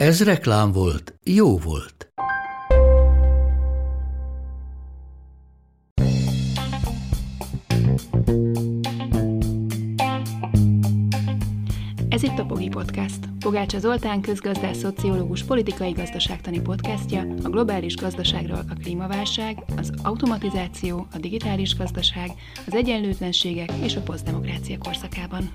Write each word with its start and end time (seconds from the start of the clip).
Ez 0.00 0.22
reklám 0.22 0.72
volt, 0.72 1.14
jó 1.24 1.58
volt. 1.58 2.12
Ez 12.08 12.22
itt 12.22 12.38
a 12.38 12.44
Pogi 12.46 12.68
Podcast. 12.68 13.18
Pogácsa 13.40 13.78
Zoltán 13.78 14.20
közgazdás, 14.20 14.76
szociológus, 14.76 15.42
politikai 15.42 15.92
gazdaságtani 15.92 16.60
podcastja 16.60 17.20
a 17.42 17.48
globális 17.48 17.96
gazdaságról 17.96 18.64
a 18.68 18.74
klímaválság, 18.82 19.64
az 19.76 19.92
automatizáció, 20.02 21.06
a 21.12 21.18
digitális 21.18 21.76
gazdaság, 21.76 22.30
az 22.66 22.74
egyenlőtlenségek 22.74 23.72
és 23.82 23.96
a 23.96 24.00
posztdemokrácia 24.00 24.78
korszakában. 24.78 25.50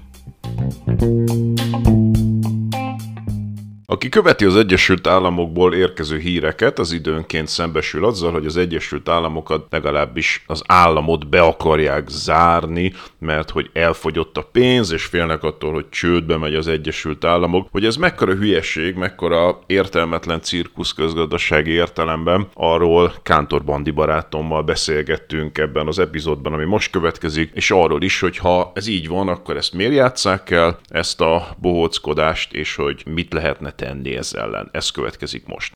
Aki 3.95 4.09
követi 4.09 4.45
az 4.45 4.55
Egyesült 4.55 5.07
Államokból 5.07 5.73
érkező 5.73 6.17
híreket, 6.17 6.79
az 6.79 6.91
időnként 6.91 7.47
szembesül 7.47 8.05
azzal, 8.05 8.31
hogy 8.31 8.45
az 8.45 8.57
Egyesült 8.57 9.09
Államokat 9.09 9.67
legalábbis 9.69 10.43
az 10.47 10.63
államot 10.65 11.29
be 11.29 11.41
akarják 11.41 12.07
zárni, 12.07 12.93
mert 13.19 13.49
hogy 13.49 13.69
elfogyott 13.73 14.37
a 14.37 14.49
pénz, 14.51 14.91
és 14.91 15.05
félnek 15.05 15.43
attól, 15.43 15.73
hogy 15.73 15.89
csődbe 15.89 16.37
megy 16.37 16.55
az 16.55 16.67
Egyesült 16.67 17.25
Államok. 17.25 17.67
Hogy 17.71 17.85
ez 17.85 17.95
mekkora 17.95 18.33
hülyeség, 18.33 18.95
mekkora 18.95 19.59
értelmetlen 19.65 20.41
cirkusz 20.41 20.91
közgazdasági 20.91 21.71
értelemben, 21.71 22.47
arról 22.53 23.13
Kántor 23.23 23.63
Bandi 23.63 23.91
barátommal 23.91 24.63
beszélgettünk 24.63 25.57
ebben 25.57 25.87
az 25.87 25.99
epizódban, 25.99 26.53
ami 26.53 26.65
most 26.65 26.91
következik, 26.91 27.51
és 27.53 27.71
arról 27.71 28.01
is, 28.01 28.19
hogy 28.19 28.37
ha 28.37 28.71
ez 28.75 28.87
így 28.87 29.07
van, 29.07 29.27
akkor 29.27 29.57
ezt 29.57 29.73
miért 29.73 29.93
játsszák 29.93 30.49
el, 30.49 30.79
ezt 30.87 31.21
a 31.21 31.47
bohóckodást, 31.57 32.53
és 32.53 32.75
hogy 32.75 33.03
mit 33.05 33.33
lehetne 33.33 33.71
tenni 33.71 33.83
ez 34.03 34.33
ellen. 34.33 34.69
Ez 34.71 34.89
következik 34.89 35.45
most. 35.45 35.73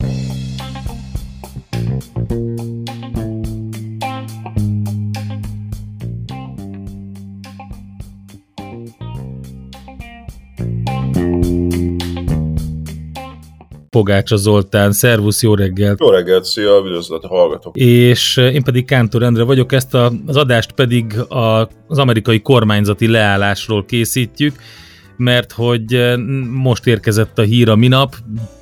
Pogácsa 13.89 14.35
Zoltán, 14.35 14.91
szervusz, 14.91 15.41
jó 15.41 15.55
reggelt! 15.55 15.99
Jó 15.99 16.09
reggelt, 16.09 16.43
szia, 16.43 16.81
üdvözlet 16.85 17.23
a 17.23 17.27
hallgatók! 17.27 17.77
És 17.77 18.37
eh, 18.37 18.53
én 18.53 18.63
pedig 18.63 18.85
Kántor 18.85 19.23
Endre 19.23 19.43
vagyok, 19.43 19.71
ezt 19.71 19.93
a, 19.93 20.11
az 20.25 20.35
adást 20.35 20.71
pedig 20.71 21.19
a, 21.19 21.69
az 21.87 21.97
amerikai 21.97 22.41
kormányzati 22.41 23.07
leállásról 23.07 23.85
készítjük, 23.85 24.55
mert 25.19 25.51
hogy 25.51 25.93
eh, 25.93 26.17
most 26.51 26.87
érkezett 26.87 27.39
a 27.39 27.41
hír 27.41 27.69
a 27.69 27.75
minap, 27.75 28.15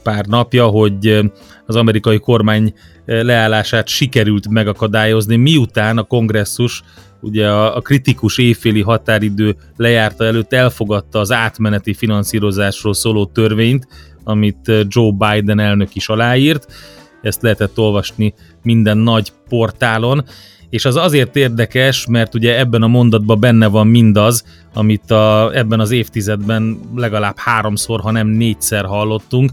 pár 0.04 0.26
napja, 0.26 0.66
hogy 0.66 1.08
eh, 1.08 1.26
az 1.66 1.76
amerikai 1.76 2.20
kormány 2.20 2.74
leállását 3.06 3.88
sikerült 3.88 4.50
megakadályozni, 4.50 5.36
miután 5.36 5.98
a 5.98 6.04
kongresszus 6.04 6.84
ugye 7.22 7.50
a 7.52 7.82
kritikus 7.82 8.38
évféli 8.38 8.82
határidő 8.82 9.56
lejárta 9.76 10.26
előtt 10.26 10.54
elfogadta 10.54 11.20
az 11.20 11.32
átmeneti 11.32 11.94
finanszírozásról 11.94 12.94
szóló 12.94 13.26
törvényt, 13.26 13.88
amit 14.24 14.72
Joe 14.88 15.12
Biden 15.12 15.60
elnök 15.60 15.96
is 15.96 16.10
aláírt. 16.10 16.74
Ezt 17.22 17.42
lehetett 17.42 17.78
olvasni 17.78 18.34
minden 18.64 18.98
nagy 18.98 19.32
portálon, 19.50 20.26
és 20.70 20.86
az 20.86 20.96
azért 20.96 21.36
érdekes, 21.36 22.06
mert 22.06 22.36
ugye 22.36 22.60
ebben 22.60 22.82
a 22.82 22.88
mondatban 22.88 23.40
benne 23.40 23.68
van 23.68 23.88
mindaz, 23.88 24.44
amit 24.74 25.12
a, 25.12 25.52
ebben 25.54 25.80
az 25.80 25.92
évtizedben 25.92 26.80
legalább 26.96 27.38
háromszor, 27.38 28.00
ha 28.00 28.12
nem 28.12 28.28
négyszer 28.28 28.86
hallottunk, 28.86 29.52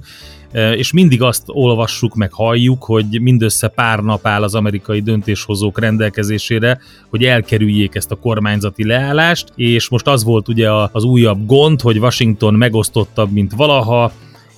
és 0.76 0.92
mindig 0.92 1.22
azt 1.22 1.42
olvassuk, 1.46 2.14
meg 2.14 2.32
halljuk, 2.32 2.84
hogy 2.84 3.20
mindössze 3.20 3.68
pár 3.68 3.98
nap 3.98 4.26
áll 4.26 4.42
az 4.42 4.54
amerikai 4.54 5.00
döntéshozók 5.00 5.80
rendelkezésére, 5.80 6.78
hogy 7.10 7.24
elkerüljék 7.24 7.94
ezt 7.94 8.10
a 8.10 8.16
kormányzati 8.16 8.84
leállást, 8.84 9.52
és 9.56 9.88
most 9.88 10.06
az 10.06 10.24
volt 10.24 10.48
ugye 10.48 10.70
az 10.92 11.04
újabb 11.04 11.46
gond, 11.46 11.80
hogy 11.80 11.98
Washington 11.98 12.54
megosztottabb, 12.54 13.32
mint 13.32 13.52
valaha, 13.52 14.12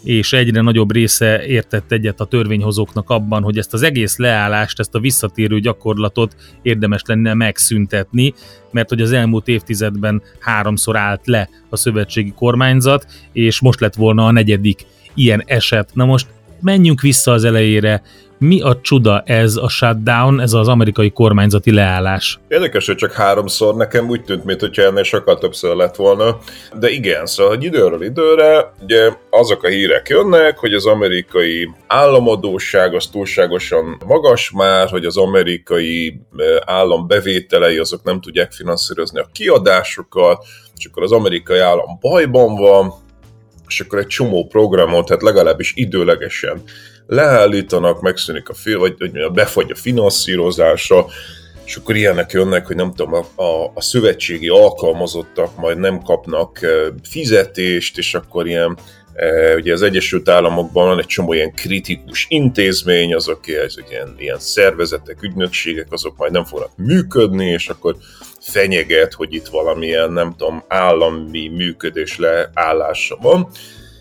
és 0.07 0.33
egyre 0.33 0.61
nagyobb 0.61 0.93
része 0.93 1.47
értett 1.47 1.93
egyet 1.93 2.21
a 2.21 2.25
törvényhozóknak 2.25 3.11
abban, 3.11 3.43
hogy 3.43 3.59
ezt 3.59 3.75
az 3.75 3.83
egész 3.83 4.17
leállást, 4.17 4.79
ezt 4.79 4.95
a 4.95 5.01
visszatérő 5.01 5.61
gyakorlatot 5.61 6.37
érdemes 6.63 7.03
lenne 7.07 7.35
megszüntetni, 7.35 8.35
mert 8.71 8.89
hogy 8.89 9.01
az 9.01 9.13
elmúlt 9.13 9.49
évtizedben 9.49 10.23
háromszor 10.39 10.97
állt 10.97 11.27
le 11.27 11.49
a 11.69 11.77
szövetségi 11.77 12.33
kormányzat, 12.37 13.07
és 13.33 13.61
most 13.61 13.81
lett 13.81 13.95
volna 13.95 14.27
a 14.27 14.31
negyedik 14.31 14.87
ilyen 15.15 15.43
eset. 15.47 15.91
Na 15.95 16.05
most 16.05 16.27
menjünk 16.61 17.01
vissza 17.01 17.33
az 17.33 17.45
elejére, 17.45 18.03
mi 18.39 18.61
a 18.61 18.81
csuda 18.81 19.23
ez 19.27 19.57
a 19.57 19.69
shutdown, 19.69 20.41
ez 20.41 20.53
az 20.53 20.69
amerikai 20.69 21.11
kormányzati 21.11 21.73
leállás? 21.73 22.39
Érdekes, 22.49 22.87
hogy 22.87 22.95
csak 22.95 23.13
háromszor. 23.13 23.75
Nekem 23.75 24.09
úgy 24.09 24.25
tűnt, 24.25 24.45
mintha 24.45 24.83
ennél 24.83 25.03
sokkal 25.03 25.39
többször 25.39 25.77
lett 25.77 25.97
volna, 25.97 26.39
de 26.79 26.91
igen, 26.91 27.27
szóval 27.27 27.55
hogy 27.55 27.65
időről 27.65 28.03
időre 28.03 28.73
ugye 28.83 29.13
azok 29.31 29.63
a 29.63 29.69
hírek 29.69 30.09
jönnek, 30.09 30.59
hogy 30.59 30.73
az 30.73 30.87
amerikai 30.87 31.69
államadóság 31.87 32.95
az 32.95 33.07
túlságosan 33.07 34.03
magas 34.07 34.51
már, 34.51 34.89
hogy 34.89 35.05
az 35.05 35.17
amerikai 35.17 36.21
eh, 36.37 36.47
állam 36.65 37.07
bevételei 37.07 37.79
azok 37.79 38.03
nem 38.03 38.21
tudják 38.21 38.53
finanszírozni 38.53 39.21
a 39.21 39.29
kiadásokat, 39.33 40.45
és 40.77 40.87
akkor 40.87 41.03
az 41.03 41.13
amerikai 41.13 41.59
állam 41.59 41.99
bajban 42.01 42.55
van, 42.55 43.05
és 43.69 43.81
akkor 43.81 43.99
egy 43.99 44.07
csomó 44.07 44.47
programot, 44.47 45.07
tehát 45.07 45.23
legalábbis 45.23 45.73
időlegesen 45.77 46.63
leállítanak, 47.07 48.01
megszűnik 48.01 48.49
a 48.49 48.55
fél, 48.55 48.79
vagy, 48.79 48.95
vagy 48.99 49.33
befagy 49.33 49.71
a 49.71 49.75
finanszírozása, 49.75 51.07
és 51.65 51.77
akkor 51.77 51.97
ilyenek 51.97 52.33
jönnek, 52.33 52.67
hogy 52.67 52.77
nem 52.77 52.95
tudom, 52.95 53.13
a, 53.15 53.43
a, 53.43 53.73
a 53.75 53.81
szövetségi 53.81 54.49
alkalmazottak 54.49 55.57
majd 55.57 55.79
nem 55.79 56.03
kapnak 56.03 56.59
fizetést, 57.03 57.99
és 57.99 58.15
akkor 58.15 58.47
ilyen, 58.47 58.79
ugye 59.57 59.73
az 59.73 59.83
Egyesült 59.83 60.29
Államokban 60.29 60.87
van 60.87 60.99
egy 60.99 61.07
csomó 61.07 61.33
ilyen 61.33 61.53
kritikus 61.53 62.27
intézmény, 62.29 63.15
azok 63.15 63.49
ezek 63.49 63.91
ilyen, 63.91 64.15
ilyen 64.19 64.39
szervezetek, 64.39 65.23
ügynökségek, 65.23 65.87
azok 65.91 66.17
majd 66.17 66.33
nem 66.33 66.45
fognak 66.45 66.71
működni, 66.77 67.47
és 67.47 67.69
akkor 67.69 67.97
fenyeget, 68.41 69.13
hogy 69.13 69.35
itt 69.35 69.47
valamilyen, 69.47 70.13
nem 70.13 70.35
tudom, 70.37 70.65
állami 70.69 71.49
működés 71.49 72.19
leállása 72.19 73.19
van. 73.21 73.49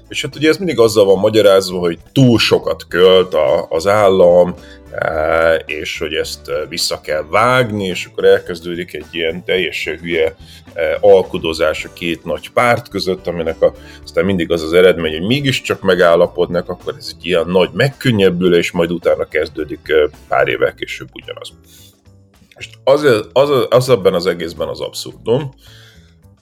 És 0.07 0.21
hát 0.21 0.35
ugye 0.35 0.49
ez 0.49 0.57
mindig 0.57 0.79
azzal 0.79 1.05
van 1.05 1.19
magyarázva, 1.19 1.79
hogy 1.79 1.99
túl 2.11 2.39
sokat 2.39 2.87
költ 2.87 3.33
a, 3.33 3.67
az 3.69 3.87
állam, 3.87 4.55
és 5.65 5.97
hogy 5.97 6.13
ezt 6.13 6.51
vissza 6.69 7.01
kell 7.01 7.25
vágni, 7.29 7.85
és 7.85 8.05
akkor 8.05 8.25
elkezdődik 8.25 8.93
egy 8.93 9.05
ilyen 9.11 9.43
teljesen 9.43 9.97
hülye 9.97 10.35
e, 10.73 10.97
alkudozás 11.01 11.85
a 11.85 11.93
két 11.93 12.23
nagy 12.23 12.51
párt 12.51 12.89
között, 12.89 13.27
aminek 13.27 13.61
a, 13.61 13.73
aztán 14.03 14.25
mindig 14.25 14.51
az 14.51 14.61
az 14.61 14.73
eredmény, 14.73 15.17
hogy 15.17 15.27
mégiscsak 15.27 15.81
megállapodnak, 15.81 16.69
akkor 16.69 16.95
ez 16.97 17.13
egy 17.17 17.25
ilyen 17.25 17.47
nagy 17.47 17.69
megkönnyebbülés, 17.73 18.71
majd 18.71 18.91
utána 18.91 19.27
kezdődik 19.27 19.93
pár 20.27 20.47
évvel 20.47 20.73
később 20.73 21.09
ugyanaz. 21.13 21.53
És 22.57 22.69
az, 22.83 23.27
az, 23.33 23.49
az 23.69 23.89
ebben 23.89 24.13
az 24.13 24.25
egészben 24.25 24.67
az 24.67 24.81
abszurdum, 24.81 25.53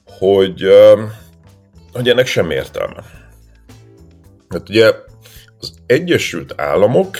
hogy, 0.06 0.64
hogy 1.94 2.10
ennek 2.10 2.28
sem 2.28 2.52
értelme. 2.52 3.04
Hát 4.50 4.70
ugye 4.70 4.92
az 5.60 5.74
Egyesült 5.86 6.54
Államok 6.58 7.18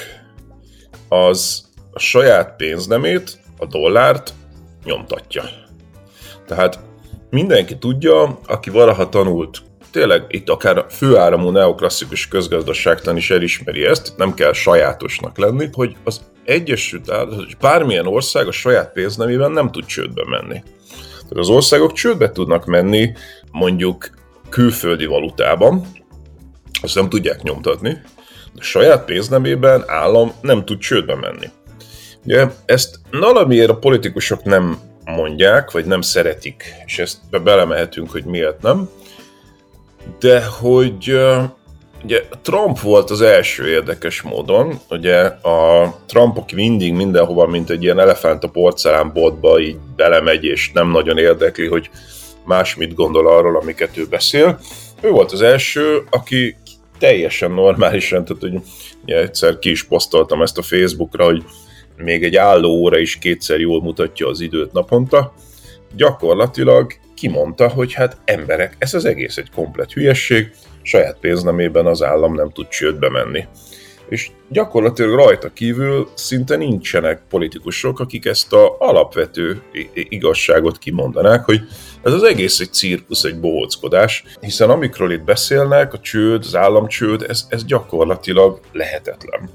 az 1.14 1.64
a 1.92 2.00
saját 2.00 2.56
pénznemét, 2.56 3.40
a 3.58 3.66
dollárt 3.66 4.34
nyomtatja. 4.84 5.44
Tehát 6.48 6.80
mindenki 7.30 7.78
tudja, 7.78 8.40
aki 8.46 8.70
valaha 8.70 9.10
tanult, 9.10 9.62
tényleg 9.92 10.26
itt 10.28 10.50
akár 10.50 10.86
főáramú 10.90 11.50
neoklasszikus 11.50 12.28
közgazdaságtan 12.28 13.18
is 13.18 13.30
elismeri 13.30 13.86
ezt, 13.86 14.14
nem 14.18 14.34
kell 14.34 14.54
sajátosnak 14.54 15.38
lenni, 15.38 15.70
hogy 15.72 15.96
az 16.04 16.22
Egyesült 16.46 17.12
Államok, 17.12 17.46
bármilyen 17.60 18.08
ország 18.08 18.48
a 18.48 18.52
saját 18.52 18.92
pénznemében 18.92 19.52
nem 19.52 19.72
tud 19.72 19.86
csődbe 19.86 20.24
menni. 20.26 20.64
Tehát 21.12 21.38
az 21.38 21.50
országok 21.50 21.94
csődbe 21.94 22.32
tudnak 22.32 22.66
menni 22.66 23.14
mondjuk 23.52 24.10
külföldi 24.50 25.06
valutában, 25.06 25.86
azt 26.82 26.96
nem 26.96 27.10
tudják 27.10 27.42
nyomtatni, 27.42 28.02
De 28.56 28.62
saját 28.62 29.06
pénznemében 29.06 29.84
állam 29.88 30.32
nem 30.42 30.66
tud 30.66 30.80
csődbe 30.80 31.16
menni. 31.16 31.50
Ugye 32.26 32.48
ezt 32.66 33.00
valamiért 33.12 33.70
a 33.70 33.78
politikusok 33.78 34.44
nem 34.44 34.80
mondják, 35.06 35.72
vagy 35.72 35.86
nem 35.86 36.02
szeretik, 36.02 36.64
és 36.86 37.00
ezt 37.00 37.18
be 37.30 37.40
belemehetünk, 37.40 38.12
hogy 38.12 38.24
miért 38.24 38.62
nem. 38.62 38.90
De 40.20 40.46
hogy 40.46 41.20
ugye 42.04 42.24
Trump 42.42 42.80
volt 42.80 43.10
az 43.10 43.22
első 43.22 43.68
érdekes 43.68 44.22
módon, 44.22 44.80
ugye 44.90 45.20
a 45.26 45.90
Trump, 46.06 46.38
aki 46.38 46.56
mindig 46.56 46.94
mindenhova, 46.94 47.48
mint 47.48 47.70
egy 47.70 47.84
ilyen 47.84 48.00
elefánt 48.00 48.44
a 48.44 48.50
porcelánboltba 48.50 49.60
így 49.60 49.78
belemegy, 49.96 50.44
és 50.44 50.72
nem 50.74 50.90
nagyon 50.90 51.18
érdekli, 51.18 51.68
hogy 51.68 51.90
más 52.46 52.76
mit 52.76 52.96
gondol 52.96 53.28
arról, 53.28 53.58
amiket 53.58 53.98
ő 53.98 54.06
beszél. 54.06 54.60
Ő 55.02 55.10
volt 55.10 55.32
az 55.32 55.42
első, 55.42 56.04
aki 56.10 56.56
teljesen 57.04 57.52
normálisan, 57.52 58.26
tehát 58.26 58.42
hogy 58.42 58.62
ugye 59.04 59.22
egyszer 59.22 59.60
ki 59.60 59.70
is 59.70 59.84
posztoltam 59.84 60.42
ezt 60.42 60.58
a 60.58 60.62
Facebookra, 60.62 61.26
hogy 61.26 61.44
még 61.98 62.24
egy 62.24 62.36
álló 62.36 62.70
óra 62.70 62.98
is 62.98 63.18
kétszer 63.18 63.60
jól 63.60 63.82
mutatja 63.82 64.28
az 64.28 64.40
időt 64.40 64.72
naponta. 64.72 65.34
Gyakorlatilag 65.96 66.92
kimondta, 67.16 67.70
hogy 67.70 67.94
hát 67.94 68.18
emberek, 68.26 68.76
ez 68.80 68.94
az 68.94 69.06
egész 69.06 69.38
egy 69.38 69.50
komplet 69.56 69.92
hülyesség, 69.94 70.52
saját 70.82 71.18
pénznemében 71.20 71.86
az 71.86 72.04
állam 72.04 72.34
nem 72.34 72.52
tud 72.52 72.68
csődbe 72.68 73.10
menni. 73.10 73.46
És 74.10 74.30
gyakorlatilag 74.50 75.16
rajta 75.16 75.50
kívül 75.54 76.10
szinte 76.14 76.56
nincsenek 76.56 77.22
politikusok, 77.30 78.00
akik 78.00 78.26
ezt 78.26 78.54
a 78.54 78.76
alapvető 78.80 79.62
igazságot 79.94 80.78
kimondanák, 80.78 81.46
hogy 81.46 81.62
ez 82.04 82.14
az 82.14 82.24
egész 82.24 82.60
egy 82.60 82.74
cirkusz, 82.74 83.24
egy 83.24 83.40
bohóckodás, 83.40 84.24
hiszen 84.42 84.70
amikről 84.70 85.12
itt 85.12 85.24
beszélnek, 85.24 85.94
a 85.94 86.00
csőd, 86.00 86.44
az 86.46 86.56
államcsőd, 86.56 87.26
ez, 87.28 87.46
ez 87.50 87.66
gyakorlatilag 87.66 88.60
lehetetlen. 88.72 89.50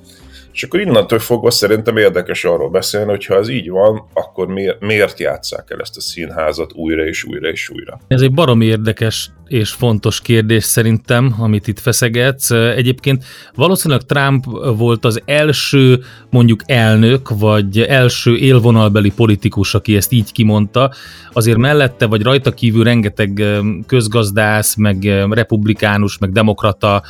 És 0.53 0.65
akkor 0.65 0.81
innentől 0.81 1.19
fogva 1.19 1.51
szerintem 1.51 1.97
érdekes 1.97 2.45
arról 2.45 2.71
beszélni, 2.71 3.11
hogy 3.11 3.25
ha 3.25 3.35
ez 3.35 3.49
így 3.49 3.71
van, 3.71 4.09
akkor 4.13 4.47
miért, 4.47 4.81
miért 4.81 5.21
játsszák 5.21 5.71
el 5.71 5.81
ezt 5.81 5.97
a 5.97 6.01
színházat 6.01 6.73
újra 6.73 7.05
és 7.05 7.25
újra 7.25 7.49
és 7.49 7.69
újra? 7.69 8.01
Ez 8.09 8.21
egy 8.21 8.35
barom 8.35 8.61
érdekes 8.61 9.31
és 9.49 9.71
fontos 9.71 10.21
kérdés 10.21 10.65
szerintem, 10.65 11.35
amit 11.39 11.69
itt 11.69 11.79
feszegetsz. 11.79 12.51
Egyébként 12.51 13.25
valószínűleg 13.55 14.03
Trump 14.03 14.45
volt 14.77 15.05
az 15.05 15.23
első 15.25 16.01
mondjuk 16.31 16.63
elnök, 16.67 17.29
vagy 17.39 17.81
első 17.81 18.37
élvonalbeli 18.37 19.11
politikus, 19.11 19.75
aki 19.75 19.97
ezt 19.97 20.13
így 20.13 20.33
kimondta. 20.33 20.93
Azért 21.33 21.59
mellette, 21.59 22.07
vagy 22.07 22.23
rajta 22.23 22.51
kívül 22.55 22.85
rengeteg 22.85 23.43
közgazdász, 23.87 24.75
meg 24.75 25.05
republikánus, 25.31 26.19
meg 26.19 26.33
demokrata 26.33 27.03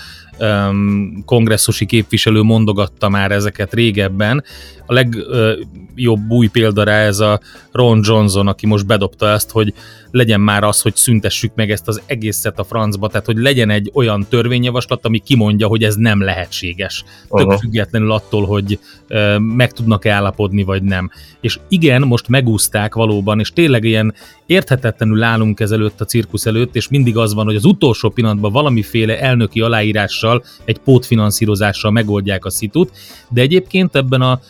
kongresszusi 1.24 1.86
képviselő 1.86 2.42
mondogatta 2.42 3.08
már 3.08 3.30
ezeket 3.30 3.74
régebben. 3.74 4.44
A 4.86 4.92
legjobb 4.92 6.30
új 6.30 6.46
példa 6.46 6.82
rá 6.82 6.98
ez 6.98 7.18
a 7.18 7.40
Ron 7.72 8.00
Johnson, 8.04 8.46
aki 8.46 8.66
most 8.66 8.86
bedobta 8.86 9.28
ezt, 9.28 9.50
hogy 9.50 9.74
legyen 10.10 10.40
már 10.40 10.64
az, 10.64 10.80
hogy 10.80 10.96
szüntessük 10.96 11.52
meg 11.54 11.70
ezt 11.70 11.88
az 11.88 12.02
egészet 12.28 12.58
a 12.58 12.64
francba, 12.64 13.08
tehát 13.08 13.26
hogy 13.26 13.36
legyen 13.36 13.70
egy 13.70 13.90
olyan 13.94 14.26
törvényjavaslat, 14.28 15.04
ami 15.04 15.18
kimondja, 15.18 15.66
hogy 15.66 15.84
ez 15.84 15.94
nem 15.94 16.22
lehetséges. 16.22 17.04
Tök 17.28 17.50
függetlenül 17.50 18.12
attól, 18.12 18.46
hogy 18.46 18.78
uh, 19.08 19.38
meg 19.38 19.72
tudnak-e 19.72 20.12
állapodni, 20.12 20.62
vagy 20.62 20.82
nem. 20.82 21.10
És 21.40 21.58
igen, 21.68 22.02
most 22.02 22.28
megúzták 22.28 22.94
valóban, 22.94 23.40
és 23.40 23.52
tényleg 23.52 23.84
ilyen 23.84 24.14
érthetetlenül 24.46 25.22
állunk 25.22 25.60
ezelőtt 25.60 26.00
a 26.00 26.04
cirkusz 26.04 26.46
előtt, 26.46 26.76
és 26.76 26.88
mindig 26.88 27.16
az 27.16 27.34
van, 27.34 27.44
hogy 27.44 27.56
az 27.56 27.64
utolsó 27.64 28.08
pillanatban 28.08 28.52
valamiféle 28.52 29.20
elnöki 29.20 29.60
aláírással, 29.60 30.44
egy 30.64 30.78
pótfinanszírozással 30.78 31.90
megoldják 31.90 32.44
a 32.44 32.50
szitut, 32.50 32.90
de 33.28 33.40
egyébként 33.40 33.96
ebben 33.96 34.20
a 34.20 34.40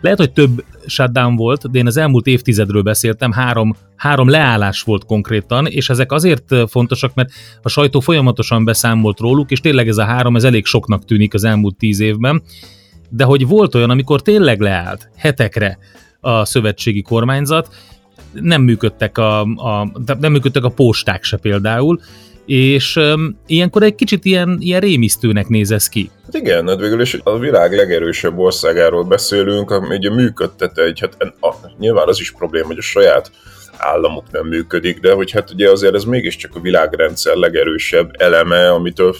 lehet, 0.00 0.18
hogy 0.18 0.32
több 0.32 0.64
shutdown 0.88 1.36
volt, 1.36 1.70
de 1.70 1.78
én 1.78 1.86
az 1.86 1.96
elmúlt 1.96 2.26
évtizedről 2.26 2.82
beszéltem, 2.82 3.32
három, 3.32 3.74
három 3.96 4.28
leállás 4.28 4.82
volt 4.82 5.04
konkrétan, 5.04 5.66
és 5.66 5.90
ezek 5.90 6.12
azért 6.12 6.54
fontosak, 6.68 7.14
mert 7.14 7.30
a 7.62 7.68
sajtó 7.68 8.00
folyamatosan 8.00 8.64
beszámolt 8.64 9.20
róluk, 9.20 9.50
és 9.50 9.60
tényleg 9.60 9.88
ez 9.88 9.96
a 9.96 10.04
három, 10.04 10.36
ez 10.36 10.44
elég 10.44 10.66
soknak 10.66 11.04
tűnik 11.04 11.34
az 11.34 11.44
elmúlt 11.44 11.76
tíz 11.76 12.00
évben, 12.00 12.42
de 13.10 13.24
hogy 13.24 13.46
volt 13.46 13.74
olyan, 13.74 13.90
amikor 13.90 14.22
tényleg 14.22 14.60
leállt 14.60 15.10
hetekre 15.16 15.78
a 16.20 16.44
szövetségi 16.44 17.02
kormányzat, 17.02 17.68
nem 18.32 18.62
működtek 18.62 19.18
a, 19.18 19.40
a, 19.40 19.92
nem 20.20 20.32
működtek 20.32 20.64
a 20.64 20.68
posták 20.68 21.24
se 21.24 21.36
például, 21.36 22.00
és 22.48 22.96
um, 22.96 23.40
ilyenkor 23.46 23.82
egy 23.82 23.94
kicsit 23.94 24.24
ilyen, 24.24 24.56
ilyen 24.60 24.80
rémisztőnek 24.80 25.48
néz 25.48 25.70
ez 25.70 25.88
ki. 25.88 26.10
Hát 26.24 26.34
igen, 26.34 26.68
hát 26.68 26.80
végül 26.80 27.00
is 27.00 27.18
a 27.22 27.38
világ 27.38 27.74
legerősebb 27.74 28.38
országáról 28.38 29.04
beszélünk, 29.04 29.70
ami 29.70 29.96
ugye 29.96 30.10
működtet 30.10 30.78
egy, 30.78 31.00
hát 31.00 31.16
a, 31.40 31.54
nyilván 31.78 32.08
az 32.08 32.20
is 32.20 32.32
probléma, 32.32 32.66
hogy 32.66 32.78
a 32.78 32.82
saját 32.82 33.30
államuk 33.76 34.30
nem 34.30 34.46
működik, 34.46 35.00
de 35.00 35.12
hogy 35.12 35.30
hát 35.30 35.50
ugye 35.50 35.70
azért 35.70 35.94
ez 35.94 36.04
mégiscsak 36.04 36.54
a 36.54 36.60
világrendszer 36.60 37.36
legerősebb 37.36 38.10
eleme, 38.18 38.70
amitől 38.70 39.14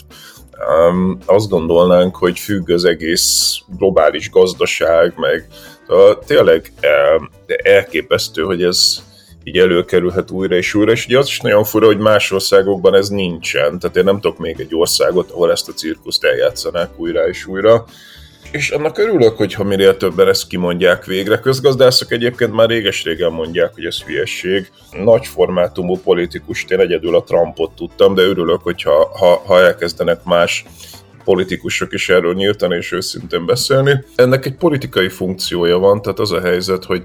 um, 0.89 1.17
azt 1.25 1.49
gondolnánk, 1.49 2.15
hogy 2.15 2.39
függ 2.39 2.69
az 2.69 2.85
egész 2.85 3.59
globális 3.77 4.29
gazdaság, 4.29 5.13
meg 5.15 5.47
uh, 5.87 6.25
tényleg 6.25 6.71
um, 7.17 7.29
elképesztő, 7.63 8.41
hogy 8.41 8.63
ez 8.63 9.07
így 9.49 9.57
előkerülhet 9.57 10.31
újra 10.31 10.55
és 10.55 10.73
újra, 10.73 10.91
és 10.91 11.05
ugye 11.05 11.17
az 11.17 11.27
is 11.27 11.39
nagyon 11.39 11.63
fura, 11.63 11.85
hogy 11.85 11.97
más 11.97 12.31
országokban 12.31 12.95
ez 12.95 13.09
nincsen, 13.09 13.79
tehát 13.79 13.95
én 13.95 14.03
nem 14.03 14.19
tudok 14.19 14.37
még 14.37 14.59
egy 14.59 14.75
országot, 14.75 15.31
ahol 15.31 15.51
ezt 15.51 15.69
a 15.69 15.73
cirkuszt 15.73 16.23
eljátszanák 16.23 16.99
újra 16.99 17.27
és 17.27 17.45
újra, 17.45 17.85
és 18.51 18.69
annak 18.69 18.97
örülök, 18.97 19.37
hogyha 19.37 19.63
minél 19.63 19.97
többen 19.97 20.27
ezt 20.27 20.47
kimondják 20.47 21.05
végre. 21.05 21.39
Közgazdászok 21.39 22.11
egyébként 22.11 22.53
már 22.53 22.69
réges-régen 22.69 23.31
mondják, 23.31 23.73
hogy 23.73 23.85
ez 23.85 24.01
hülyesség. 24.01 24.71
Nagy 25.03 25.27
formátumú 25.27 25.97
politikust 25.97 26.71
én 26.71 26.79
egyedül 26.79 27.15
a 27.15 27.23
Trumpot 27.23 27.71
tudtam, 27.75 28.13
de 28.15 28.21
örülök, 28.21 28.61
hogyha 28.61 29.17
ha, 29.17 29.41
ha 29.45 29.59
elkezdenek 29.59 30.23
más 30.23 30.65
politikusok 31.23 31.93
is 31.93 32.09
erről 32.09 32.33
nyíltan 32.33 32.71
és 32.71 32.91
őszintén 32.91 33.45
beszélni. 33.45 34.03
Ennek 34.15 34.45
egy 34.45 34.55
politikai 34.55 35.09
funkciója 35.09 35.77
van, 35.77 36.01
tehát 36.01 36.19
az 36.19 36.31
a 36.31 36.41
helyzet, 36.41 36.83
hogy 36.83 37.03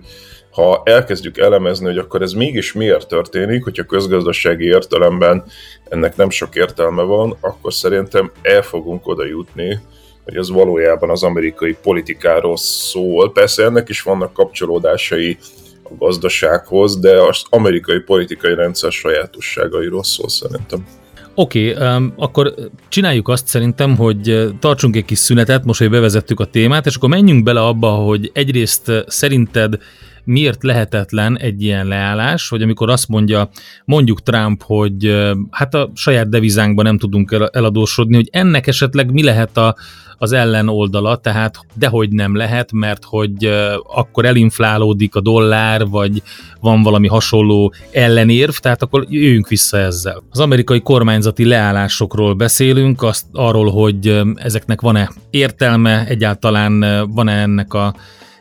ha 0.54 0.82
elkezdjük 0.84 1.38
elemezni, 1.38 1.86
hogy 1.86 1.98
akkor 1.98 2.22
ez 2.22 2.32
mégis 2.32 2.72
miért 2.72 3.08
történik, 3.08 3.64
hogyha 3.64 3.84
közgazdasági 3.84 4.64
értelemben 4.64 5.44
ennek 5.88 6.16
nem 6.16 6.30
sok 6.30 6.54
értelme 6.54 7.02
van, 7.02 7.36
akkor 7.40 7.72
szerintem 7.72 8.30
el 8.42 8.62
fogunk 8.62 9.06
oda 9.06 9.24
jutni, 9.24 9.80
hogy 10.24 10.36
ez 10.36 10.50
valójában 10.50 11.10
az 11.10 11.22
amerikai 11.22 11.76
politikáról 11.82 12.56
szól. 12.56 13.32
Persze 13.32 13.64
ennek 13.64 13.88
is 13.88 14.02
vannak 14.02 14.32
kapcsolódásai 14.32 15.38
a 15.82 15.94
gazdasághoz, 15.98 16.98
de 16.98 17.20
az 17.20 17.42
amerikai 17.50 17.98
politikai 17.98 18.54
rendszer 18.54 18.92
sajátosságairól 18.92 20.04
szól 20.04 20.28
szerintem. 20.28 20.86
Oké, 21.34 21.72
okay, 21.72 22.12
akkor 22.16 22.54
csináljuk 22.88 23.28
azt 23.28 23.46
szerintem, 23.46 23.96
hogy 23.96 24.48
tartsunk 24.60 24.96
egy 24.96 25.04
kis 25.04 25.18
szünetet, 25.18 25.64
most, 25.64 25.78
hogy 25.78 25.90
bevezettük 25.90 26.40
a 26.40 26.44
témát, 26.44 26.86
és 26.86 26.96
akkor 26.96 27.08
menjünk 27.08 27.42
bele 27.42 27.60
abba, 27.60 27.88
hogy 27.88 28.30
egyrészt 28.34 28.92
szerinted 29.06 29.78
miért 30.24 30.62
lehetetlen 30.62 31.38
egy 31.38 31.62
ilyen 31.62 31.86
leállás, 31.86 32.48
hogy 32.48 32.62
amikor 32.62 32.90
azt 32.90 33.08
mondja 33.08 33.48
mondjuk 33.84 34.22
Trump, 34.22 34.62
hogy 34.62 35.32
hát 35.50 35.74
a 35.74 35.90
saját 35.94 36.28
devizánkban 36.28 36.84
nem 36.84 36.98
tudunk 36.98 37.48
eladósodni, 37.52 38.14
hogy 38.14 38.28
ennek 38.32 38.66
esetleg 38.66 39.12
mi 39.12 39.22
lehet 39.22 39.56
a, 39.56 39.74
az 40.18 40.32
ellenoldala, 40.32 41.16
tehát 41.16 41.58
dehogy 41.74 42.10
nem 42.10 42.36
lehet, 42.36 42.72
mert 42.72 43.04
hogy 43.04 43.50
akkor 43.94 44.24
elinflálódik 44.24 45.14
a 45.14 45.20
dollár, 45.20 45.86
vagy 45.86 46.22
van 46.60 46.82
valami 46.82 47.08
hasonló 47.08 47.74
ellenérv, 47.90 48.52
tehát 48.52 48.82
akkor 48.82 49.06
jöjjünk 49.08 49.48
vissza 49.48 49.78
ezzel. 49.78 50.22
Az 50.30 50.40
amerikai 50.40 50.80
kormányzati 50.80 51.44
leállásokról 51.44 52.34
beszélünk, 52.34 53.02
azt 53.02 53.24
arról, 53.32 53.70
hogy 53.70 54.20
ezeknek 54.34 54.80
van-e 54.80 55.10
értelme, 55.30 56.06
egyáltalán 56.06 57.04
van-e 57.10 57.40
ennek 57.40 57.74
a 57.74 57.94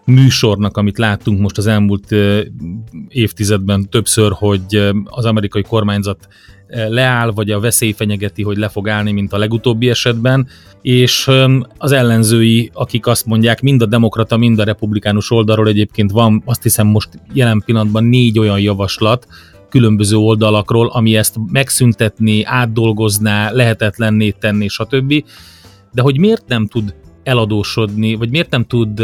műsornak, 0.05 0.77
amit 0.77 0.97
láttunk 0.97 1.39
most 1.39 1.57
az 1.57 1.67
elmúlt 1.67 2.15
évtizedben 3.07 3.89
többször, 3.89 4.31
hogy 4.31 4.91
az 5.03 5.25
amerikai 5.25 5.61
kormányzat 5.61 6.27
leáll, 6.67 7.31
vagy 7.31 7.51
a 7.51 7.59
veszély 7.59 7.91
fenyegeti, 7.91 8.43
hogy 8.43 8.57
le 8.57 8.67
fog 8.67 8.89
állni, 8.89 9.11
mint 9.11 9.33
a 9.33 9.37
legutóbbi 9.37 9.89
esetben, 9.89 10.47
és 10.81 11.31
az 11.77 11.91
ellenzői, 11.91 12.69
akik 12.73 13.07
azt 13.07 13.25
mondják, 13.25 13.61
mind 13.61 13.81
a 13.81 13.85
demokrata, 13.85 14.37
mind 14.37 14.59
a 14.59 14.63
republikánus 14.63 15.31
oldalról 15.31 15.67
egyébként 15.67 16.11
van, 16.11 16.41
azt 16.45 16.63
hiszem 16.63 16.87
most 16.87 17.09
jelen 17.33 17.63
pillanatban 17.65 18.03
négy 18.03 18.39
olyan 18.39 18.59
javaslat, 18.59 19.27
különböző 19.69 20.15
oldalakról, 20.15 20.87
ami 20.87 21.15
ezt 21.15 21.35
megszüntetni, 21.51 22.43
átdolgozná, 22.43 23.51
lehetetlenné 23.51 24.29
tenni, 24.29 24.67
stb. 24.67 25.23
De 25.91 26.01
hogy 26.01 26.19
miért 26.19 26.47
nem 26.47 26.67
tud 26.67 26.95
eladósodni, 27.23 28.15
vagy 28.15 28.29
miért 28.29 28.49
nem 28.49 28.63
tud 28.63 29.03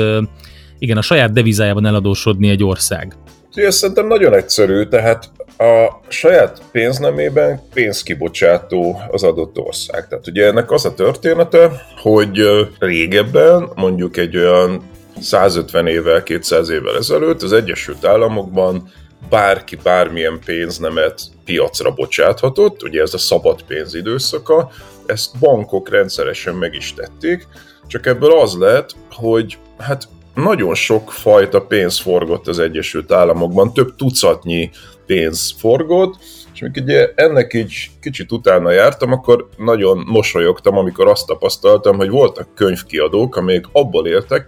igen, 0.79 0.98
a 0.98 1.01
saját 1.01 1.33
devizájában 1.33 1.86
eladósodni 1.86 2.50
egy 2.50 2.63
ország? 2.63 3.15
Ez 3.53 3.75
szerintem 3.75 4.07
nagyon 4.07 4.33
egyszerű, 4.33 4.83
tehát 4.83 5.31
a 5.57 6.00
saját 6.07 6.62
pénznemében 6.71 7.62
pénzkibocsátó 7.74 9.01
az 9.12 9.24
adott 9.24 9.57
ország. 9.57 10.07
Tehát 10.07 10.27
ugye 10.27 10.45
ennek 10.45 10.71
az 10.71 10.86
a 10.86 10.93
története, 10.93 11.86
hogy 12.01 12.41
régebben, 12.79 13.69
mondjuk 13.75 14.17
egy 14.17 14.38
olyan 14.38 14.83
150 15.21 15.88
évvel, 15.88 16.24
200 16.24 16.69
évvel 16.69 16.98
ezelőtt 16.98 17.41
az 17.41 17.53
Egyesült 17.53 18.05
Államokban 18.05 18.91
bárki 19.29 19.75
bármilyen 19.75 20.39
pénznemet 20.45 21.21
piacra 21.45 21.91
bocsáthatott, 21.91 22.83
ugye 22.83 23.01
ez 23.01 23.13
a 23.13 23.17
szabad 23.17 23.62
pénz 23.63 23.95
időszaka, 23.95 24.69
ezt 25.05 25.39
bankok 25.39 25.89
rendszeresen 25.89 26.55
meg 26.55 26.74
is 26.74 26.93
tették, 26.93 27.48
csak 27.88 28.05
ebből 28.05 28.31
az 28.31 28.57
lett, 28.57 28.95
hogy 29.12 29.57
hát 29.77 30.07
nagyon 30.43 30.75
sok 30.75 31.12
fajta 31.12 31.62
pénz 31.62 32.00
forgott 32.00 32.48
az 32.48 32.60
Egyesült 32.60 33.12
Államokban, 33.12 33.74
több 33.74 33.96
tucatnyi 33.96 34.69
pénz 35.05 35.53
forgott, 35.58 36.15
és 36.53 36.62
amikor 36.62 36.81
ugye 36.81 37.12
ennek 37.15 37.53
így 37.53 37.89
kicsit 38.01 38.31
utána 38.31 38.72
jártam, 38.72 39.12
akkor 39.12 39.50
nagyon 39.58 40.03
mosolyogtam, 40.08 40.77
amikor 40.77 41.08
azt 41.08 41.25
tapasztaltam, 41.25 41.98
hogy 41.98 42.10
voltak 42.10 42.55
könyvkiadók, 42.55 43.36
amelyek 43.36 43.65
abból 43.72 44.08
éltek, 44.08 44.48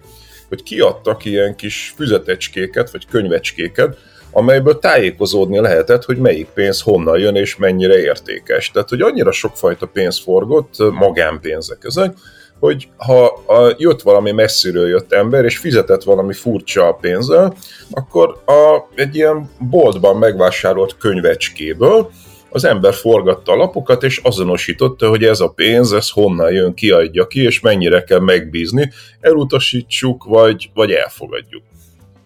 hogy 0.49 0.63
kiadtak 0.63 1.25
ilyen 1.25 1.55
kis 1.55 1.93
füzetecskéket, 1.95 2.91
vagy 2.91 3.05
könyvecskéket, 3.07 3.97
amelyből 4.31 4.79
tájékozódni 4.79 5.59
lehetett, 5.59 6.05
hogy 6.05 6.17
melyik 6.17 6.47
pénz 6.47 6.81
honnan 6.81 7.19
jön 7.19 7.35
és 7.35 7.55
mennyire 7.55 7.99
értékes. 7.99 8.71
Tehát, 8.71 8.89
hogy 8.89 9.01
annyira 9.01 9.31
sokfajta 9.31 9.85
pénz 9.85 10.19
forgott, 10.19 10.73
magánpénzek 10.91 11.83
ezek, 11.83 12.13
hogy 12.61 12.87
ha 12.97 13.25
a, 13.25 13.75
jött 13.77 14.01
valami 14.01 14.31
messziről 14.31 14.87
jött 14.87 15.13
ember, 15.13 15.45
és 15.45 15.57
fizetett 15.57 16.03
valami 16.03 16.33
furcsa 16.33 16.97
pénzzel, 17.01 17.55
akkor 17.91 18.41
a, 18.45 18.87
egy 18.95 19.15
ilyen 19.15 19.49
boltban 19.69 20.17
megvásárolt 20.17 20.97
könyvecskéből 20.97 22.09
az 22.49 22.63
ember 22.63 22.93
forgatta 22.93 23.51
a 23.51 23.55
lapokat, 23.55 24.03
és 24.03 24.17
azonosította, 24.17 25.09
hogy 25.09 25.23
ez 25.23 25.39
a 25.39 25.49
pénz, 25.49 25.91
ez 25.91 26.09
honnan 26.09 26.51
jön, 26.51 26.73
kiadja 26.73 27.27
ki, 27.27 27.43
és 27.43 27.59
mennyire 27.59 28.03
kell 28.03 28.19
megbízni, 28.19 28.91
elutasítsuk, 29.19 30.23
vagy, 30.23 30.69
vagy 30.73 30.91
elfogadjuk. 30.91 31.63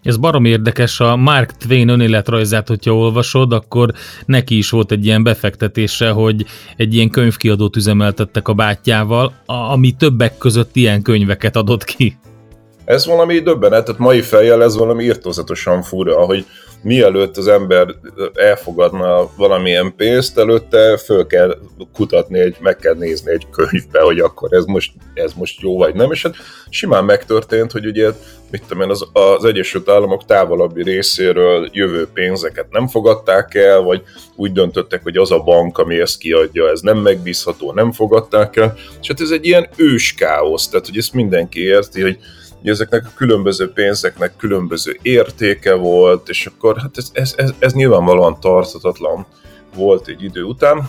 Ez 0.06 0.16
barom 0.16 0.44
érdekes, 0.44 1.00
a 1.00 1.16
Mark 1.16 1.56
Twain 1.56 1.88
önéletrajzát, 1.88 2.68
hogyha 2.68 2.96
olvasod, 2.96 3.52
akkor 3.52 3.92
neki 4.26 4.56
is 4.56 4.70
volt 4.70 4.92
egy 4.92 5.04
ilyen 5.04 5.22
befektetése, 5.22 6.10
hogy 6.10 6.44
egy 6.76 6.94
ilyen 6.94 7.10
könyvkiadót 7.10 7.76
üzemeltettek 7.76 8.48
a 8.48 8.52
bátyjával, 8.52 9.32
ami 9.46 9.92
többek 9.92 10.38
között 10.38 10.76
ilyen 10.76 11.02
könyveket 11.02 11.56
adott 11.56 11.84
ki. 11.84 12.18
Ez 12.84 13.06
valami 13.06 13.38
döbbenet, 13.38 13.84
tehát 13.84 14.00
mai 14.00 14.20
fejjel 14.20 14.62
ez 14.62 14.76
valami 14.76 15.04
írtózatosan 15.04 15.82
fura, 15.82 16.24
hogy 16.24 16.46
mielőtt 16.82 17.36
az 17.36 17.48
ember 17.48 17.94
elfogadna 18.34 19.30
valamilyen 19.36 19.94
pénzt, 19.96 20.38
előtte 20.38 20.96
föl 20.96 21.26
kell 21.26 21.58
kutatni, 21.92 22.38
egy, 22.38 22.56
meg 22.60 22.76
kell 22.76 22.94
nézni 22.94 23.30
egy 23.30 23.46
könyvbe, 23.50 24.00
hogy 24.00 24.18
akkor 24.18 24.52
ez 24.52 24.64
most, 24.64 24.92
ez 25.14 25.32
most 25.32 25.60
jó 25.60 25.76
vagy 25.76 25.94
nem, 25.94 26.12
és 26.12 26.22
hát 26.22 26.34
simán 26.70 27.04
megtörtént, 27.04 27.72
hogy 27.72 27.86
ugye 27.86 28.10
mit 28.50 28.62
tudom 28.68 28.82
én, 28.82 28.90
az, 28.90 29.06
az 29.12 29.44
Egyesült 29.44 29.88
Államok 29.88 30.24
távolabbi 30.24 30.82
részéről 30.82 31.68
jövő 31.72 32.06
pénzeket 32.14 32.66
nem 32.70 32.88
fogadták 32.88 33.54
el, 33.54 33.80
vagy 33.80 34.02
úgy 34.34 34.52
döntöttek, 34.52 35.02
hogy 35.02 35.16
az 35.16 35.30
a 35.30 35.38
bank, 35.38 35.78
ami 35.78 36.00
ezt 36.00 36.18
kiadja, 36.18 36.68
ez 36.68 36.80
nem 36.80 36.98
megbízható, 36.98 37.72
nem 37.72 37.92
fogadták 37.92 38.56
el, 38.56 38.74
és 39.00 39.08
hát 39.08 39.20
ez 39.20 39.30
egy 39.30 39.46
ilyen 39.46 39.68
ős 39.76 40.14
káosz, 40.14 40.68
tehát 40.68 40.86
hogy 40.86 40.96
ezt 40.96 41.12
mindenki 41.12 41.60
érti, 41.60 42.02
hogy 42.02 42.18
hogy 42.66 42.74
ezeknek 42.74 43.06
a 43.06 43.16
különböző 43.16 43.72
pénzeknek 43.72 44.36
különböző 44.36 44.98
értéke 45.02 45.74
volt, 45.74 46.28
és 46.28 46.46
akkor 46.46 46.78
hát 46.80 46.96
ez, 46.96 47.10
ez, 47.12 47.34
ez, 47.36 47.50
ez 47.58 47.72
nyilvánvalóan 47.72 48.40
tartatatlan 48.40 49.26
volt 49.74 50.08
egy 50.08 50.22
idő 50.22 50.42
után, 50.42 50.88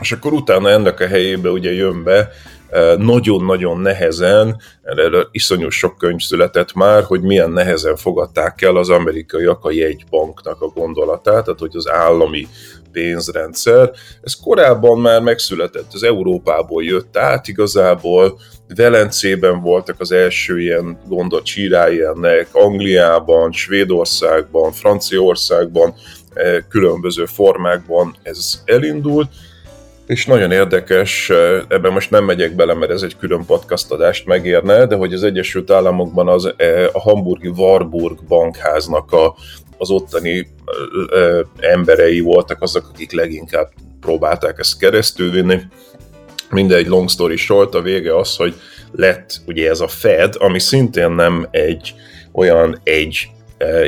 és 0.00 0.12
akkor 0.12 0.32
utána 0.32 0.70
ennek 0.70 1.00
a 1.00 1.06
helyébe 1.06 1.50
ugye 1.50 1.72
jön 1.72 2.02
be 2.02 2.30
e, 2.70 2.96
nagyon-nagyon 2.96 3.80
nehezen, 3.80 4.56
erről 4.82 5.28
iszonyú 5.30 5.68
sok 5.68 5.98
könyv 5.98 6.20
született 6.20 6.74
már, 6.74 7.02
hogy 7.02 7.20
milyen 7.20 7.50
nehezen 7.50 7.96
fogadták 7.96 8.62
el 8.62 8.76
az 8.76 8.90
amerikaiak 8.90 9.64
a 9.64 9.70
jegybanknak 9.70 10.60
a 10.62 10.66
gondolatát, 10.66 11.44
tehát 11.44 11.60
hogy 11.60 11.76
az 11.76 11.88
állami 11.88 12.46
pénzrendszer. 12.94 13.90
Ez 14.22 14.34
korábban 14.34 15.00
már 15.00 15.20
megszületett, 15.20 15.92
az 15.92 16.02
Európából 16.02 16.84
jött 16.84 17.16
át 17.16 17.48
igazából, 17.48 18.38
Velencében 18.76 19.60
voltak 19.60 20.00
az 20.00 20.12
első 20.12 20.60
ilyen 20.60 20.98
gondot 21.08 21.44
csírái 21.44 22.02
ennek, 22.02 22.48
Angliában, 22.52 23.52
Svédországban, 23.52 24.72
Franciaországban, 24.72 25.94
eh, 26.34 26.56
különböző 26.68 27.24
formákban 27.24 28.16
ez 28.22 28.62
elindult, 28.64 29.28
és 30.06 30.26
nagyon 30.26 30.50
érdekes, 30.50 31.30
eh, 31.30 31.62
ebben 31.68 31.92
most 31.92 32.10
nem 32.10 32.24
megyek 32.24 32.54
bele, 32.54 32.74
mert 32.74 32.90
ez 32.90 33.02
egy 33.02 33.16
külön 33.16 33.44
podcast 33.44 33.90
adást 33.90 34.26
megérne, 34.26 34.86
de 34.86 34.94
hogy 34.94 35.12
az 35.12 35.22
Egyesült 35.22 35.70
Államokban 35.70 36.28
az, 36.28 36.54
eh, 36.56 36.86
a 36.92 37.00
hamburgi 37.00 37.48
Warburg 37.48 38.24
bankháznak 38.28 39.12
a, 39.12 39.34
az 39.78 39.90
ottani 39.90 40.48
emberei 41.58 42.20
voltak 42.20 42.62
azok, 42.62 42.88
akik 42.92 43.12
leginkább 43.12 43.70
próbálták 44.00 44.58
ezt 44.58 44.78
keresztülvinni 44.78 45.60
mindegy 46.50 46.86
long 46.86 47.08
story 47.08 47.36
short, 47.36 47.74
a 47.74 47.82
vége 47.82 48.16
az, 48.16 48.36
hogy 48.36 48.54
lett 48.92 49.40
ugye 49.46 49.68
ez 49.68 49.80
a 49.80 49.88
Fed, 49.88 50.34
ami 50.38 50.58
szintén 50.58 51.10
nem 51.10 51.48
egy 51.50 51.94
olyan 52.32 52.80
egy 52.82 53.28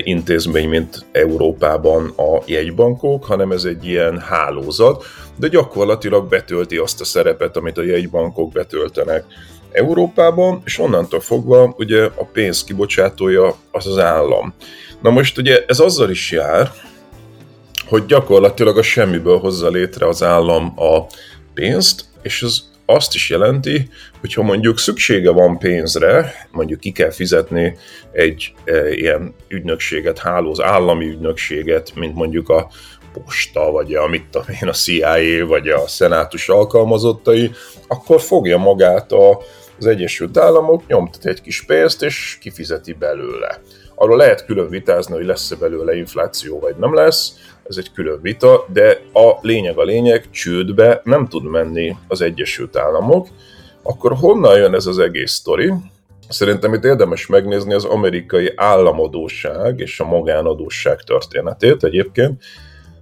intézmény, 0.02 0.68
mint 0.68 1.04
Európában 1.12 2.12
a 2.16 2.42
jegybankok, 2.46 3.24
hanem 3.24 3.50
ez 3.52 3.64
egy 3.64 3.86
ilyen 3.86 4.18
hálózat, 4.18 5.04
de 5.36 5.48
gyakorlatilag 5.48 6.28
betölti 6.28 6.76
azt 6.76 7.00
a 7.00 7.04
szerepet, 7.04 7.56
amit 7.56 7.78
a 7.78 7.82
jegybankok 7.82 8.52
betöltenek 8.52 9.24
Európában, 9.72 10.62
és 10.64 10.78
onnantól 10.78 11.20
fogva 11.20 11.74
ugye 11.78 12.04
a 12.04 12.24
pénz 12.32 12.64
kibocsátója 12.64 13.54
az 13.70 13.86
az 13.86 13.98
állam. 13.98 14.54
Na 15.02 15.10
most 15.10 15.38
ugye 15.38 15.64
ez 15.66 15.78
azzal 15.78 16.10
is 16.10 16.30
jár, 16.30 16.72
hogy 17.88 18.06
gyakorlatilag 18.06 18.78
a 18.78 18.82
semmiből 18.82 19.38
hozza 19.38 19.68
létre 19.68 20.06
az 20.08 20.22
állam 20.22 20.72
a 20.76 21.06
pénzt, 21.54 22.04
és 22.22 22.42
ez 22.42 22.58
azt 22.86 23.14
is 23.14 23.30
jelenti, 23.30 23.88
hogy 24.20 24.34
ha 24.34 24.42
mondjuk 24.42 24.78
szüksége 24.78 25.30
van 25.30 25.58
pénzre, 25.58 26.34
mondjuk 26.50 26.80
ki 26.80 26.92
kell 26.92 27.10
fizetni 27.10 27.76
egy 28.12 28.52
e, 28.64 28.92
ilyen 28.92 29.34
ügynökséget, 29.48 30.18
hálóz, 30.18 30.60
állami 30.60 31.06
ügynökséget, 31.06 31.94
mint 31.94 32.14
mondjuk 32.14 32.48
a 32.48 32.70
posta, 33.24 33.70
vagy 33.70 33.94
a, 33.94 34.06
mit 34.06 34.24
tudom 34.30 34.46
én, 34.62 34.68
a 34.68 34.72
CIA, 34.72 35.46
vagy 35.46 35.68
a 35.68 35.86
szenátus 35.86 36.48
alkalmazottai, 36.48 37.50
akkor 37.86 38.20
fogja 38.20 38.58
magát 38.58 39.12
a, 39.12 39.40
az 39.78 39.86
Egyesült 39.86 40.36
Államok, 40.36 40.86
nyomtat 40.86 41.26
egy 41.26 41.40
kis 41.40 41.62
pénzt, 41.64 42.02
és 42.02 42.38
kifizeti 42.40 42.92
belőle. 42.92 43.60
Arról 43.94 44.16
lehet 44.16 44.44
külön 44.44 44.68
vitázni, 44.68 45.14
hogy 45.14 45.24
lesz-e 45.24 45.56
belőle 45.56 45.96
infláció, 45.96 46.58
vagy 46.58 46.76
nem 46.76 46.94
lesz, 46.94 47.32
ez 47.68 47.76
egy 47.76 47.92
külön 47.92 48.18
vita, 48.22 48.66
de 48.72 49.00
a 49.12 49.32
lényeg 49.40 49.78
a 49.78 49.82
lényeg, 49.82 50.30
csődbe 50.30 51.00
nem 51.04 51.26
tud 51.26 51.44
menni 51.44 51.96
az 52.08 52.20
Egyesült 52.20 52.76
Államok, 52.76 53.28
akkor 53.82 54.12
honnan 54.12 54.56
jön 54.56 54.74
ez 54.74 54.86
az 54.86 54.98
egész 54.98 55.32
sztori? 55.32 55.72
Szerintem 56.28 56.74
itt 56.74 56.84
érdemes 56.84 57.26
megnézni 57.26 57.74
az 57.74 57.84
amerikai 57.84 58.52
államadóság 58.56 59.80
és 59.80 60.00
a 60.00 60.04
magánadóság 60.04 61.00
történetét 61.00 61.84
egyébként, 61.84 62.42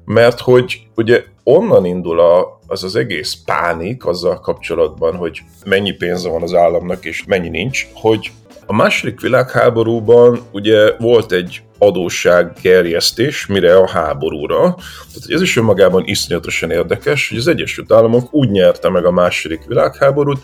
mert 0.05 0.41
hogy 0.41 0.81
ugye 0.95 1.25
onnan 1.43 1.85
indul 1.85 2.21
a, 2.21 2.59
az 2.67 2.85
az 2.85 2.97
egész 2.97 3.39
pánik 3.45 4.07
azzal 4.07 4.41
kapcsolatban, 4.41 5.17
hogy 5.17 5.41
mennyi 5.65 5.93
pénze 5.93 6.29
van 6.29 6.43
az 6.43 6.55
államnak 6.55 7.05
és 7.05 7.25
mennyi 7.27 7.49
nincs, 7.49 7.87
hogy 7.93 8.31
a 8.67 8.73
második 8.73 9.21
világháborúban 9.21 10.41
ugye 10.53 10.97
volt 10.99 11.33
egy 11.33 11.63
adóssággerjesztés, 11.79 13.47
mire 13.47 13.77
a 13.77 13.89
háborúra. 13.89 14.61
Tehát 15.13 15.29
ez 15.29 15.43
is 15.43 15.57
önmagában 15.57 16.03
iszonyatosan 16.07 16.71
érdekes, 16.71 17.29
hogy 17.29 17.39
az 17.39 17.47
Egyesült 17.47 17.93
Államok 17.93 18.35
úgy 18.35 18.51
nyerte 18.51 18.89
meg 18.89 19.05
a 19.05 19.11
második 19.11 19.65
világháborút, 19.67 20.39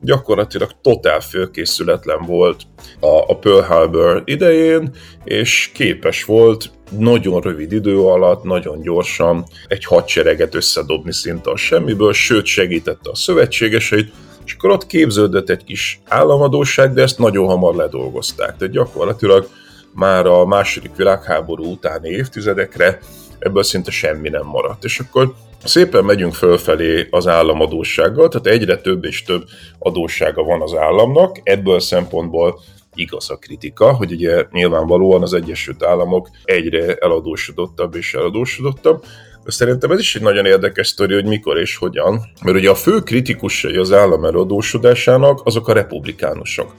gyakorlatilag 0.00 0.70
totál 0.82 1.20
fölkészületlen 1.20 2.24
volt 2.26 2.62
a, 3.00 3.06
a 3.06 3.38
Pearl 3.38 3.60
Harbor 3.60 4.22
idején, 4.24 4.90
és 5.24 5.70
képes 5.74 6.24
volt 6.24 6.70
nagyon 6.90 7.40
rövid 7.40 7.72
idő 7.72 8.00
alatt, 8.00 8.42
nagyon 8.42 8.80
gyorsan 8.80 9.44
egy 9.68 9.84
hadsereget 9.84 10.54
összedobni 10.54 11.12
szinte 11.12 11.50
a 11.50 11.56
semmiből, 11.56 12.12
sőt 12.12 12.44
segítette 12.44 13.10
a 13.10 13.14
szövetségeseit, 13.14 14.12
és 14.44 14.54
akkor 14.54 14.70
ott 14.70 14.86
képződött 14.86 15.50
egy 15.50 15.64
kis 15.64 16.00
államadóság, 16.08 16.92
de 16.92 17.02
ezt 17.02 17.18
nagyon 17.18 17.46
hamar 17.46 17.74
ledolgozták. 17.74 18.56
Tehát 18.56 18.74
gyakorlatilag 18.74 19.48
már 19.92 20.26
a 20.26 20.46
második 20.46 20.96
világháború 20.96 21.64
utáni 21.64 22.08
évtizedekre 22.08 22.98
ebből 23.46 23.62
szinte 23.62 23.90
semmi 23.90 24.28
nem 24.28 24.46
maradt. 24.46 24.84
És 24.84 24.98
akkor 24.98 25.34
szépen 25.64 26.04
megyünk 26.04 26.34
fölfelé 26.34 27.06
az 27.10 27.26
államadósággal, 27.26 28.28
tehát 28.28 28.46
egyre 28.46 28.76
több 28.76 29.04
és 29.04 29.22
több 29.22 29.44
adóssága 29.78 30.42
van 30.42 30.62
az 30.62 30.74
államnak, 30.74 31.40
ebből 31.42 31.80
szempontból 31.80 32.60
igaz 32.94 33.30
a 33.30 33.36
kritika, 33.36 33.92
hogy 33.92 34.12
ugye 34.12 34.44
nyilvánvalóan 34.50 35.22
az 35.22 35.34
Egyesült 35.34 35.82
Államok 35.82 36.30
egyre 36.44 36.94
eladósodottabb 36.94 37.94
és 37.94 38.14
eladósodottabb, 38.14 39.04
Szerintem 39.48 39.90
ez 39.90 39.98
is 39.98 40.16
egy 40.16 40.22
nagyon 40.22 40.46
érdekes 40.46 40.86
sztori, 40.86 41.14
hogy 41.14 41.24
mikor 41.24 41.58
és 41.58 41.76
hogyan. 41.76 42.20
Mert 42.44 42.56
ugye 42.56 42.70
a 42.70 42.74
fő 42.74 43.00
kritikusai 43.00 43.76
az 43.76 43.92
állam 43.92 44.24
eladósodásának 44.24 45.40
azok 45.44 45.68
a 45.68 45.72
republikánusok. 45.72 46.74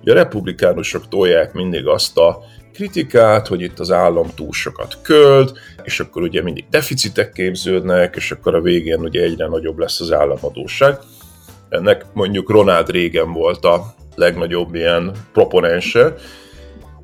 Ugye 0.00 0.12
a 0.12 0.14
republikánusok 0.14 1.08
tolják 1.08 1.52
mindig 1.52 1.86
azt 1.86 2.18
a 2.18 2.38
kritikát, 2.72 3.46
hogy 3.46 3.60
itt 3.60 3.78
az 3.78 3.90
állam 3.90 4.28
túl 4.34 4.52
sokat 4.52 4.98
költ, 5.02 5.58
és 5.82 6.00
akkor 6.00 6.22
ugye 6.22 6.42
mindig 6.42 6.64
deficitek 6.70 7.32
képződnek, 7.32 8.16
és 8.16 8.30
akkor 8.30 8.54
a 8.54 8.60
végén 8.60 9.00
ugye 9.00 9.22
egyre 9.22 9.46
nagyobb 9.46 9.78
lesz 9.78 10.00
az 10.00 10.12
államadóság. 10.12 10.98
Ennek 11.68 12.04
mondjuk 12.12 12.50
Ronald 12.50 12.90
Reagan 12.90 13.32
volt 13.32 13.64
a 13.64 13.94
legnagyobb 14.14 14.74
ilyen 14.74 15.12
proponense, 15.32 16.14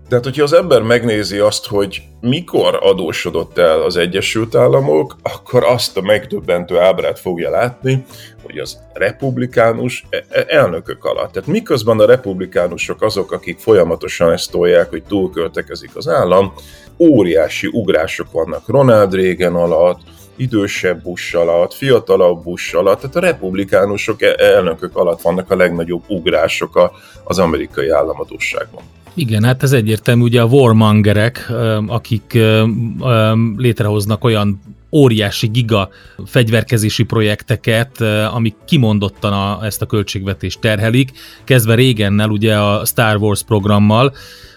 tehát, 0.08 0.24
hogyha 0.24 0.42
az 0.42 0.52
ember 0.52 0.82
megnézi 0.82 1.38
azt, 1.38 1.66
hogy 1.66 2.02
mikor 2.20 2.78
adósodott 2.82 3.58
el 3.58 3.82
az 3.82 3.96
Egyesült 3.96 4.54
Államok, 4.54 5.16
akkor 5.22 5.64
azt 5.64 5.96
a 5.96 6.00
megdöbbentő 6.00 6.78
ábrát 6.78 7.18
fogja 7.18 7.50
látni, 7.50 8.04
hogy 8.42 8.58
az 8.58 8.78
republikánus 8.92 10.04
e- 10.10 10.24
e- 10.28 10.44
elnökök 10.48 11.04
alatt. 11.04 11.32
Tehát 11.32 11.48
miközben 11.48 12.00
a 12.00 12.06
republikánusok 12.06 13.02
azok, 13.02 13.32
akik 13.32 13.58
folyamatosan 13.58 14.32
ezt 14.32 14.50
tolják, 14.50 14.90
hogy 14.90 15.02
túlköltekezik 15.02 15.96
az 15.96 16.08
állam, 16.08 16.52
óriási 16.98 17.68
ugrások 17.72 18.32
vannak 18.32 18.68
Ronald 18.68 19.14
Reagan 19.14 19.54
alatt, 19.54 20.00
idősebb 20.36 21.02
Bush 21.02 21.36
alatt, 21.36 21.74
fiatalabb 21.74 22.42
Bush 22.42 22.76
alatt, 22.76 23.00
tehát 23.00 23.16
a 23.16 23.20
republikánusok 23.20 24.22
e- 24.22 24.34
elnökök 24.38 24.96
alatt 24.96 25.20
vannak 25.20 25.50
a 25.50 25.56
legnagyobb 25.56 26.02
ugrások 26.06 26.92
az 27.24 27.38
amerikai 27.38 27.88
államadóságban. 27.88 28.82
Igen, 29.18 29.44
hát 29.44 29.62
ez 29.62 29.72
egyértelmű, 29.72 30.22
ugye 30.22 30.40
a 30.40 30.44
warmongerek, 30.44 31.52
akik 31.86 32.38
létrehoznak 33.56 34.24
olyan 34.24 34.60
óriási 34.92 35.46
giga 35.46 35.88
fegyverkezési 36.26 37.02
projekteket, 37.02 38.00
amik 38.32 38.54
kimondottan 38.64 39.32
a, 39.32 39.64
ezt 39.64 39.82
a 39.82 39.86
költségvetést 39.86 40.60
terhelik, 40.60 41.10
kezdve 41.44 41.74
régennel 41.74 42.30
ugye 42.30 42.58
a 42.58 42.84
Star 42.84 43.16
Wars 43.16 43.42
programmal, 43.42 44.12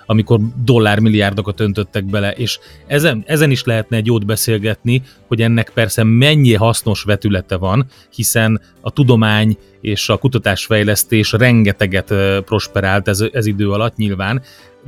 amikor 0.05 0.39
dollármilliárdokat 0.63 1.59
öntöttek 1.59 2.05
bele, 2.05 2.31
és 2.31 2.59
ezen, 2.87 3.23
ezen 3.27 3.51
is 3.51 3.63
lehetne 3.63 3.97
egy 3.97 4.05
jót 4.05 4.25
beszélgetni, 4.25 5.01
hogy 5.27 5.41
ennek 5.41 5.71
persze 5.73 6.03
mennyi 6.03 6.53
hasznos 6.53 7.03
vetülete 7.03 7.55
van, 7.55 7.85
hiszen 8.15 8.61
a 8.81 8.91
tudomány 8.91 9.57
és 9.81 10.09
a 10.09 10.17
kutatásfejlesztés 10.17 11.31
rengeteget 11.31 12.13
prosperált 12.45 13.07
ez, 13.07 13.23
ez 13.31 13.45
idő 13.45 13.71
alatt 13.71 13.95
nyilván, 13.95 14.41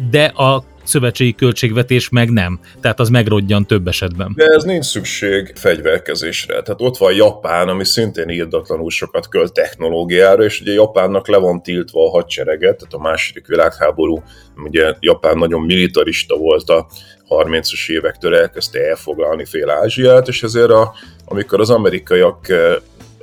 de 0.09 0.23
a 0.25 0.63
szövetségi 0.83 1.35
költségvetés 1.35 2.09
meg 2.09 2.29
nem. 2.29 2.59
Tehát 2.81 2.99
az 2.99 3.09
megrodjan 3.09 3.65
több 3.65 3.87
esetben. 3.87 4.33
De 4.35 4.45
ez 4.45 4.63
nincs 4.63 4.85
szükség 4.85 5.51
fegyverkezésre. 5.55 6.61
Tehát 6.61 6.81
ott 6.81 6.97
van 6.97 7.13
Japán, 7.13 7.67
ami 7.67 7.85
szintén 7.85 8.29
írdatlanul 8.29 8.89
sokat 8.89 9.27
költ 9.27 9.53
technológiára, 9.53 10.43
és 10.43 10.61
ugye 10.61 10.73
Japánnak 10.73 11.27
le 11.27 11.37
van 11.37 11.61
tiltva 11.61 12.07
a 12.07 12.09
hadsereget, 12.09 12.77
tehát 12.77 12.93
a 12.93 12.99
második 12.99 13.47
világháború, 13.47 14.23
ugye 14.63 14.93
Japán 14.99 15.37
nagyon 15.37 15.61
militarista 15.61 16.35
volt 16.37 16.69
a 16.69 16.87
30-as 17.29 17.89
évektől 17.89 18.35
elkezdte 18.35 18.79
elfoglalni 18.87 19.45
fél 19.45 19.69
Ázsiát, 19.69 20.27
és 20.27 20.43
ezért 20.43 20.69
a, 20.69 20.93
amikor 21.25 21.59
az 21.59 21.69
amerikaiak 21.69 22.47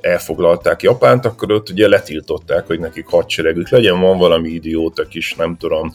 elfoglalták 0.01 0.83
Japánt, 0.83 1.25
akkor 1.25 1.53
ott 1.53 1.71
ugye 1.71 1.89
letiltották, 1.89 2.67
hogy 2.67 2.79
nekik 2.81 3.07
hadseregük 3.07 3.69
legyen, 3.69 4.01
van 4.01 4.19
valami 4.19 4.49
idióta 4.49 5.07
kis, 5.07 5.35
nem 5.35 5.57
tudom, 5.57 5.95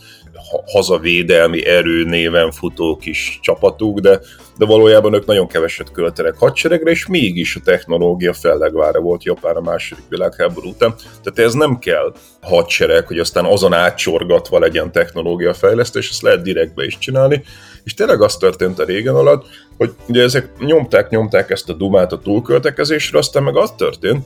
hazavédelmi 0.65 1.65
erő 1.65 2.04
néven 2.04 2.51
futó 2.51 2.98
kis 2.98 3.39
csapatuk, 3.42 4.00
de, 4.00 4.20
de 4.58 4.65
valójában 4.65 5.13
ők 5.13 5.25
nagyon 5.25 5.48
keveset 5.48 5.92
költenek 5.92 6.36
hadseregre, 6.38 6.92
és 6.92 7.08
mégis 7.08 7.56
a 7.56 7.60
technológia 7.63 8.34
fellegvára 8.34 9.00
volt 9.00 9.24
Japán 9.24 9.56
a 9.56 9.62
második 9.62 10.04
világháború 10.10 10.70
után. 10.70 10.96
Tehát 11.24 11.50
ez 11.50 11.54
nem 11.54 11.80
kell 11.80 12.13
hadsereg, 12.42 13.08
hogy 13.08 13.20
aztán 13.20 13.46
azon 13.46 13.74
átsorgatva 13.74 14.60
legyen 14.60 14.92
technológia 14.92 15.54
fejlesztés, 15.54 16.10
ezt 16.10 16.22
lehet 16.22 16.42
direktbe 16.42 16.86
is 16.86 16.98
csinálni, 16.98 17.44
és 17.84 17.94
tényleg 17.94 18.22
az 18.22 18.38
történt 18.38 18.80
a 18.80 18.86
régen 18.86 19.15
alatt, 19.15 19.46
hogy 19.77 19.94
ugye 20.07 20.24
ezek 20.24 20.50
nyomták, 20.59 21.09
nyomták 21.09 21.50
ezt 21.50 21.70
a 21.70 21.74
dumát 21.74 22.12
a 22.12 22.20
túlköltekezésre, 22.20 23.18
aztán 23.18 23.44
meg 23.44 23.57
az 23.57 23.72
történt, 23.77 24.25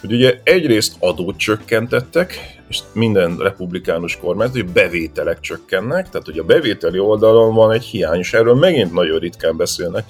hogy 0.00 0.12
ugye 0.12 0.40
egyrészt 0.42 0.96
adót 0.98 1.36
csökkentettek, 1.36 2.56
és 2.68 2.78
minden 2.92 3.36
republikánus 3.36 4.16
kormány, 4.16 4.50
hogy 4.50 4.66
bevételek 4.66 5.40
csökkennek, 5.40 6.08
tehát 6.08 6.26
hogy 6.26 6.38
a 6.38 6.44
bevételi 6.44 6.98
oldalon 6.98 7.54
van 7.54 7.72
egy 7.72 7.84
hiány, 7.84 8.18
és 8.18 8.32
erről 8.32 8.54
megint 8.54 8.92
nagyon 8.92 9.18
ritkán 9.18 9.56
beszélnek, 9.56 10.04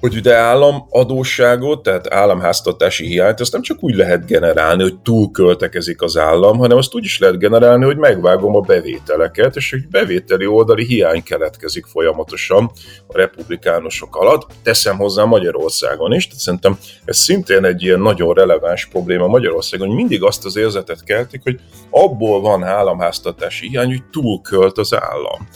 hogy 0.00 0.16
ugye 0.16 0.34
államadóságot, 0.34 1.82
tehát 1.82 2.14
államháztatási 2.14 3.06
hiányt, 3.06 3.40
azt 3.40 3.52
nem 3.52 3.62
csak 3.62 3.82
úgy 3.82 3.94
lehet 3.94 4.26
generálni, 4.26 4.82
hogy 4.82 4.98
túlköltekezik 4.98 6.02
az 6.02 6.16
állam, 6.16 6.58
hanem 6.58 6.76
azt 6.76 6.94
úgy 6.94 7.04
is 7.04 7.18
lehet 7.18 7.38
generálni, 7.38 7.84
hogy 7.84 7.96
megvágom 7.96 8.56
a 8.56 8.60
bevételeket, 8.60 9.56
és 9.56 9.72
egy 9.72 9.88
bevételi 9.88 10.46
oldali 10.46 10.84
hiány 10.84 11.22
keletkezik 11.22 11.86
folyamatosan 11.86 12.70
a 13.06 13.16
republikánusok 13.16 14.16
alatt. 14.16 14.46
Teszem 14.62 14.96
hozzá 14.96 15.24
Magyarországon 15.24 16.12
is, 16.12 16.26
tehát 16.26 16.40
szerintem 16.40 16.78
ez 17.04 17.16
szintén 17.16 17.64
egy 17.64 17.82
ilyen 17.82 18.00
nagyon 18.00 18.34
releváns 18.34 18.86
probléma 18.86 19.26
Magyarországon, 19.26 19.86
hogy 19.86 19.96
mindig 19.96 20.22
azt 20.22 20.44
az 20.44 20.56
érzetet 20.56 21.04
keltik, 21.04 21.42
hogy 21.42 21.58
abból 21.90 22.40
van 22.40 22.64
államháztatási 22.64 23.68
hiány, 23.68 23.88
hogy 23.88 24.04
túlkölt 24.10 24.78
az 24.78 24.94
állam. 24.94 25.48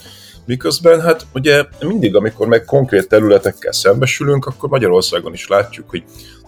Miközben 0.45 1.01
hát 1.01 1.25
ugye 1.33 1.65
mindig, 1.79 2.15
amikor 2.15 2.47
meg 2.47 2.63
konkrét 2.63 3.07
területekkel 3.07 3.71
szembesülünk, 3.71 4.45
akkor 4.45 4.69
Magyarországon 4.69 5.33
is 5.33 5.47
látjuk, 5.47 5.89
hogy 5.89 6.03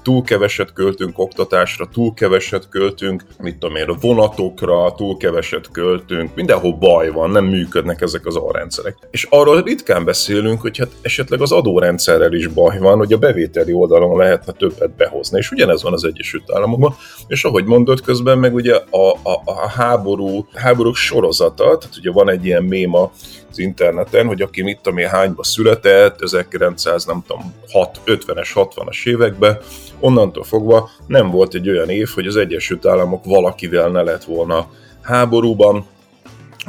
túl 0.07 0.23
keveset 0.23 0.73
költünk 0.73 1.19
oktatásra, 1.19 1.89
túl 1.93 2.13
keveset 2.13 2.69
költünk, 2.69 3.23
mit 3.39 3.57
tudom 3.57 3.75
én, 3.75 3.89
a 3.89 3.97
vonatokra, 4.01 4.93
túl 4.95 5.17
keveset 5.17 5.71
költünk, 5.71 6.31
mindenhol 6.35 6.73
baj 6.73 7.09
van, 7.09 7.29
nem 7.29 7.45
működnek 7.45 8.01
ezek 8.01 8.25
az 8.25 8.35
alrendszerek. 8.35 8.95
És 9.11 9.27
arról 9.29 9.61
ritkán 9.61 10.05
beszélünk, 10.05 10.61
hogy 10.61 10.77
hát 10.77 10.91
esetleg 11.01 11.41
az 11.41 11.51
adórendszerrel 11.51 12.33
is 12.33 12.47
baj 12.47 12.77
van, 12.77 12.97
hogy 12.97 13.13
a 13.13 13.17
bevételi 13.17 13.73
oldalon 13.73 14.17
lehetne 14.17 14.53
többet 14.53 14.95
behozni, 14.95 15.37
és 15.37 15.51
ugyanez 15.51 15.83
van 15.83 15.93
az 15.93 16.03
Egyesült 16.03 16.51
Államokban, 16.51 16.95
és 17.27 17.43
ahogy 17.43 17.65
mondott 17.65 18.01
közben, 18.01 18.37
meg 18.37 18.53
ugye 18.53 18.75
a, 18.75 19.09
a, 19.09 19.41
a 19.45 19.69
háború, 19.69 20.47
háborúk 20.53 20.95
sorozata, 20.95 21.63
tehát 21.63 21.97
ugye 21.97 22.11
van 22.11 22.29
egy 22.29 22.45
ilyen 22.45 22.63
méma 22.63 23.11
az 23.57 23.63
interneten, 23.63 24.27
hogy 24.27 24.41
aki 24.41 24.61
mit 24.61 24.79
tudom 24.81 24.97
én 24.97 25.07
hányba 25.07 25.43
született, 25.43 26.21
1900, 26.21 27.05
nem 27.05 27.23
tudom, 27.27 27.53
6, 27.71 28.01
50-es, 28.05 28.49
60-as 28.53 29.07
években, 29.07 29.57
onnantól 29.99 30.43
fogva 30.43 30.89
nem 31.07 31.29
volt 31.29 31.53
egy 31.53 31.69
olyan 31.69 31.89
év, 31.89 32.09
hogy 32.13 32.27
az 32.27 32.35
Egyesült 32.35 32.85
Államok 32.85 33.25
valakivel 33.25 33.89
ne 33.89 34.01
lett 34.01 34.23
volna 34.23 34.69
háborúban, 35.01 35.85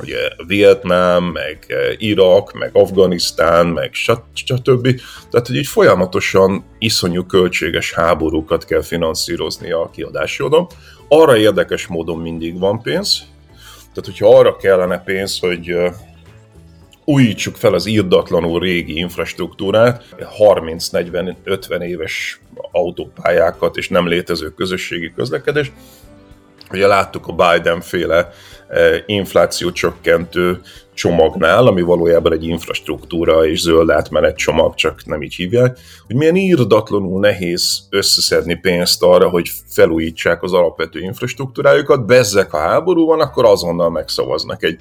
ugye 0.01 0.17
Vietnám, 0.47 1.25
meg 1.25 1.67
Irak, 1.99 2.53
meg 2.53 2.71
Afganisztán, 2.73 3.67
meg 3.67 3.91
stb. 4.35 5.01
Tehát, 5.31 5.47
hogy 5.47 5.57
így 5.57 5.67
folyamatosan 5.67 6.65
iszonyú 6.79 7.25
költséges 7.25 7.93
háborúkat 7.93 8.65
kell 8.65 8.83
finanszírozni 8.83 9.71
a 9.71 9.91
kiadási 9.93 10.43
oldalon. 10.43 10.67
Arra 11.09 11.37
érdekes 11.37 11.87
módon 11.87 12.19
mindig 12.19 12.59
van 12.59 12.83
pénz, 12.83 13.23
tehát 13.95 14.19
hogyha 14.19 14.39
arra 14.39 14.57
kellene 14.57 15.03
pénz, 15.03 15.39
hogy 15.39 15.75
újítsuk 17.09 17.57
fel 17.57 17.75
az 17.75 17.87
írdatlanul 17.87 18.61
régi 18.61 18.99
infrastruktúrát, 18.99 20.05
30-40-50 20.39 21.81
éves 21.81 22.41
autópályákat 22.73 23.77
és 23.77 23.89
nem 23.89 24.09
létező 24.09 24.55
közösségi 24.55 25.13
közlekedést. 25.17 25.73
Ugye 26.71 26.87
láttuk 26.87 27.27
a 27.27 27.33
Biden-féle 27.33 28.33
eh, 28.69 29.03
infláció 29.07 29.73
csökkentő 29.73 30.61
csomagnál, 30.95 31.67
ami 31.67 31.83
valójában 31.83 32.33
egy 32.33 32.45
infrastruktúra 32.45 33.47
és 33.47 33.61
zöld 33.61 33.91
átmenet 33.91 34.37
csomag, 34.37 34.75
csak 34.75 35.07
nem 35.07 35.23
így 35.23 35.35
hívják, 35.35 35.79
hogy 36.07 36.17
milyen 36.17 36.37
írdatlanul 36.37 37.21
nehéz 37.21 37.87
összeszedni 37.91 38.55
pénzt 38.55 39.03
arra, 39.03 39.29
hogy 39.29 39.51
felújítsák 39.67 40.43
az 40.43 40.53
alapvető 40.53 41.01
infrastruktúrájukat, 41.01 42.07
bezzek 42.07 42.53
a 42.53 42.59
háború 42.59 43.07
van, 43.07 43.21
akkor 43.21 43.45
azonnal 43.45 43.91
megszavaznak 43.91 44.63
egy 44.63 44.79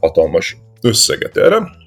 hatalmas 0.00 0.56
összeget 0.82 1.36
erre. 1.36 1.78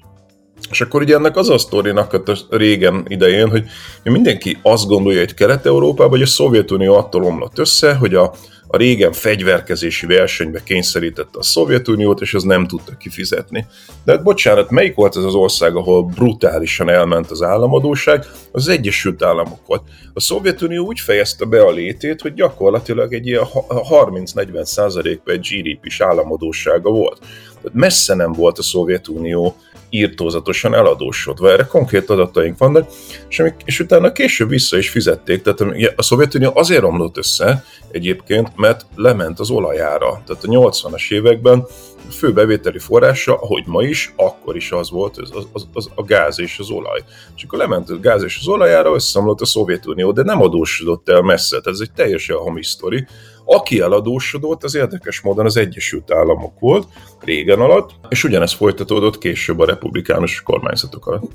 És 0.70 0.80
akkor 0.80 1.02
ugye 1.02 1.14
ennek 1.14 1.36
az 1.36 1.48
a 1.48 1.58
sztorinak 1.58 2.12
a 2.12 2.56
régen 2.56 3.04
idején, 3.08 3.48
hogy 3.48 3.64
mindenki 4.02 4.58
azt 4.62 4.86
gondolja, 4.86 5.18
hogy 5.18 5.34
Kelet-Európában, 5.34 6.10
hogy 6.10 6.22
a 6.22 6.26
Szovjetunió 6.26 6.94
attól 6.94 7.24
omlott 7.24 7.58
össze, 7.58 7.94
hogy 7.94 8.14
a, 8.14 8.34
a 8.66 8.76
régen 8.76 9.12
fegyverkezési 9.12 10.06
versenybe 10.06 10.62
kényszerítette 10.62 11.38
a 11.38 11.42
Szovjetuniót, 11.42 12.20
és 12.20 12.34
az 12.34 12.42
nem 12.42 12.66
tudta 12.66 12.96
kifizetni. 12.96 13.66
De 14.04 14.12
hát 14.12 14.22
bocsánat, 14.22 14.70
melyik 14.70 14.94
volt 14.94 15.16
ez 15.16 15.24
az 15.24 15.34
ország, 15.34 15.76
ahol 15.76 16.04
brutálisan 16.04 16.88
elment 16.88 17.30
az 17.30 17.42
államadóság? 17.42 18.26
Az 18.52 18.68
Egyesült 18.68 19.22
Államok 19.22 19.66
volt. 19.66 19.82
A 20.12 20.20
Szovjetunió 20.20 20.86
úgy 20.86 21.00
fejezte 21.00 21.44
be 21.44 21.62
a 21.62 21.70
létét, 21.70 22.20
hogy 22.20 22.34
gyakorlatilag 22.34 23.12
egy 23.14 23.26
ilyen 23.26 23.44
30-40 23.68 24.64
százalékban 24.64 25.34
egy 25.34 25.48
GDP-s 25.50 26.00
államadósága 26.00 26.90
volt. 26.90 27.18
Tehát 27.62 27.78
messze 27.78 28.14
nem 28.14 28.32
volt 28.32 28.58
a 28.58 28.62
Szovjetunió 28.62 29.56
írtózatosan 29.94 30.74
eladósodva. 30.74 31.50
Erre 31.50 31.66
konkrét 31.66 32.10
adataink 32.10 32.58
vannak, 32.58 32.90
és, 33.28 33.40
amik, 33.40 33.54
és 33.64 33.80
utána 33.80 34.12
később 34.12 34.48
vissza 34.48 34.78
is 34.78 34.88
fizették. 34.88 35.42
Tehát 35.42 35.60
a 35.96 36.02
Szovjetunió 36.02 36.52
azért 36.54 36.80
romlott 36.80 37.16
össze 37.16 37.64
egyébként, 37.90 38.56
mert 38.56 38.86
lement 38.96 39.40
az 39.40 39.50
olajára. 39.50 40.22
Tehát 40.26 40.44
a 40.44 40.48
80-as 40.48 41.12
években 41.12 41.66
a 42.08 42.12
fő 42.12 42.32
bevételi 42.32 42.78
forrása, 42.78 43.34
ahogy 43.34 43.62
ma 43.66 43.82
is, 43.82 44.12
akkor 44.16 44.56
is 44.56 44.72
az 44.72 44.90
volt, 44.90 45.18
az, 45.18 45.46
az, 45.52 45.66
az 45.72 45.90
a 45.94 46.02
gáz 46.02 46.40
és 46.40 46.58
az 46.58 46.70
olaj. 46.70 47.00
És 47.36 47.42
akkor 47.42 47.58
lement 47.58 47.90
a 47.90 48.00
gáz 48.00 48.22
és 48.22 48.38
az 48.40 48.48
olajára, 48.48 48.94
összeomlott 48.94 49.40
a 49.40 49.44
Szovjetunió, 49.44 50.12
de 50.12 50.22
nem 50.22 50.42
adósodott 50.42 51.08
el 51.08 51.22
messze, 51.22 51.60
tehát 51.60 51.78
ez 51.78 51.88
egy 51.88 51.92
teljesen 51.92 52.36
hamis 52.36 52.66
sztori. 52.66 53.06
Aki 53.44 53.80
eladósodott, 53.80 54.64
az 54.64 54.74
érdekes 54.74 55.20
módon 55.20 55.44
az 55.44 55.56
Egyesült 55.56 56.12
Államok 56.12 56.60
volt 56.60 56.86
régen 57.20 57.60
alatt, 57.60 57.90
és 58.08 58.24
ugyanez 58.24 58.52
folytatódott 58.52 59.18
később 59.18 59.58
a 59.58 59.64
republikánus 59.64 60.42
kormányzatok 60.42 61.06
alatt. 61.06 61.30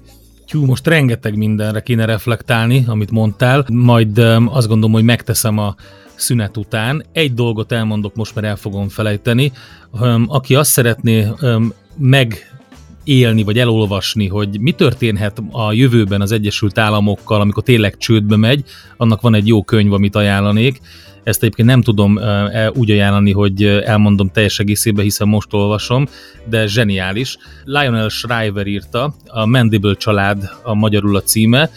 Tyú, 0.46 0.66
most 0.66 0.88
rengeteg 0.88 1.38
mindenre 1.38 1.82
kéne 1.82 2.06
reflektálni, 2.06 2.84
amit 2.88 3.12
mondtál, 3.12 3.66
majd 3.72 4.18
azt 4.46 4.68
gondolom, 4.68 4.92
hogy 4.92 5.04
megteszem 5.04 5.58
a 5.58 5.76
szünet 6.16 6.58
után. 6.58 7.06
Egy 7.12 7.34
dolgot 7.34 7.72
elmondok 7.72 8.16
most, 8.16 8.36
mert 8.36 8.48
el 8.48 8.56
fogom 8.56 8.90
felejteni. 8.90 9.52
Aki 10.28 10.56
azt 10.56 10.72
szeretné 10.72 11.28
meg 11.98 12.49
élni, 13.04 13.44
vagy 13.44 13.60
elolvasni, 13.60 14.28
hogy 14.28 14.60
mi 14.60 14.72
történhet 14.72 15.44
a 15.52 15.74
jövőben 15.74 16.22
az 16.22 16.32
Egyesült 16.32 16.78
Államokkal, 16.78 17.42
amikor 17.42 17.64
tényleg 17.64 17.98
csődbe 17.98 18.36
megy, 18.36 18.64
annak 18.98 19.22
van 19.22 19.34
egy 19.34 19.48
jó 19.48 19.64
könyv, 19.64 19.94
amit 19.94 20.16
ajánlanék. 20.16 20.82
Ezt 21.24 21.44
egyébként 21.44 21.68
nem 21.68 21.82
tudom 21.82 22.18
e, 22.18 22.72
úgy 22.76 22.92
ajánlani, 22.92 23.32
hogy 23.32 23.64
elmondom 23.64 24.32
teljes 24.32 24.60
egészében, 24.60 25.04
hiszen 25.04 25.28
most 25.28 25.54
olvasom, 25.54 26.08
de 26.46 26.68
zseniális. 26.68 27.38
Lionel 27.64 28.10
Shriver 28.10 28.68
írta, 28.68 29.14
a 29.26 29.46
Mandible 29.46 29.94
család 29.94 30.50
a 30.64 30.74
magyarul 30.74 31.16
a 31.16 31.22
címe, 31.22 31.70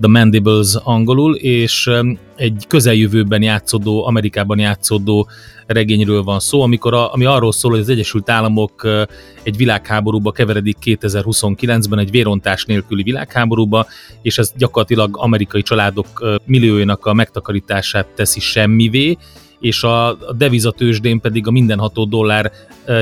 The 0.00 0.08
Mandibles 0.08 0.74
angolul, 0.82 1.34
és 1.36 1.90
egy 2.36 2.64
közeljövőben 2.68 3.42
játszódó, 3.42 4.06
Amerikában 4.06 4.58
játszódó 4.58 5.28
regényről 5.66 6.22
van 6.22 6.40
szó, 6.40 6.62
amikor 6.62 6.94
a, 6.94 7.12
ami 7.12 7.24
arról 7.24 7.52
szól, 7.52 7.70
hogy 7.70 7.80
az 7.80 7.88
Egyesült 7.88 8.30
Államok 8.30 8.88
egy 9.42 9.56
világháborúba 9.56 10.32
keveredik 10.32 10.76
2029-ben, 10.84 11.98
egy 11.98 12.10
vérontás 12.10 12.64
nélküli 12.64 13.02
világháborúba, 13.02 13.86
és 14.22 14.38
ez 14.38 14.52
gyakorlatilag 14.56 15.16
amerikai 15.18 15.62
családok 15.62 16.40
millióinak 16.44 17.06
a 17.06 17.12
megtakarítását 17.12 18.06
teszi 18.06 18.40
semmivé, 18.40 19.16
és 19.64 19.82
a 19.82 20.18
devizatősdén 20.36 21.20
pedig 21.20 21.46
a 21.46 21.50
mindenható 21.50 22.04
dollár 22.04 22.52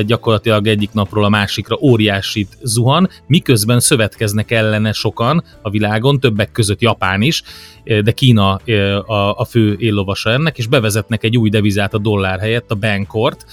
gyakorlatilag 0.07 0.66
egyik 0.66 0.92
napról 0.92 1.25
a 1.25 1.29
másikra 1.29 1.79
óriásit 1.81 2.59
zuhan, 2.62 3.09
miközben 3.27 3.81
szövetkeznek 3.81 4.51
ellene 4.51 4.92
sokan 4.92 5.44
a 5.62 5.70
világon, 5.70 6.20
többek 6.20 6.53
között 6.53 6.81
Japán 6.81 7.22
is, 7.22 7.42
de 7.85 8.12
Kína 8.12 8.55
a, 9.35 9.44
fő 9.44 9.77
éllovasa 9.79 10.31
ennek, 10.31 10.59
és 10.59 10.66
bevezetnek 10.66 11.25
egy 11.25 11.37
új 11.37 11.51
devizát 11.51 11.94
a 11.94 11.98
dollár 11.98 12.38
helyett, 12.38 12.70
a 12.70 12.75
Bankort, 12.75 13.46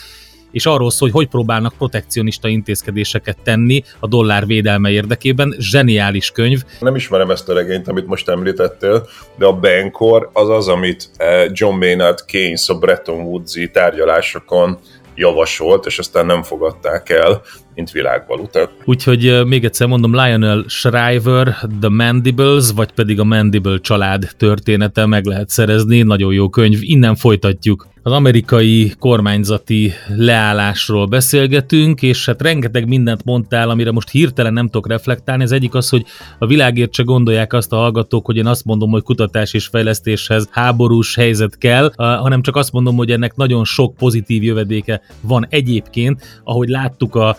és 0.51 0.65
arról 0.65 0.91
szól, 0.91 1.09
hogy 1.09 1.17
hogy 1.19 1.27
próbálnak 1.27 1.73
protekcionista 1.77 2.47
intézkedéseket 2.47 3.37
tenni 3.43 3.83
a 3.99 4.07
dollár 4.07 4.45
védelme 4.45 4.89
érdekében. 4.89 5.55
Zseniális 5.57 6.31
könyv. 6.31 6.63
Nem 6.79 6.95
ismerem 6.95 7.29
ezt 7.29 7.49
a 7.49 7.53
regényt, 7.53 7.87
amit 7.87 8.07
most 8.07 8.29
említettél, 8.29 9.07
de 9.37 9.45
a 9.45 9.53
Bankor 9.53 10.29
az 10.33 10.49
az, 10.49 10.67
amit 10.67 11.09
eh, 11.17 11.45
John 11.51 11.77
Maynard 11.77 12.25
Keynes 12.25 12.69
a 12.69 12.77
Bretton 12.77 13.21
Woods-i 13.21 13.69
tárgyalásokon 13.71 14.79
javasolt, 15.19 15.85
és 15.85 15.99
aztán 15.99 16.25
nem 16.25 16.43
fogadták 16.43 17.09
el, 17.09 17.41
mint 17.75 17.91
világvaluta. 17.91 18.69
Úgyhogy 18.85 19.45
még 19.45 19.65
egyszer 19.65 19.87
mondom, 19.87 20.11
Lionel 20.11 20.65
Shriver, 20.67 21.55
The 21.79 21.89
Mandibles, 21.89 22.71
vagy 22.75 22.91
pedig 22.91 23.19
a 23.19 23.23
Mandible 23.23 23.77
család 23.77 24.29
története 24.37 25.05
meg 25.05 25.25
lehet 25.25 25.49
szerezni, 25.49 26.01
nagyon 26.01 26.33
jó 26.33 26.49
könyv, 26.49 26.77
innen 26.81 27.15
folytatjuk. 27.15 27.87
Az 28.03 28.11
amerikai 28.11 28.93
kormányzati 28.99 29.91
leállásról 30.07 31.05
beszélgetünk, 31.05 32.01
és 32.01 32.25
hát 32.25 32.41
rengeteg 32.41 32.87
mindent 32.87 33.25
mondtál, 33.25 33.69
amire 33.69 33.91
most 33.91 34.09
hirtelen 34.09 34.53
nem 34.53 34.65
tudok 34.65 34.87
reflektálni. 34.87 35.43
Az 35.43 35.51
egyik 35.51 35.73
az, 35.73 35.89
hogy 35.89 36.05
a 36.39 36.45
világért 36.45 36.93
se 36.93 37.03
gondolják 37.03 37.53
azt 37.53 37.73
a 37.73 37.75
hallgatók, 37.75 38.25
hogy 38.25 38.37
én 38.37 38.45
azt 38.45 38.65
mondom, 38.65 38.89
hogy 38.89 39.03
kutatás 39.03 39.53
és 39.53 39.67
fejlesztéshez 39.67 40.47
háborús 40.51 41.15
helyzet 41.15 41.57
kell, 41.57 41.91
hanem 41.95 42.41
csak 42.41 42.55
azt 42.55 42.71
mondom, 42.71 42.95
hogy 42.95 43.11
ennek 43.11 43.35
nagyon 43.35 43.65
sok 43.65 43.95
pozitív 43.95 44.43
jövedéke 44.43 45.01
van 45.21 45.47
egyébként, 45.49 46.41
ahogy 46.43 46.69
láttuk 46.69 47.15
a 47.15 47.37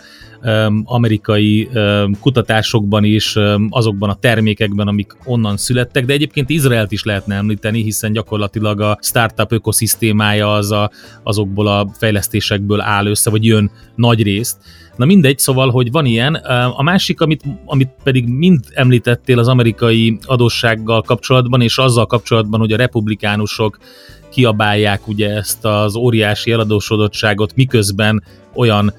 amerikai 0.85 1.69
kutatásokban 2.21 3.05
is, 3.05 3.37
azokban 3.69 4.11
a 4.11 4.15
termékekben, 4.15 4.89
amik 4.89 5.17
onnan 5.25 5.57
születtek, 5.57 6.05
de 6.05 6.13
egyébként 6.13 6.51
Izraelt 6.51 6.93
is 6.93 7.05
lehetne 7.05 7.35
említeni, 7.35 7.83
hiszen 7.83 8.13
gyakorlatilag 8.13 8.81
a 8.81 8.99
startup 9.01 9.53
ökoszisztémája 9.53 10.53
az 10.53 10.71
a, 10.71 10.91
azokból 11.23 11.67
a 11.67 11.89
fejlesztésekből 11.99 12.81
áll 12.81 13.07
össze, 13.07 13.31
vagy 13.31 13.45
jön 13.45 13.71
nagy 13.95 14.23
részt. 14.23 14.59
Na 14.97 15.05
mindegy, 15.05 15.39
szóval, 15.39 15.71
hogy 15.71 15.91
van 15.91 16.05
ilyen. 16.07 16.35
A 16.77 16.83
másik, 16.83 17.21
amit, 17.21 17.43
amit 17.65 17.91
pedig 18.03 18.29
mind 18.29 18.65
említettél 18.73 19.39
az 19.39 19.49
amerikai 19.49 20.19
adóssággal 20.23 21.03
kapcsolatban, 21.03 21.61
és 21.61 21.79
azzal 21.79 22.07
kapcsolatban, 22.07 22.61
hogy 22.61 22.73
a 22.73 22.77
republikánusok 22.77 23.79
kiabálják 24.31 25.09
ugye 25.09 25.31
ezt 25.31 25.65
az 25.65 25.97
óriási 25.97 26.51
eladósodottságot, 26.51 27.55
miközben 27.55 28.23
olyan 28.55 28.93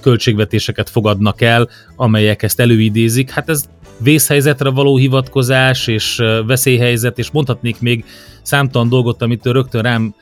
költségvetéseket 0.00 0.90
fogadnak 0.90 1.40
el, 1.40 1.68
amelyek 1.96 2.42
ezt 2.42 2.60
előidézik. 2.60 3.30
Hát 3.30 3.48
ez 3.48 3.64
vészhelyzetre 3.98 4.70
való 4.70 4.96
hivatkozás 4.96 5.86
és 5.86 6.22
veszélyhelyzet, 6.46 7.18
és 7.18 7.30
mondhatnék 7.30 7.80
még 7.80 8.04
számtalan 8.42 8.88
dolgot, 8.88 9.22
amitől 9.22 9.52
rögtön 9.52 9.82
rám 9.82 10.14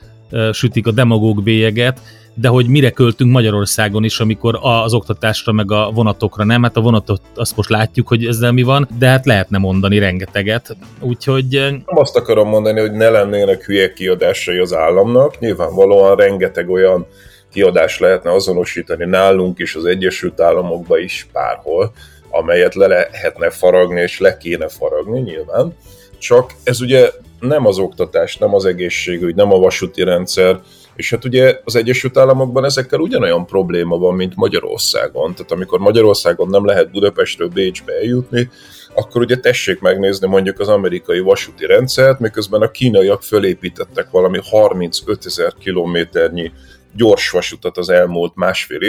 sütik 0.51 0.87
a 0.87 0.91
demagóg 0.91 1.43
bélyeget, 1.43 1.99
de 2.33 2.47
hogy 2.47 2.67
mire 2.67 2.89
költünk 2.89 3.31
Magyarországon 3.31 4.03
is, 4.03 4.19
amikor 4.19 4.59
az 4.61 4.93
oktatásra 4.93 5.51
meg 5.51 5.71
a 5.71 5.91
vonatokra 5.93 6.43
nem, 6.43 6.63
hát 6.63 6.77
a 6.77 6.81
vonatot 6.81 7.21
azt 7.35 7.55
most 7.55 7.69
látjuk, 7.69 8.07
hogy 8.07 8.25
ezzel 8.25 8.51
mi 8.51 8.61
van, 8.61 8.87
de 8.99 9.07
hát 9.07 9.25
lehetne 9.25 9.57
mondani 9.57 9.99
rengeteget, 9.99 10.75
úgyhogy... 10.99 11.49
Nem 11.69 11.83
azt 11.85 12.15
akarom 12.15 12.47
mondani, 12.47 12.79
hogy 12.79 12.91
ne 12.91 13.09
lennének 13.09 13.65
hülye 13.65 13.93
kiadásai 13.93 14.57
az 14.57 14.73
államnak, 14.73 15.39
nyilvánvalóan 15.39 16.15
rengeteg 16.15 16.69
olyan 16.69 17.05
kiadást 17.51 17.99
lehetne 17.99 18.31
azonosítani 18.31 19.05
nálunk 19.05 19.59
is, 19.59 19.75
az 19.75 19.85
Egyesült 19.85 20.41
Államokban 20.41 20.99
is 20.99 21.27
bárhol, 21.33 21.91
amelyet 22.29 22.75
le 22.75 22.87
lehetne 22.87 23.49
faragni, 23.49 24.01
és 24.01 24.19
le 24.19 24.37
kéne 24.37 24.67
faragni 24.67 25.19
nyilván. 25.19 25.75
Csak 26.17 26.51
ez 26.63 26.81
ugye 26.81 27.11
nem 27.39 27.65
az 27.65 27.77
oktatás, 27.77 28.37
nem 28.37 28.53
az 28.53 28.65
egészségügy, 28.65 29.35
nem 29.35 29.53
a 29.53 29.59
vasúti 29.59 30.03
rendszer, 30.03 30.59
és 30.95 31.09
hát 31.09 31.25
ugye 31.25 31.59
az 31.63 31.75
Egyesült 31.75 32.17
Államokban 32.17 32.65
ezekkel 32.65 32.99
ugyanolyan 32.99 33.45
probléma 33.45 33.97
van, 33.97 34.15
mint 34.15 34.35
Magyarországon. 34.35 35.33
Tehát 35.33 35.51
amikor 35.51 35.79
Magyarországon 35.79 36.49
nem 36.49 36.65
lehet 36.65 36.91
Budapestről 36.91 37.47
Bécsbe 37.47 37.93
eljutni, 37.93 38.49
akkor 38.93 39.21
ugye 39.21 39.39
tessék 39.39 39.79
megnézni 39.79 40.27
mondjuk 40.27 40.59
az 40.59 40.67
amerikai 40.67 41.19
vasúti 41.19 41.65
rendszert, 41.65 42.19
miközben 42.19 42.61
a 42.61 42.71
kínaiak 42.71 43.23
fölépítettek 43.23 44.09
valami 44.09 44.39
35 44.43 45.25
ezer 45.25 45.53
kilométernyi 45.59 46.51
gyors 46.95 47.29
vasutat 47.29 47.77
az 47.77 47.89
elmúlt 47.89 48.35
másfél 48.35 48.81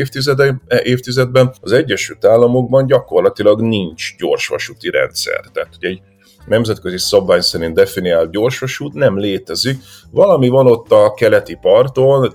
évtizedben, 0.83 1.55
az 1.61 1.73
Egyesült 1.73 2.25
Államokban 2.25 2.87
gyakorlatilag 2.87 3.61
nincs 3.61 4.17
gyorsvasúti 4.17 4.91
rendszer. 4.91 5.41
Tehát 5.53 5.75
ugye 5.77 5.89
egy 5.89 6.03
nemzetközi 6.47 6.99
szabvány 6.99 7.41
szerint 7.41 7.75
definiált 7.75 8.31
gyorsvasút 8.31 8.93
nem 8.93 9.19
létezik. 9.19 9.79
Valami 10.11 10.49
van 10.49 10.67
ott 10.67 10.93
a 10.93 11.15
keleti 11.15 11.59
parton, 11.61 12.35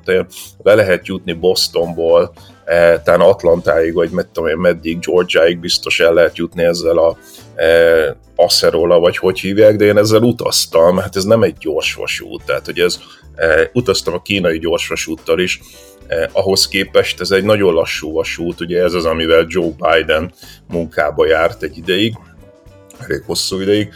le 0.64 0.74
lehet 0.74 1.08
jutni 1.08 1.34
Bostonból, 1.34 2.34
e, 2.66 3.02
talán 3.02 3.22
Atlantáig, 3.22 3.94
vagy 3.94 4.10
med, 4.10 4.28
tudom 4.28 4.60
meddig, 4.60 5.00
Georgiaig 5.00 5.60
biztos 5.60 6.00
el 6.00 6.14
lehet 6.14 6.38
jutni 6.38 6.64
ezzel 6.64 6.98
a 6.98 7.18
e, 7.56 8.18
Acerola, 8.36 9.00
vagy 9.00 9.18
hogy 9.18 9.40
hívják, 9.40 9.76
de 9.76 9.86
én 9.86 9.98
ezzel 9.98 10.22
utaztam, 10.22 10.98
hát 10.98 11.16
ez 11.16 11.24
nem 11.24 11.44
egy 11.44 11.58
gyors 11.58 12.00
tehát 12.46 12.66
hogy 12.66 12.80
ez 12.80 12.96
e, 12.96 13.27
utaztam 13.74 14.14
a 14.14 14.22
kínai 14.22 14.60
gyorsvasúttal 14.60 15.40
is, 15.40 15.60
eh, 16.08 16.26
ahhoz 16.32 16.68
képest 16.68 17.22
ez 17.22 17.32
egy 17.32 17.44
nagyon 17.44 17.74
lassú 17.74 18.12
vasút, 18.12 18.62
ugye 18.62 18.84
ez 18.84 18.94
az, 18.94 19.06
amivel 19.06 19.46
Joe 19.48 19.72
Biden 19.78 20.34
munkába 20.68 21.28
járt 21.28 21.64
egy 21.64 21.78
ideig, 21.78 22.14
elég 23.00 23.24
hosszú 23.26 23.60
ideig, 23.62 23.94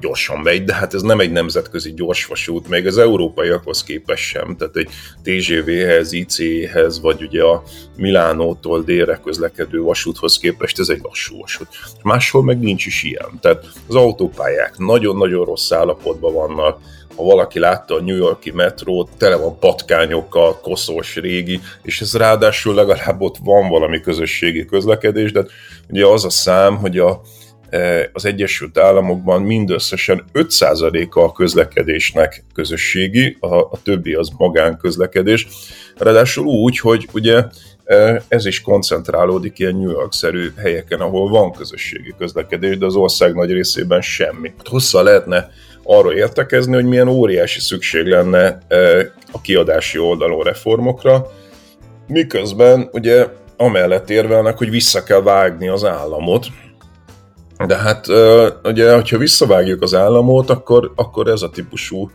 gyorsan 0.00 0.40
megy, 0.40 0.64
de 0.64 0.74
hát 0.74 0.94
ez 0.94 1.02
nem 1.02 1.20
egy 1.20 1.32
nemzetközi 1.32 1.94
gyorsvasút, 1.94 2.68
még 2.68 2.86
az 2.86 2.98
európaiakhoz 2.98 3.82
képest 3.82 4.22
sem, 4.22 4.56
tehát 4.56 4.76
egy 4.76 4.88
TGV-hez, 5.22 6.12
IC-hez, 6.12 7.00
vagy 7.00 7.22
ugye 7.22 7.42
a 7.42 7.62
Milánótól 7.96 8.82
délre 8.82 9.20
közlekedő 9.24 9.80
vasúthoz 9.80 10.38
képest 10.38 10.78
ez 10.78 10.88
egy 10.88 11.00
lassú 11.02 11.40
vasút. 11.40 11.68
Máshol 12.02 12.42
meg 12.44 12.60
nincs 12.60 12.86
is 12.86 13.02
ilyen, 13.02 13.38
tehát 13.40 13.64
az 13.88 13.94
autópályák 13.94 14.78
nagyon-nagyon 14.78 15.44
rossz 15.44 15.72
állapotban 15.72 16.32
vannak, 16.32 16.80
ha 17.16 17.22
valaki 17.22 17.58
látta 17.58 17.94
a 17.94 18.02
New 18.02 18.16
Yorki 18.16 18.50
metrót, 18.50 19.10
tele 19.16 19.36
van 19.36 19.58
patkányokkal, 19.58 20.60
koszos, 20.60 21.16
régi, 21.16 21.60
és 21.82 22.00
ez 22.00 22.16
ráadásul 22.16 22.74
legalább 22.74 23.20
ott 23.20 23.36
van 23.42 23.68
valami 23.68 24.00
közösségi 24.00 24.64
közlekedés, 24.64 25.32
de 25.32 25.44
ugye 25.88 26.06
az 26.06 26.24
a 26.24 26.30
szám, 26.30 26.76
hogy 26.76 26.98
a 26.98 27.20
E, 27.74 28.10
az 28.12 28.24
Egyesült 28.24 28.78
Államokban 28.78 29.42
mindösszesen 29.42 30.24
5%-a 30.34 31.20
a 31.20 31.32
közlekedésnek 31.32 32.44
közösségi, 32.54 33.36
a, 33.40 33.54
a 33.54 33.78
többi 33.82 34.14
az 34.14 34.30
magánközlekedés. 34.36 35.46
Ráadásul 35.96 36.46
úgy, 36.46 36.78
hogy 36.78 37.08
ugye 37.12 37.44
e, 37.84 38.22
ez 38.28 38.46
is 38.46 38.60
koncentrálódik 38.60 39.58
ilyen 39.58 39.76
New 39.76 39.90
York-szerű 39.90 40.52
helyeken, 40.56 41.00
ahol 41.00 41.28
van 41.28 41.52
közösségi 41.52 42.14
közlekedés, 42.18 42.78
de 42.78 42.86
az 42.86 42.94
ország 42.94 43.34
nagy 43.34 43.52
részében 43.52 44.00
semmi. 44.00 44.52
Hosszá 44.64 45.02
lehetne 45.02 45.50
arra 45.84 46.14
értekezni, 46.14 46.74
hogy 46.74 46.84
milyen 46.84 47.08
óriási 47.08 47.60
szükség 47.60 48.06
lenne 48.06 48.58
e, 48.68 48.76
a 49.32 49.40
kiadási 49.40 49.98
oldalon 49.98 50.42
reformokra, 50.42 51.26
miközben 52.06 52.88
ugye 52.92 53.26
amellett 53.56 54.10
érvelnek, 54.10 54.58
hogy 54.58 54.70
vissza 54.70 55.02
kell 55.02 55.22
vágni 55.22 55.68
az 55.68 55.84
államot, 55.84 56.46
de 57.66 57.76
hát 57.76 58.06
ugye, 58.64 58.94
hogyha 58.94 59.18
visszavágjuk 59.18 59.82
az 59.82 59.94
államot, 59.94 60.50
akkor, 60.50 60.92
akkor 60.96 61.28
ez 61.28 61.42
a 61.42 61.50
típusú 61.50 62.10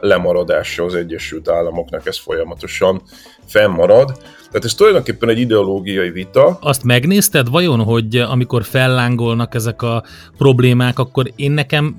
lemaradása 0.00 0.84
az 0.84 0.94
Egyesült 0.94 1.48
Államoknak 1.48 2.06
ez 2.06 2.18
folyamatosan 2.18 3.02
fennmarad. 3.46 4.12
Tehát 4.46 4.64
ez 4.64 4.74
tulajdonképpen 4.74 5.28
egy 5.28 5.38
ideológiai 5.38 6.10
vita. 6.10 6.58
Azt 6.60 6.84
megnézted 6.84 7.50
vajon, 7.50 7.82
hogy 7.82 8.16
amikor 8.16 8.64
fellángolnak 8.64 9.54
ezek 9.54 9.82
a 9.82 10.04
problémák, 10.38 10.98
akkor 10.98 11.32
én 11.36 11.50
nekem 11.50 11.96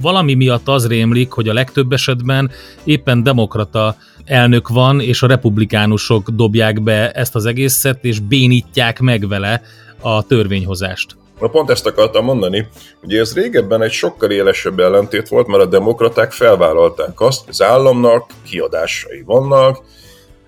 valami 0.00 0.34
miatt 0.34 0.68
az 0.68 0.86
rémlik, 0.86 1.32
hogy 1.32 1.48
a 1.48 1.52
legtöbb 1.52 1.92
esetben 1.92 2.50
éppen 2.84 3.22
demokrata 3.22 3.96
elnök 4.24 4.68
van, 4.68 5.00
és 5.00 5.22
a 5.22 5.26
republikánusok 5.26 6.30
dobják 6.30 6.82
be 6.82 7.10
ezt 7.10 7.34
az 7.34 7.46
egészet, 7.46 8.04
és 8.04 8.18
bénítják 8.18 9.00
meg 9.00 9.28
vele 9.28 9.62
a 10.00 10.26
törvényhozást. 10.26 11.16
Na 11.40 11.48
pont 11.48 11.70
ezt 11.70 11.86
akartam 11.86 12.24
mondani, 12.24 12.66
ugye 13.02 13.20
ez 13.20 13.34
régebben 13.34 13.82
egy 13.82 13.90
sokkal 13.90 14.30
élesebb 14.30 14.80
ellentét 14.80 15.28
volt, 15.28 15.46
mert 15.46 15.62
a 15.62 15.66
demokraták 15.66 16.32
felvállalták 16.32 17.20
azt, 17.20 17.40
hogy 17.40 17.48
az 17.48 17.62
államnak 17.62 18.30
kiadásai 18.42 19.22
vannak, 19.26 19.82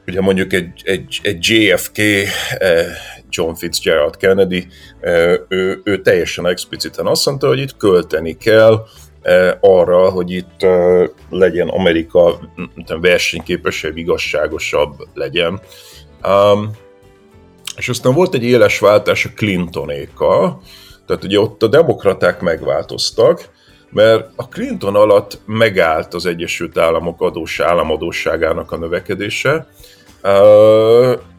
ugye 0.06 0.20
mondjuk 0.20 0.52
egy, 0.52 0.82
egy, 0.84 1.20
egy 1.22 1.48
JFK, 1.48 1.98
eh, 1.98 2.86
John 3.30 3.54
Fitzgerald 3.54 4.16
Kennedy, 4.16 4.66
eh, 5.00 5.34
ő, 5.48 5.80
ő 5.84 6.00
teljesen 6.00 6.46
expliciten 6.46 7.06
azt 7.06 7.26
mondta, 7.26 7.46
hogy 7.46 7.58
itt 7.58 7.76
költeni 7.76 8.36
kell 8.36 8.84
arra, 9.60 10.10
hogy 10.10 10.30
itt 10.30 10.66
legyen 11.30 11.68
Amerika 11.68 12.38
versenyképesebb, 13.00 13.96
igazságosabb 13.96 14.94
legyen. 15.14 15.60
És 17.76 17.88
aztán 17.88 18.14
volt 18.14 18.34
egy 18.34 18.44
éles 18.44 18.78
váltás 18.78 19.24
a 19.24 19.30
Clintonékkal, 19.36 20.62
tehát 21.06 21.24
ugye 21.24 21.40
ott 21.40 21.62
a 21.62 21.66
demokraták 21.66 22.40
megváltoztak, 22.40 23.48
mert 23.90 24.30
a 24.36 24.48
Clinton 24.48 24.94
alatt 24.94 25.38
megállt 25.46 26.14
az 26.14 26.26
Egyesült 26.26 26.78
Államok 26.78 27.22
adós 27.22 27.60
államadóságának 27.60 28.72
a 28.72 28.76
növekedése, 28.76 29.66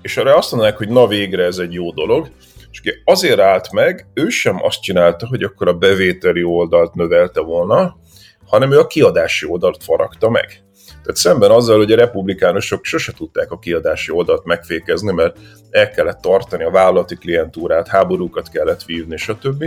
és 0.06 0.18
arra 0.18 0.36
azt 0.36 0.52
mondanák, 0.52 0.78
hogy 0.78 0.90
na 0.90 1.08
végre 1.08 1.44
ez 1.44 1.58
egy 1.58 1.74
jó 1.74 1.92
dolog, 1.92 2.30
és 2.72 2.82
azért 3.04 3.40
állt 3.40 3.72
meg, 3.72 4.08
ő 4.14 4.30
sem 4.30 4.64
azt 4.64 4.82
csinálta, 4.82 5.28
hogy 5.28 5.44
akkor 5.44 5.68
a 5.68 5.74
bevételi 5.74 6.44
oldalt 6.44 6.94
növelte 6.94 7.42
volna, 7.42 7.98
hanem 8.46 8.72
ő 8.72 8.80
a 8.80 8.88
kiadási 8.88 9.46
oldalt 9.48 9.84
faragta 9.84 10.30
meg. 10.30 10.64
Tehát 10.88 11.16
szemben 11.16 11.52
azzal, 11.52 11.78
hogy 11.78 11.92
a 11.92 11.96
republikánusok 11.96 12.86
sose 12.86 13.12
tudták 13.12 13.52
a 13.52 13.60
kiadási 13.60 14.12
oldalt 14.12 14.46
megfékezni, 14.46 15.12
mert 15.12 15.38
el 15.70 15.92
kellett 15.92 16.22
tartani 16.22 16.64
a 16.64 16.72
vállalati 16.72 17.16
klientúrát, 17.16 17.88
háborúkat 17.88 18.50
kellett 18.50 18.84
vívni, 18.84 19.18
stb. 19.18 19.66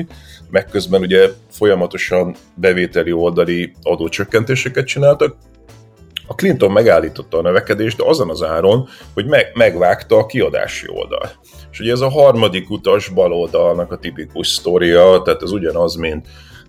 Megközben 0.50 1.00
ugye 1.00 1.28
folyamatosan 1.50 2.34
bevételi 2.54 3.12
oldali 3.12 3.72
adócsökkentéseket 3.82 4.86
csináltak, 4.86 5.36
a 6.28 6.34
Clinton 6.34 6.72
megállította 6.72 7.38
a 7.38 7.42
növekedést, 7.42 7.96
de 7.96 8.04
azon 8.06 8.30
az 8.30 8.42
áron, 8.42 8.88
hogy 9.14 9.26
meg, 9.26 9.50
megvágta 9.54 10.16
a 10.16 10.26
kiadási 10.26 10.86
oldal. 10.88 11.30
És 11.70 11.80
ugye 11.80 11.92
ez 11.92 12.00
a 12.00 12.10
harmadik 12.10 12.70
utas 12.70 13.08
baloldalnak 13.08 13.92
a 13.92 13.98
tipikus 13.98 14.48
sztoria, 14.48 15.22
tehát 15.24 15.42
ez 15.42 15.50
ugyanaz, 15.52 15.94
mint 15.94 16.26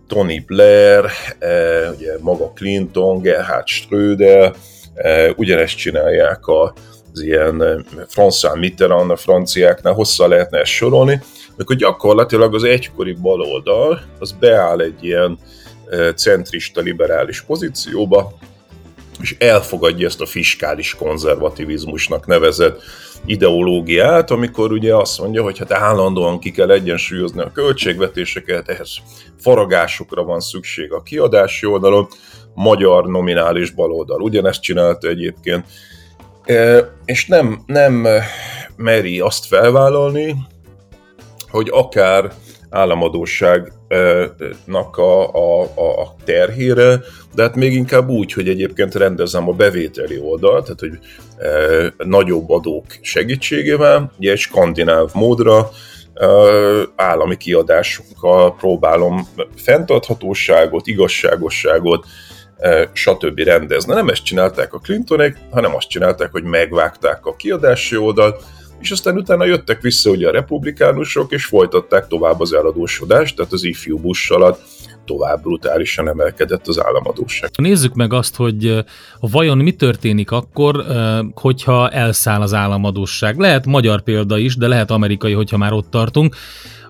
Tony 0.07 0.43
Blair, 0.47 1.05
eh, 1.39 1.89
ugye 1.95 2.11
maga 2.19 2.51
Clinton, 2.55 3.21
Gerhard 3.21 3.67
Schröder, 3.67 4.53
eh, 4.93 5.29
ugyanezt 5.35 5.77
csinálják 5.77 6.47
az 6.47 7.21
ilyen 7.21 7.63
eh, 7.63 7.75
François 8.15 8.59
Mitterrand, 8.59 9.11
a 9.11 9.15
franciáknál, 9.15 9.93
hosszá 9.93 10.25
lehetne 10.25 10.59
ezt 10.59 10.71
sorolni, 10.71 11.21
akkor 11.57 11.75
gyakorlatilag 11.75 12.55
az 12.55 12.63
egykori 12.63 13.13
baloldal 13.21 14.01
az 14.19 14.31
beáll 14.31 14.79
egy 14.79 15.03
ilyen 15.03 15.39
centrista 16.15 16.81
liberális 16.81 17.41
pozícióba, 17.41 18.33
és 19.21 19.35
elfogadja 19.39 20.07
ezt 20.07 20.21
a 20.21 20.25
fiskális 20.25 20.95
konzervativizmusnak 20.95 22.25
nevezett 22.25 22.81
ideológiát, 23.25 24.31
amikor 24.31 24.71
ugye 24.71 24.95
azt 24.95 25.19
mondja, 25.19 25.43
hogy 25.43 25.57
hát 25.57 25.71
állandóan 25.71 26.39
ki 26.39 26.51
kell 26.51 26.71
egyensúlyozni 26.71 27.41
a 27.41 27.51
költségvetéseket, 27.51 28.69
ehhez 28.69 28.97
faragásokra 29.37 30.23
van 30.23 30.39
szükség 30.39 30.91
a 30.91 31.01
kiadási 31.01 31.65
oldalon, 31.65 32.07
magyar 32.53 33.07
nominális 33.07 33.71
baloldal 33.71 34.21
ugyanezt 34.21 34.61
csinálta 34.61 35.07
egyébként, 35.07 35.65
e, 36.45 36.89
és 37.05 37.25
nem, 37.25 37.63
nem 37.65 38.07
meri 38.75 39.19
azt 39.19 39.45
felvállalni, 39.45 40.35
hogy 41.49 41.69
akár 41.71 42.31
államadóságnak 43.89 44.97
a, 44.97 45.33
a, 45.33 45.61
a 46.01 46.15
terhére, 46.23 46.99
de 47.35 47.41
hát 47.41 47.55
még 47.55 47.73
inkább 47.73 48.09
úgy, 48.09 48.33
hogy 48.33 48.49
egyébként 48.49 48.95
rendezem 48.95 49.49
a 49.49 49.53
bevételi 49.53 50.19
oldalt, 50.19 50.63
tehát 50.63 50.79
hogy 50.79 50.99
e, 51.37 52.05
nagyobb 52.07 52.49
adók 52.49 52.85
segítségével, 53.01 54.11
ugye 54.17 54.31
egy 54.31 54.37
skandináv 54.37 55.09
módra, 55.13 55.69
e, 56.13 56.25
állami 56.95 57.37
kiadásokkal 57.37 58.55
próbálom 58.55 59.27
fenntarthatóságot, 59.55 60.87
igazságosságot, 60.87 62.05
e, 62.57 62.89
stb. 62.93 63.39
rendezni. 63.39 63.93
Nem 63.93 64.09
ezt 64.09 64.23
csinálták 64.23 64.73
a 64.73 64.79
Clintonék, 64.79 65.37
hanem 65.51 65.75
azt 65.75 65.89
csinálták, 65.89 66.31
hogy 66.31 66.43
megvágták 66.43 67.25
a 67.25 67.35
kiadási 67.35 67.97
oldalt, 67.97 68.43
és 68.79 68.91
aztán 68.91 69.17
utána 69.17 69.45
jöttek 69.45 69.81
vissza 69.81 70.09
ugye 70.09 70.27
a 70.27 70.31
republikánusok, 70.31 71.31
és 71.31 71.45
folytatták 71.45 72.07
tovább 72.07 72.39
az 72.39 72.53
eladósodást, 72.53 73.35
tehát 73.35 73.51
az 73.51 73.63
ifjú 73.63 73.97
Bush 73.97 74.31
alatt 74.31 74.61
tovább 75.05 75.41
brutálisan 75.41 76.07
emelkedett 76.07 76.67
az 76.67 76.83
államadóság. 76.83 77.49
Nézzük 77.57 77.93
meg 77.93 78.13
azt, 78.13 78.35
hogy 78.35 78.85
vajon 79.19 79.57
mi 79.57 79.71
történik 79.71 80.31
akkor, 80.31 80.85
hogyha 81.33 81.89
elszáll 81.89 82.41
az 82.41 82.53
államadóság. 82.53 83.37
Lehet 83.37 83.65
magyar 83.65 84.01
példa 84.01 84.37
is, 84.37 84.55
de 84.55 84.67
lehet 84.67 84.91
amerikai, 84.91 85.33
hogyha 85.33 85.57
már 85.57 85.73
ott 85.73 85.89
tartunk. 85.89 86.35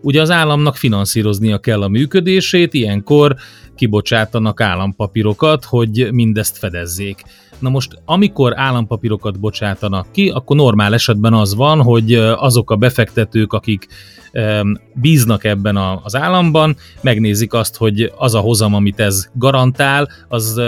Ugye 0.01 0.21
az 0.21 0.29
államnak 0.31 0.75
finanszíroznia 0.75 1.57
kell 1.57 1.81
a 1.81 1.87
működését, 1.87 2.73
ilyenkor 2.73 3.35
kibocsátanak 3.75 4.61
állampapírokat, 4.61 5.65
hogy 5.65 6.07
mindezt 6.11 6.57
fedezzék. 6.57 7.21
Na 7.59 7.69
most, 7.69 8.01
amikor 8.05 8.59
állampapírokat 8.59 9.39
bocsátanak 9.39 10.11
ki, 10.11 10.29
akkor 10.29 10.55
normál 10.55 10.93
esetben 10.93 11.33
az 11.33 11.55
van, 11.55 11.81
hogy 11.81 12.13
azok 12.15 12.71
a 12.71 12.75
befektetők, 12.75 13.53
akik 13.53 13.87
bíznak 14.93 15.43
ebben 15.43 15.77
az 16.03 16.15
államban, 16.15 16.75
megnézik 17.01 17.53
azt, 17.53 17.77
hogy 17.77 18.11
az 18.17 18.33
a 18.35 18.39
hozam, 18.39 18.73
amit 18.73 18.99
ez 18.99 19.29
garantál, 19.33 20.09
az 20.27 20.61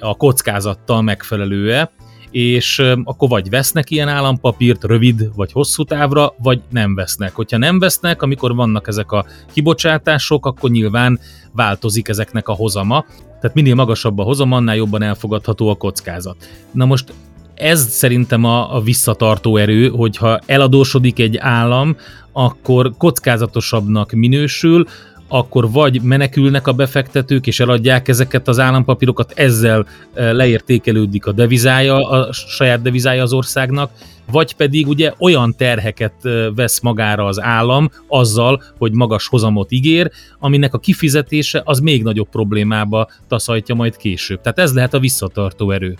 a 0.00 0.14
kockázattal 0.16 1.02
megfelelő-e, 1.02 1.90
és 2.30 2.78
akkor 3.04 3.28
vagy 3.28 3.50
vesznek 3.50 3.90
ilyen 3.90 4.08
állampapírt 4.08 4.84
rövid 4.84 5.34
vagy 5.34 5.52
hosszú 5.52 5.84
távra, 5.84 6.34
vagy 6.38 6.60
nem 6.70 6.94
vesznek. 6.94 7.34
Hogyha 7.34 7.58
nem 7.58 7.78
vesznek, 7.78 8.22
amikor 8.22 8.54
vannak 8.54 8.88
ezek 8.88 9.12
a 9.12 9.24
kibocsátások, 9.52 10.46
akkor 10.46 10.70
nyilván 10.70 11.20
változik 11.52 12.08
ezeknek 12.08 12.48
a 12.48 12.52
hozama, 12.52 13.04
tehát 13.42 13.56
minél 13.56 13.74
magasabb 13.74 14.18
a 14.18 14.22
hozam, 14.22 14.52
annál 14.52 14.76
jobban 14.76 15.02
elfogadható 15.02 15.68
a 15.68 15.74
kockázat. 15.74 16.36
Na 16.72 16.84
most 16.84 17.12
ez 17.54 17.88
szerintem 17.88 18.44
a, 18.44 18.76
a 18.76 18.80
visszatartó 18.80 19.56
erő, 19.56 19.88
hogyha 19.88 20.38
eladósodik 20.46 21.18
egy 21.18 21.36
állam, 21.36 21.96
akkor 22.32 22.92
kockázatosabbnak 22.98 24.12
minősül, 24.12 24.86
akkor 25.32 25.70
vagy 25.70 26.02
menekülnek 26.02 26.66
a 26.66 26.72
befektetők, 26.72 27.46
és 27.46 27.60
eladják 27.60 28.08
ezeket 28.08 28.48
az 28.48 28.58
állampapírokat, 28.58 29.32
ezzel 29.36 29.86
eh, 30.14 30.32
leértékelődik 30.32 31.26
a 31.26 31.32
devizája, 31.32 32.08
a 32.08 32.32
saját 32.32 32.82
devizája 32.82 33.22
az 33.22 33.32
országnak, 33.32 33.90
vagy 34.30 34.54
pedig 34.54 34.88
ugye 34.88 35.12
olyan 35.18 35.54
terheket 35.56 36.14
eh, 36.22 36.46
vesz 36.54 36.80
magára 36.80 37.24
az 37.24 37.40
állam 37.40 37.90
azzal, 38.08 38.62
hogy 38.78 38.92
magas 38.92 39.26
hozamot 39.26 39.72
ígér, 39.72 40.10
aminek 40.38 40.74
a 40.74 40.78
kifizetése 40.78 41.62
az 41.64 41.78
még 41.78 42.02
nagyobb 42.02 42.28
problémába 42.28 43.08
taszajtja 43.28 43.74
majd 43.74 43.96
később. 43.96 44.40
Tehát 44.40 44.58
ez 44.58 44.74
lehet 44.74 44.94
a 44.94 44.98
visszatartó 44.98 45.70
erő. 45.70 45.96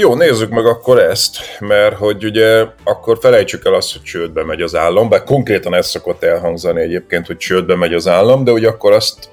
Jó, 0.00 0.14
nézzük 0.14 0.50
meg 0.50 0.66
akkor 0.66 0.98
ezt, 0.98 1.36
mert 1.58 1.96
hogy 1.96 2.24
ugye 2.24 2.66
akkor 2.84 3.18
felejtsük 3.20 3.64
el 3.64 3.74
azt, 3.74 3.92
hogy 3.92 4.02
csődbe 4.02 4.44
megy 4.44 4.62
az 4.62 4.74
állam, 4.74 5.08
bár 5.08 5.24
konkrétan 5.24 5.74
ez 5.74 5.88
szokott 5.88 6.22
elhangzani 6.22 6.80
egyébként, 6.80 7.26
hogy 7.26 7.36
csődbe 7.36 7.76
megy 7.76 7.94
az 7.94 8.08
állam, 8.08 8.44
de 8.44 8.52
ugye 8.52 8.68
akkor 8.68 8.92
azt 8.92 9.28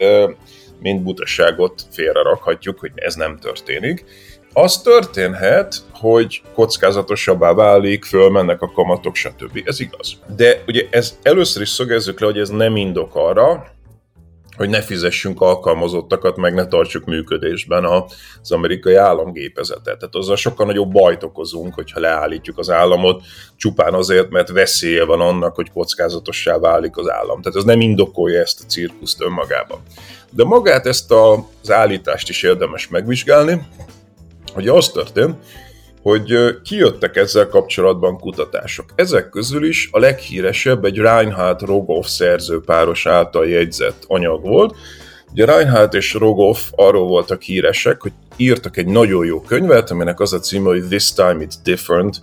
mint 0.82 1.03
butaságot 1.03 1.82
félre 1.91 2.21
rakhatjuk, 2.21 2.80
hogy 2.80 2.91
ez 2.95 3.15
nem 3.15 3.38
történik. 3.38 4.06
Az 4.53 4.82
történhet, 4.82 5.75
hogy 5.93 6.41
kockázatosabbá 6.53 7.53
válik, 7.53 8.06
fölmennek 8.06 8.62
a 8.62 8.71
kamatok, 8.71 9.15
stb. 9.15 9.62
Ez 9.65 9.80
igaz. 9.80 10.13
De 10.36 10.63
ugye 10.67 10.84
ez 10.89 11.17
először 11.23 11.62
is 11.62 11.69
szögezzük 11.69 12.19
le, 12.19 12.25
hogy 12.25 12.39
ez 12.39 12.49
nem 12.49 12.75
indok 12.75 13.15
arra, 13.15 13.65
hogy 14.58 14.70
ne 14.70 14.82
fizessünk 14.82 15.41
alkalmazottakat, 15.41 16.38
meg 16.38 16.54
ne 16.54 16.65
tartsuk 16.65 17.06
működésben 17.06 17.86
az 17.86 18.52
amerikai 18.52 18.96
államgépezetet. 18.96 19.84
Tehát 19.98 20.15
azzal 20.15 20.36
sokkal 20.36 20.65
nagyobb 20.65 20.91
bajt 20.91 21.24
okozunk, 21.24 21.74
hogyha 21.74 22.00
leállítjuk 22.00 22.58
az 22.58 22.70
államot, 22.70 23.24
csupán 23.56 23.93
azért, 23.93 24.30
mert 24.30 24.50
veszélye 24.50 25.06
van 25.06 25.22
annak, 25.22 25.56
hogy 25.56 25.72
kockázatossá 25.72 26.58
válik 26.58 26.98
az 26.98 27.10
állam. 27.10 27.41
Tehát 27.41 27.58
ez 27.58 27.63
nem 27.63 27.82
indokolja 27.82 28.41
ezt 28.41 28.62
a 28.63 28.67
cirkuszt 28.67 29.22
önmagában. 29.22 29.80
De 30.32 30.43
magát 30.43 30.86
ezt 30.86 31.12
az 31.12 31.72
állítást 31.72 32.30
is 32.30 32.43
érdemes 32.43 32.88
megvizsgálni, 32.88 33.62
hogy 34.54 34.67
az 34.67 34.89
történt, 34.89 35.36
hogy 36.08 36.62
kijöttek 36.63 37.15
ezzel 37.15 37.48
kapcsolatban 37.48 38.20
kutatások. 38.20 38.86
Ezek 38.96 39.30
közül 39.30 39.65
is 39.65 39.89
a 39.91 40.00
leghíresebb 40.00 40.86
egy 40.86 40.98
Reinhard 40.98 41.62
Rogoff 41.62 42.06
szerzőpáros 42.06 43.06
által 43.06 43.48
jegyzett 43.48 44.04
anyag 44.08 44.41
volt. 44.41 44.76
Ugye 45.32 45.46
Reinhardt 45.46 45.93
és 45.93 46.13
Rogoff 46.13 46.60
arról 46.76 47.08
voltak 47.08 47.41
híresek, 47.41 48.02
hogy 48.02 48.12
írtak 48.36 48.78
egy 48.78 48.86
nagyon 48.86 49.26
jó 49.26 49.41
könyvet, 49.41 49.91
aminek 49.91 50.20
az 50.20 50.34
a 50.34 50.39
címe, 50.39 50.67
hogy 50.67 50.88
This 50.88 51.13
Time 51.13 51.38
It's 51.39 51.56
Different, 51.63 52.20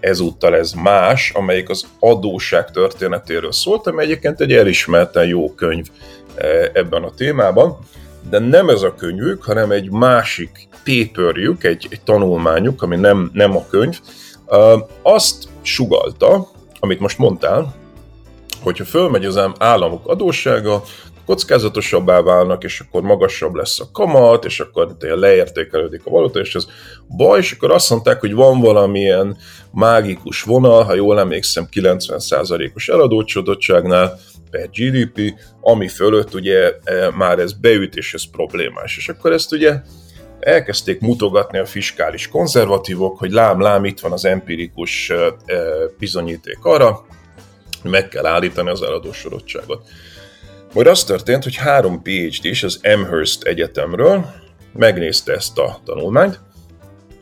ezúttal 0.00 0.56
ez 0.56 0.72
más, 0.72 1.30
amelyik 1.34 1.68
az 1.68 1.86
adóság 1.98 2.70
történetéről 2.70 3.52
szólt, 3.52 3.86
ami 3.86 4.02
egyébként 4.02 4.40
egy 4.40 4.52
elismerten 4.52 5.26
jó 5.26 5.54
könyv 5.54 5.86
ebben 6.72 7.02
a 7.02 7.14
témában, 7.16 7.78
de 8.30 8.38
nem 8.38 8.68
ez 8.68 8.82
a 8.82 8.94
könyvük, 8.94 9.42
hanem 9.44 9.70
egy 9.70 9.90
másik 9.90 10.68
paperjük, 10.84 11.64
egy, 11.64 11.86
egy 11.90 12.00
tanulmányuk, 12.00 12.82
ami 12.82 12.96
nem, 12.96 13.30
nem 13.32 13.56
a 13.56 13.66
könyv, 13.70 14.00
azt 15.02 15.48
sugalta, 15.62 16.48
amit 16.80 17.00
most 17.00 17.18
mondtál, 17.18 17.74
hogyha 18.62 18.84
fölmegy 18.84 19.24
az 19.24 19.40
államok 19.58 20.06
adóssága, 20.06 20.82
kockázatosabbá 21.26 22.20
válnak, 22.20 22.64
és 22.64 22.80
akkor 22.80 23.02
magasabb 23.02 23.54
lesz 23.54 23.80
a 23.80 23.88
kamat, 23.92 24.44
és 24.44 24.60
akkor 24.60 24.96
leértékelődik 25.00 26.00
a 26.04 26.10
valuta, 26.10 26.40
és 26.40 26.54
ez 26.54 26.66
baj, 27.16 27.38
és 27.38 27.52
akkor 27.52 27.70
azt 27.70 27.90
mondták, 27.90 28.20
hogy 28.20 28.34
van 28.34 28.60
valamilyen 28.60 29.36
mágikus 29.70 30.42
vonal, 30.42 30.82
ha 30.82 30.94
jól 30.94 31.18
emlékszem, 31.18 31.68
90%-os 31.72 32.88
eladócsodottságnál 32.88 34.18
per 34.50 34.70
GDP, 34.70 35.34
ami 35.60 35.88
fölött 35.88 36.34
ugye 36.34 36.72
e, 36.84 37.10
már 37.16 37.38
ez 37.38 37.52
beüt, 37.52 37.96
és 37.96 38.14
ez 38.14 38.30
problémás. 38.30 38.96
És 38.96 39.08
akkor 39.08 39.32
ezt 39.32 39.52
ugye 39.52 39.80
elkezdték 40.40 41.00
mutogatni 41.00 41.58
a 41.58 41.66
fiskális 41.66 42.28
konzervatívok, 42.28 43.18
hogy 43.18 43.30
lám-lám, 43.30 43.84
itt 43.84 44.00
van 44.00 44.12
az 44.12 44.24
empirikus 44.24 45.12
bizonyíték 45.98 46.58
arra, 46.62 47.06
meg 47.82 48.08
kell 48.08 48.26
állítani 48.26 48.70
az 48.70 48.82
eladósodottságot. 48.82 49.88
Majd 50.72 50.86
az 50.86 51.04
történt, 51.04 51.42
hogy 51.42 51.56
három 51.56 52.02
phd 52.02 52.44
is 52.44 52.62
az 52.62 52.80
Amherst 52.82 53.42
Egyetemről 53.42 54.26
megnézte 54.72 55.32
ezt 55.32 55.58
a 55.58 55.80
tanulmányt, 55.84 56.40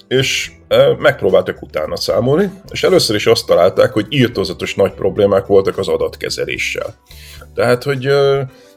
és 0.09 0.51
megpróbáltak 0.99 1.63
utána 1.63 1.97
számolni, 1.97 2.51
és 2.71 2.83
először 2.83 3.17
is 3.17 3.27
azt 3.27 3.47
találták, 3.47 3.93
hogy 3.93 4.07
írtózatos 4.09 4.75
nagy 4.75 4.93
problémák 4.93 5.47
voltak 5.47 5.79
az 5.79 5.89
adatkezeléssel. 5.89 6.95
Tehát, 7.55 7.83
hogy 7.83 8.09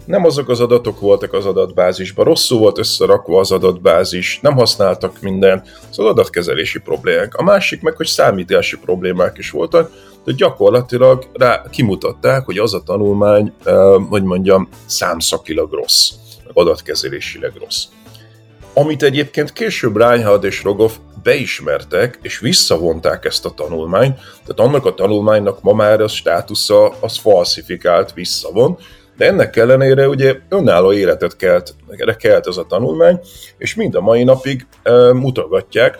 nem 0.05 0.25
azok 0.25 0.49
az 0.49 0.59
adatok 0.59 0.99
voltak 0.99 1.33
az 1.33 1.45
adatbázisban, 1.45 2.25
rosszul 2.25 2.59
volt 2.59 2.77
összerakva 2.77 3.39
az 3.39 3.51
adatbázis, 3.51 4.39
nem 4.41 4.53
használtak 4.53 5.21
minden, 5.21 5.63
az 5.89 5.99
adatkezelési 5.99 6.79
problémák. 6.79 7.35
A 7.35 7.43
másik 7.43 7.81
meg, 7.81 7.95
hogy 7.95 8.07
számítási 8.07 8.77
problémák 8.77 9.37
is 9.37 9.49
voltak, 9.49 9.91
de 10.23 10.31
gyakorlatilag 10.31 11.25
rá 11.33 11.63
kimutatták, 11.69 12.45
hogy 12.45 12.57
az 12.57 12.73
a 12.73 12.83
tanulmány, 12.83 13.53
hogy 14.09 14.23
mondjam, 14.23 14.69
számszakilag 14.85 15.73
rossz, 15.73 16.11
adatkezelésileg 16.53 17.51
rossz. 17.59 17.85
Amit 18.73 19.03
egyébként 19.03 19.53
később 19.53 19.97
Reinhard 19.97 20.43
és 20.43 20.63
Rogoff 20.63 20.93
beismertek, 21.23 22.19
és 22.21 22.39
visszavonták 22.39 23.25
ezt 23.25 23.45
a 23.45 23.49
tanulmányt, 23.49 24.15
tehát 24.15 24.69
annak 24.69 24.85
a 24.85 24.93
tanulmánynak 24.93 25.61
ma 25.61 25.73
már 25.73 26.01
a 26.01 26.07
státusza 26.07 26.93
az 26.99 27.17
falsifikált, 27.17 28.13
visszavon, 28.13 28.77
de 29.17 29.25
ennek 29.25 29.55
ellenére 29.55 30.07
ugye 30.07 30.35
önálló 30.49 30.93
életet 30.93 31.35
kelt, 31.35 31.75
kelt 32.17 32.47
ez 32.47 32.57
a 32.57 32.65
tanulmány, 32.65 33.19
és 33.57 33.75
mind 33.75 33.95
a 33.95 34.01
mai 34.01 34.23
napig 34.23 34.67
e, 34.83 35.13
mutogatják, 35.13 35.99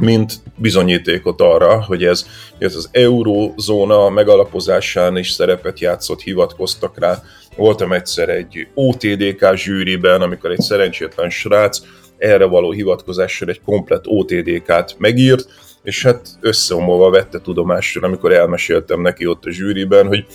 mint 0.00 0.32
bizonyítékot 0.56 1.40
arra, 1.40 1.84
hogy 1.84 2.04
ez, 2.04 2.26
ez 2.58 2.74
az 2.74 2.88
eurózóna 2.92 4.08
megalapozásán 4.08 5.16
is 5.16 5.30
szerepet 5.30 5.80
játszott, 5.80 6.20
hivatkoztak 6.20 6.98
rá. 6.98 7.22
Voltam 7.56 7.92
egyszer 7.92 8.28
egy 8.28 8.66
OTDK 8.74 9.54
zsűriben, 9.54 10.22
amikor 10.22 10.50
egy 10.50 10.60
szerencsétlen 10.60 11.30
srác 11.30 11.80
erre 12.18 12.44
való 12.44 12.70
hivatkozással 12.70 13.48
egy 13.48 13.60
komplet 13.64 14.04
OTDK-t 14.06 14.94
megírt, 14.98 15.48
és 15.82 16.02
hát 16.02 16.28
összeomolva 16.40 17.10
vette 17.10 17.40
tudomásul, 17.40 18.04
amikor 18.04 18.32
elmeséltem 18.32 19.00
neki 19.00 19.26
ott 19.26 19.44
a 19.44 19.50
zsűriben, 19.50 20.06
hogy 20.06 20.26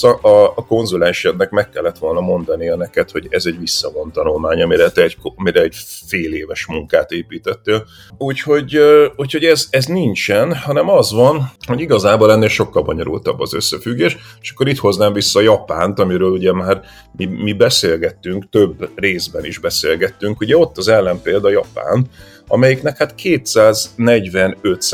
a, 0.00 0.28
a, 0.28 0.52
a 0.56 0.66
konzulensednek 0.66 1.50
meg 1.50 1.68
kellett 1.68 1.98
volna 1.98 2.20
mondania 2.20 2.76
neked, 2.76 3.10
hogy 3.10 3.26
ez 3.30 3.46
egy 3.46 3.58
visszavont 3.58 4.12
tanulmány, 4.12 4.62
amire 4.62 4.90
te 4.90 5.02
egy, 5.02 5.16
amire 5.36 5.62
egy 5.62 5.76
fél 6.06 6.34
éves 6.34 6.66
munkát 6.66 7.10
építettél. 7.10 7.84
Úgyhogy, 8.18 8.78
úgyhogy 9.16 9.44
ez, 9.44 9.66
ez 9.70 9.84
nincsen, 9.86 10.54
hanem 10.54 10.88
az 10.88 11.12
van, 11.12 11.50
hogy 11.66 11.80
igazából 11.80 12.32
ennél 12.32 12.48
sokkal 12.48 12.82
bonyolultabb 12.82 13.40
az 13.40 13.54
összefüggés, 13.54 14.16
és 14.40 14.50
akkor 14.50 14.68
itt 14.68 14.78
hoznám 14.78 15.12
vissza 15.12 15.40
Japánt, 15.40 15.98
amiről 15.98 16.30
ugye 16.30 16.52
már 16.52 16.80
mi, 17.16 17.24
mi 17.24 17.52
beszélgettünk, 17.52 18.48
több 18.50 18.90
részben 18.94 19.44
is 19.44 19.58
beszélgettünk. 19.58 20.40
Ugye 20.40 20.56
ott 20.56 20.76
az 20.76 20.88
ellenpélda 20.88 21.50
Japán, 21.50 22.06
amelyiknek 22.48 22.96
hát 22.96 23.14
245 23.14 24.84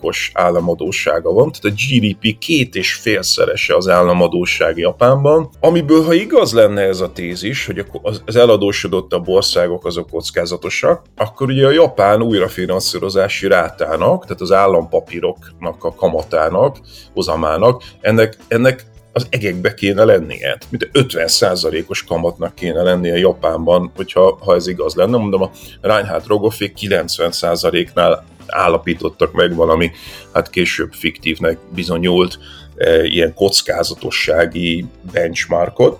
os 0.00 0.30
államadósága 0.34 1.32
van, 1.32 1.52
tehát 1.52 1.76
a 1.76 1.80
GDP 1.82 2.38
két 2.38 2.74
és 2.74 2.92
félszerese 2.92 3.76
az 3.76 3.88
államadóság 3.88 4.78
Japánban, 4.78 5.50
amiből, 5.60 6.04
ha 6.04 6.12
igaz 6.12 6.52
lenne 6.52 6.82
ez 6.82 7.00
a 7.00 7.12
tézis, 7.12 7.66
hogy 7.66 7.84
az 8.24 8.36
eladósodottabb 8.36 9.28
országok 9.28 9.86
azok 9.86 10.10
kockázatosak, 10.10 11.02
akkor 11.16 11.48
ugye 11.48 11.66
a 11.66 11.70
japán 11.70 12.22
újrafinanszírozási 12.22 13.46
rátának, 13.46 14.22
tehát 14.22 14.40
az 14.40 14.52
állampapíroknak 14.52 15.84
a 15.84 15.94
kamatának, 15.94 16.78
hozamának, 17.14 17.82
ennek, 18.00 18.36
ennek 18.48 18.84
az 19.16 19.26
egekbe 19.30 19.74
kéne 19.74 20.04
lennie. 20.04 20.58
Mint 20.70 20.90
50%-os 20.92 22.04
kamatnak 22.04 22.54
kéne 22.54 22.82
lennie 22.82 23.18
Japánban, 23.18 23.92
hogyha 23.96 24.38
ha 24.40 24.54
ez 24.54 24.66
igaz 24.66 24.94
lenne. 24.94 25.16
Mondom, 25.16 25.42
a 25.42 25.50
Reinhard 25.80 26.26
Rogoffék 26.26 26.74
90%-nál 26.80 28.24
állapítottak 28.46 29.32
meg 29.32 29.54
valami, 29.54 29.90
hát 30.32 30.50
később 30.50 30.92
fiktívnek 30.92 31.58
bizonyult 31.74 32.38
e, 32.76 33.04
ilyen 33.04 33.34
kockázatossági 33.34 34.84
benchmarkot, 35.12 35.98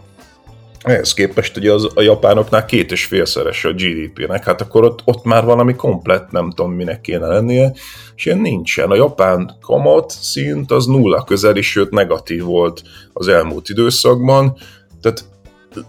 ehhez 0.87 1.15
képest 1.15 1.57
ugye 1.57 1.73
az, 1.73 1.89
a 1.95 2.01
japánoknál 2.01 2.65
két 2.65 2.93
és 2.93 3.05
félszeres 3.05 3.65
a 3.65 3.73
GDP-nek, 3.73 4.45
hát 4.45 4.61
akkor 4.61 4.85
ott, 4.85 5.01
ott 5.05 5.25
már 5.25 5.45
valami 5.45 5.75
komplet, 5.75 6.31
nem 6.31 6.51
tudom 6.51 6.73
minek 6.73 7.01
kéne 7.01 7.27
lennie, 7.27 7.73
és 8.17 8.25
ilyen 8.27 8.39
nincsen. 8.39 8.91
A 8.91 8.95
japán 8.95 9.57
kamat 9.61 10.11
szint 10.11 10.71
az 10.71 10.87
nulla 10.87 11.25
közeli, 11.25 11.63
sőt 11.63 11.91
negatív 11.91 12.43
volt 12.43 12.83
az 13.13 13.29
elmúlt 13.29 13.69
időszakban, 13.69 14.57
tehát 15.01 15.25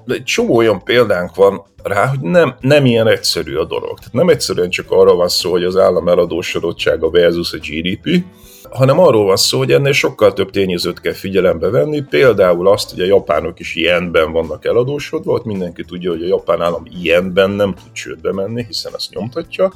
egy 0.08 0.23
csomó 0.23 0.56
olyan 0.56 0.84
példánk 0.84 1.36
van 1.36 1.63
rá, 1.84 2.06
hogy 2.06 2.19
nem, 2.19 2.56
nem 2.60 2.86
ilyen 2.86 3.08
egyszerű 3.08 3.56
a 3.56 3.65
dolog. 3.65 3.97
Tehát 3.97 4.13
nem 4.13 4.30
egyszerűen 4.30 4.69
csak 4.69 4.91
arra 4.91 5.15
van 5.15 5.28
szó, 5.28 5.52
hogy 5.52 5.63
az 5.63 5.78
állam 5.78 6.08
eladósodottsága 6.08 7.10
versus 7.10 7.54
a 7.54 7.58
GDP, 7.58 8.23
hanem 8.69 9.00
arról 9.00 9.25
van 9.25 9.35
szó, 9.35 9.58
hogy 9.58 9.71
ennél 9.71 9.92
sokkal 9.92 10.33
több 10.33 10.50
tényezőt 10.50 11.02
kell 11.02 11.13
figyelembe 11.13 11.69
venni, 11.69 12.02
például 12.02 12.67
azt, 12.67 12.90
hogy 12.90 13.00
a 13.00 13.06
japánok 13.06 13.60
is 13.60 13.75
ilyenben 13.75 14.31
vannak 14.31 14.65
eladósodva, 14.65 15.33
ott 15.33 15.46
mindenki 15.46 15.83
tudja, 15.83 16.12
hogy 16.12 16.23
a 16.23 16.27
japán 16.27 16.62
állam 16.62 16.83
ilyenben 17.02 17.50
nem 17.50 17.73
tud 17.73 17.92
csődbe 17.92 18.33
menni, 18.33 18.65
hiszen 18.67 18.92
ezt 18.96 19.13
nyomtatja, 19.13 19.73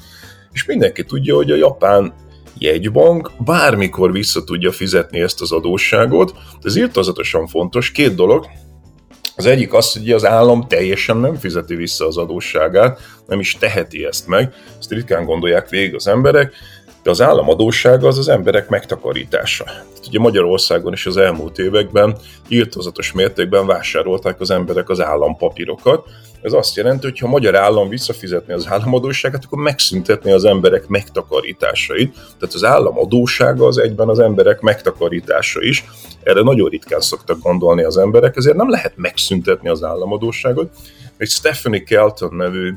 és 0.51 0.65
mindenki 0.65 1.03
tudja, 1.03 1.35
hogy 1.35 1.51
a 1.51 1.55
japán 1.55 2.13
jegybank 2.57 3.31
bármikor 3.45 4.11
vissza 4.11 4.43
tudja 4.43 4.71
fizetni 4.71 5.19
ezt 5.19 5.41
az 5.41 5.51
adósságot. 5.51 6.33
Ez 6.61 6.75
írtozatosan 6.75 7.47
fontos. 7.47 7.91
Két 7.91 8.15
dolog. 8.15 8.45
Az 9.35 9.45
egyik 9.45 9.73
az, 9.73 9.93
hogy 9.93 10.11
az 10.11 10.25
állam 10.25 10.67
teljesen 10.67 11.17
nem 11.17 11.35
fizeti 11.35 11.75
vissza 11.75 12.07
az 12.07 12.17
adósságát, 12.17 12.99
nem 13.27 13.39
is 13.39 13.57
teheti 13.57 14.05
ezt 14.05 14.27
meg. 14.27 14.53
Ezt 14.79 14.91
ritkán 14.91 15.25
gondolják 15.25 15.69
végig 15.69 15.95
az 15.95 16.07
emberek 16.07 16.53
de 17.03 17.09
az 17.09 17.21
államadóság 17.21 18.03
az 18.03 18.17
az 18.17 18.27
emberek 18.27 18.69
megtakarítása. 18.69 19.63
Tehát 19.63 20.07
ugye 20.07 20.19
Magyarországon 20.19 20.93
is 20.93 21.05
az 21.05 21.17
elmúlt 21.17 21.59
években 21.59 22.17
írtozatos 22.47 23.11
mértékben 23.11 23.65
vásárolták 23.65 24.39
az 24.39 24.51
emberek 24.51 24.89
az 24.89 25.01
állampapírokat. 25.01 26.07
Ez 26.41 26.53
azt 26.53 26.75
jelenti, 26.75 27.07
hogy 27.07 27.19
ha 27.19 27.27
a 27.27 27.29
magyar 27.29 27.55
állam 27.55 27.89
visszafizetni 27.89 28.53
az 28.53 28.67
államadóságát, 28.67 29.45
akkor 29.45 29.63
megszüntetni 29.63 30.31
az 30.31 30.45
emberek 30.45 30.87
megtakarításait. 30.87 32.13
Tehát 32.13 32.53
az 32.53 32.63
államadósága 32.63 33.65
az 33.65 33.77
egyben 33.77 34.09
az 34.09 34.19
emberek 34.19 34.61
megtakarítása 34.61 35.61
is. 35.61 35.83
Erre 36.23 36.41
nagyon 36.41 36.69
ritkán 36.69 37.01
szoktak 37.01 37.39
gondolni 37.39 37.83
az 37.83 37.97
emberek, 37.97 38.35
ezért 38.35 38.55
nem 38.55 38.69
lehet 38.69 38.93
megszüntetni 38.95 39.69
az 39.69 39.83
államadóságot. 39.83 40.73
Egy 41.17 41.29
Stephanie 41.29 41.83
Kelton 41.83 42.35
nevű 42.35 42.73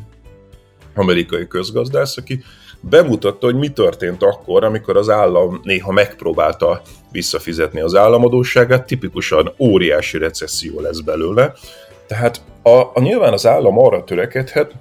amerikai 0.94 1.46
közgazdász, 1.46 2.16
aki 2.16 2.44
bemutatta, 2.80 3.46
hogy 3.46 3.54
mi 3.54 3.68
történt 3.68 4.22
akkor, 4.22 4.64
amikor 4.64 4.96
az 4.96 5.08
állam 5.08 5.60
néha 5.62 5.92
megpróbálta 5.92 6.82
visszafizetni 7.12 7.80
az 7.80 7.94
államadóságát, 7.94 8.86
tipikusan 8.86 9.54
óriási 9.58 10.18
recesszió 10.18 10.80
lesz 10.80 11.00
belőle. 11.00 11.54
Tehát 12.06 12.40
a, 12.62 12.70
a 12.70 13.00
nyilván 13.00 13.32
az 13.32 13.46
állam 13.46 13.78
arra 13.78 14.04
törekedhet, 14.04 14.72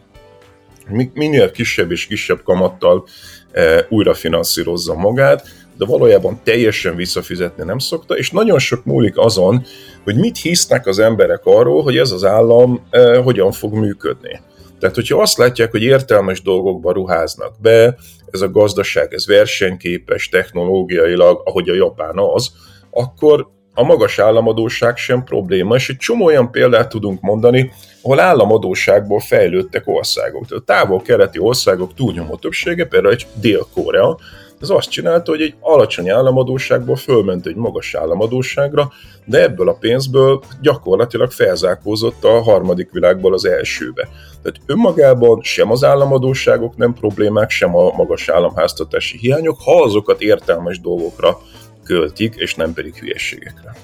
minél 1.14 1.52
kisebb 1.52 1.92
és 1.92 2.08
kisebb 2.08 2.44
kamattal 2.44 3.08
e, 3.52 3.86
újra 3.90 4.14
finanszírozza 4.14 4.94
magát, 4.94 5.48
de 5.78 5.86
valójában 5.86 6.40
teljesen 6.44 6.96
visszafizetni 6.96 7.64
nem 7.64 7.78
szokta, 7.78 8.18
és 8.18 8.32
nagyon 8.32 8.60
sok 8.60 8.86
múlik 8.86 9.18
azon, 9.18 9.66
hogy 10.04 10.16
mit 10.16 10.38
hisznek 10.38 10.88
az 10.88 11.00
emberek 11.00 11.46
arról, 11.46 11.84
hogy 11.84 11.98
ez 11.98 12.12
az 12.12 12.24
állam 12.24 12.88
e, 12.90 13.18
hogyan 13.18 13.52
fog 13.52 13.74
működni. 13.74 14.42
Tehát, 14.80 14.96
hogyha 14.96 15.22
azt 15.22 15.38
látják, 15.38 15.72
hogy 15.72 15.84
értelmes 15.84 16.42
dolgokba 16.42 16.92
ruháznak 16.92 17.56
be, 17.62 17.96
ez 18.32 18.42
a 18.42 18.52
gazdaság, 18.52 19.14
ez 19.14 19.28
versenyképes 19.28 20.30
technológiailag, 20.30 21.42
ahogy 21.46 21.70
a 21.70 21.74
japán 21.74 22.18
az, 22.18 22.52
akkor 22.92 23.48
a 23.74 23.84
magas 23.84 24.20
államadóság 24.20 24.98
sem 24.98 25.24
probléma, 25.24 25.76
és 25.76 25.90
egy 25.90 25.98
csomó 25.98 26.26
olyan 26.26 26.52
példát 26.52 26.90
tudunk 26.90 27.22
mondani, 27.22 27.72
ahol 28.02 28.20
államadóságból 28.20 29.20
fejlődtek 29.20 29.88
országok. 29.88 30.48
Tehát 30.48 30.64
a 30.64 30.74
távol-keleti 30.74 31.40
országok 31.40 31.94
túlnyomó 31.94 32.36
többsége, 32.36 32.86
például 32.86 33.14
egy 33.14 33.28
Dél-Korea, 33.34 34.18
ez 34.64 34.70
azt 34.70 34.90
csinálta, 34.90 35.32
hogy 35.32 35.42
egy 35.42 35.56
alacsony 35.60 36.10
államadóságból 36.10 36.96
fölment 36.96 37.46
egy 37.46 37.56
magas 37.56 37.94
államadóságra, 37.94 38.92
de 39.26 39.42
ebből 39.42 39.70
a 39.70 39.74
pénzből 39.74 40.42
gyakorlatilag 40.62 41.32
felzárkózott 41.32 42.24
a 42.24 42.42
harmadik 42.42 42.92
világból 42.92 43.34
az 43.34 43.46
elsőbe. 43.46 44.10
Tehát 44.42 44.60
önmagában 44.66 45.42
sem 45.42 45.72
az 45.72 45.84
államadóságok 45.84 46.76
nem 46.78 46.94
problémák, 46.94 47.50
sem 47.50 47.76
a 47.76 47.92
magas 47.96 48.30
államháztatási 48.30 49.18
hiányok, 49.18 49.58
ha 49.64 49.84
azokat 49.84 50.22
értelmes 50.22 50.80
dolgokra 50.82 51.40
költik, 51.84 52.34
és 52.36 52.56
nem 52.56 52.74
pedig 52.74 52.96
hülyességekre. 52.96 53.76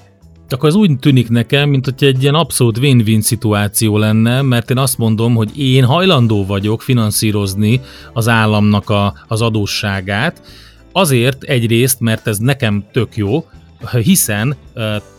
Akkor 0.48 0.68
az 0.68 0.74
úgy 0.74 0.98
tűnik 0.98 1.28
nekem, 1.28 1.68
mint 1.68 1.84
hogy 1.84 2.04
egy 2.04 2.22
ilyen 2.22 2.34
abszolút 2.34 2.78
win-win 2.78 3.20
szituáció 3.20 3.98
lenne, 3.98 4.42
mert 4.42 4.70
én 4.70 4.78
azt 4.78 4.98
mondom, 4.98 5.34
hogy 5.34 5.58
én 5.58 5.84
hajlandó 5.84 6.46
vagyok 6.46 6.82
finanszírozni 6.82 7.80
az 8.12 8.28
államnak 8.28 8.90
a, 8.90 9.14
az 9.28 9.42
adósságát, 9.42 10.42
azért 10.92 11.42
egyrészt, 11.42 12.00
mert 12.00 12.26
ez 12.26 12.38
nekem 12.38 12.84
tök 12.92 13.16
jó, 13.16 13.46
hiszen 14.02 14.56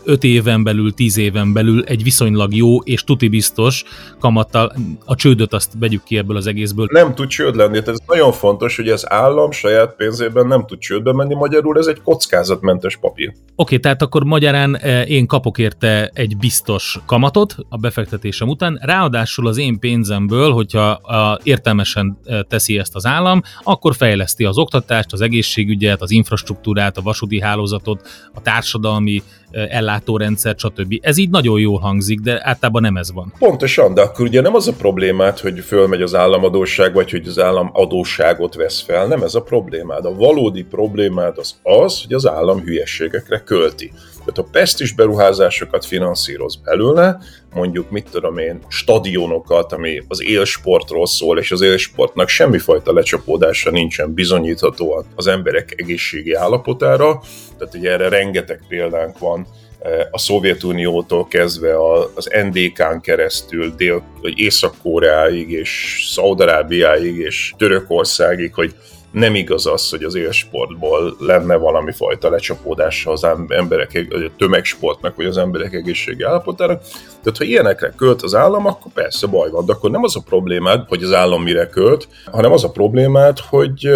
5 0.04 0.24
éven 0.24 0.62
belül, 0.62 0.92
10 0.92 1.16
éven 1.16 1.52
belül 1.52 1.84
egy 1.84 2.02
viszonylag 2.02 2.54
jó 2.54 2.80
és 2.80 3.04
tuti 3.04 3.28
biztos 3.28 3.84
kamattal 4.18 4.72
a 5.04 5.14
csődöt 5.14 5.52
azt 5.52 5.72
vegyük 5.78 6.02
ki 6.02 6.16
ebből 6.16 6.36
az 6.36 6.46
egészből. 6.46 6.86
Nem 6.90 7.14
tud 7.14 7.28
csőd 7.28 7.56
lenni, 7.56 7.70
tehát 7.70 7.88
ez 7.88 7.98
nagyon 8.06 8.32
fontos, 8.32 8.76
hogy 8.76 8.88
az 8.88 9.12
állam 9.12 9.50
saját 9.50 9.94
pénzében 9.96 10.46
nem 10.46 10.66
tud 10.66 10.78
csődbe 10.78 11.12
menni, 11.12 11.34
magyarul 11.34 11.78
ez 11.78 11.86
egy 11.86 12.00
kockázatmentes 12.02 12.96
papír. 12.96 13.28
Oké, 13.28 13.42
okay, 13.56 13.78
tehát 13.78 14.02
akkor 14.02 14.24
magyarán 14.24 14.74
én 15.06 15.26
kapok 15.26 15.58
érte 15.58 16.10
egy 16.14 16.36
biztos 16.36 16.98
kamatot 17.06 17.56
a 17.68 17.76
befektetésem 17.76 18.48
után, 18.48 18.78
ráadásul 18.82 19.46
az 19.46 19.58
én 19.58 19.78
pénzemből, 19.78 20.52
hogyha 20.52 21.00
értelmesen 21.42 22.18
teszi 22.48 22.78
ezt 22.78 22.94
az 22.94 23.06
állam, 23.06 23.42
akkor 23.62 23.94
fejleszti 23.94 24.44
az 24.44 24.58
oktatást, 24.58 25.12
az 25.12 25.20
egészségügyet, 25.20 26.02
az 26.02 26.10
infrastruktúrát, 26.10 26.96
a 26.96 27.02
vasúti 27.02 27.40
hálózatot, 27.40 28.08
a 28.34 28.40
társadalmi 28.40 29.22
ellátórendszer, 29.52 30.54
stb. 30.58 30.98
Ez 31.00 31.16
így 31.16 31.30
nagyon 31.30 31.60
jól 31.60 31.78
hangzik, 31.78 32.20
de 32.20 32.40
általában 32.44 32.82
nem 32.82 32.96
ez 32.96 33.12
van. 33.12 33.32
Pontosan, 33.38 33.94
de 33.94 34.00
akkor 34.00 34.26
ugye 34.26 34.40
nem 34.40 34.54
az 34.54 34.68
a 34.68 34.72
problémát, 34.72 35.40
hogy 35.40 35.60
fölmegy 35.60 36.02
az 36.02 36.14
államadóság, 36.14 36.94
vagy 36.94 37.10
hogy 37.10 37.26
az 37.26 37.38
állam 37.38 37.70
adósságot 37.72 38.54
vesz 38.54 38.80
fel, 38.80 39.06
nem 39.06 39.22
ez 39.22 39.34
a 39.34 39.42
problémád. 39.42 40.04
A 40.04 40.14
valódi 40.14 40.62
problémád 40.62 41.38
az 41.38 41.54
az, 41.62 42.02
hogy 42.02 42.12
az 42.12 42.26
állam 42.26 42.60
hülyességekre 42.60 43.38
költi. 43.38 43.92
Tehát 44.24 44.38
a 44.38 44.48
pestis 44.52 44.92
beruházásokat 44.92 45.84
finanszíroz 45.84 46.56
belőle, 46.56 47.18
mondjuk 47.54 47.90
mit 47.90 48.08
tudom 48.10 48.38
én, 48.38 48.58
stadionokat, 48.68 49.72
ami 49.72 50.02
az 50.08 50.22
élsportról 50.22 51.06
szól, 51.06 51.38
és 51.38 51.52
az 51.52 51.60
élsportnak 51.60 52.28
semmifajta 52.28 52.92
lecsapódása 52.92 53.70
nincsen 53.70 54.14
bizonyíthatóan 54.14 55.04
az 55.14 55.26
emberek 55.26 55.74
egészségi 55.76 56.34
állapotára, 56.34 57.22
tehát 57.58 57.74
ugye 57.74 57.90
erre 57.90 58.08
rengeteg 58.08 58.64
példánk 58.68 59.18
van, 59.18 59.46
eh, 59.78 60.06
a 60.10 60.18
Szovjetuniótól 60.18 61.26
kezdve 61.26 61.74
az 62.14 62.28
NDK-n 62.50 63.00
keresztül 63.00 63.74
dél, 63.76 64.02
Észak-Koreáig 64.34 65.50
és 65.50 66.02
Szaudarábiáig 66.10 67.16
és 67.16 67.54
Törökországig, 67.58 68.54
hogy 68.54 68.74
nem 69.12 69.34
igaz 69.34 69.66
az, 69.66 69.90
hogy 69.90 70.02
az 70.02 70.14
élsportból 70.14 71.16
lenne 71.18 71.56
valami 71.56 71.92
fajta 71.92 72.30
lecsapódása 72.30 73.10
az 73.10 73.26
emberek, 73.48 74.06
a 74.10 74.16
tömegsportnak, 74.36 75.16
vagy 75.16 75.26
az 75.26 75.36
emberek 75.36 75.72
egészségi 75.72 76.22
állapotára. 76.22 76.80
Tehát, 77.22 77.38
ha 77.38 77.44
ilyenekre 77.44 77.92
költ 77.96 78.22
az 78.22 78.34
állam, 78.34 78.66
akkor 78.66 78.92
persze 78.92 79.26
baj 79.26 79.50
van, 79.50 79.66
de 79.66 79.72
akkor 79.72 79.90
nem 79.90 80.02
az 80.02 80.16
a 80.16 80.20
problémád, 80.20 80.88
hogy 80.88 81.02
az 81.02 81.12
állam 81.12 81.42
mire 81.42 81.66
költ, 81.66 82.08
hanem 82.30 82.52
az 82.52 82.64
a 82.64 82.70
problémád, 82.70 83.38
hogy 83.38 83.88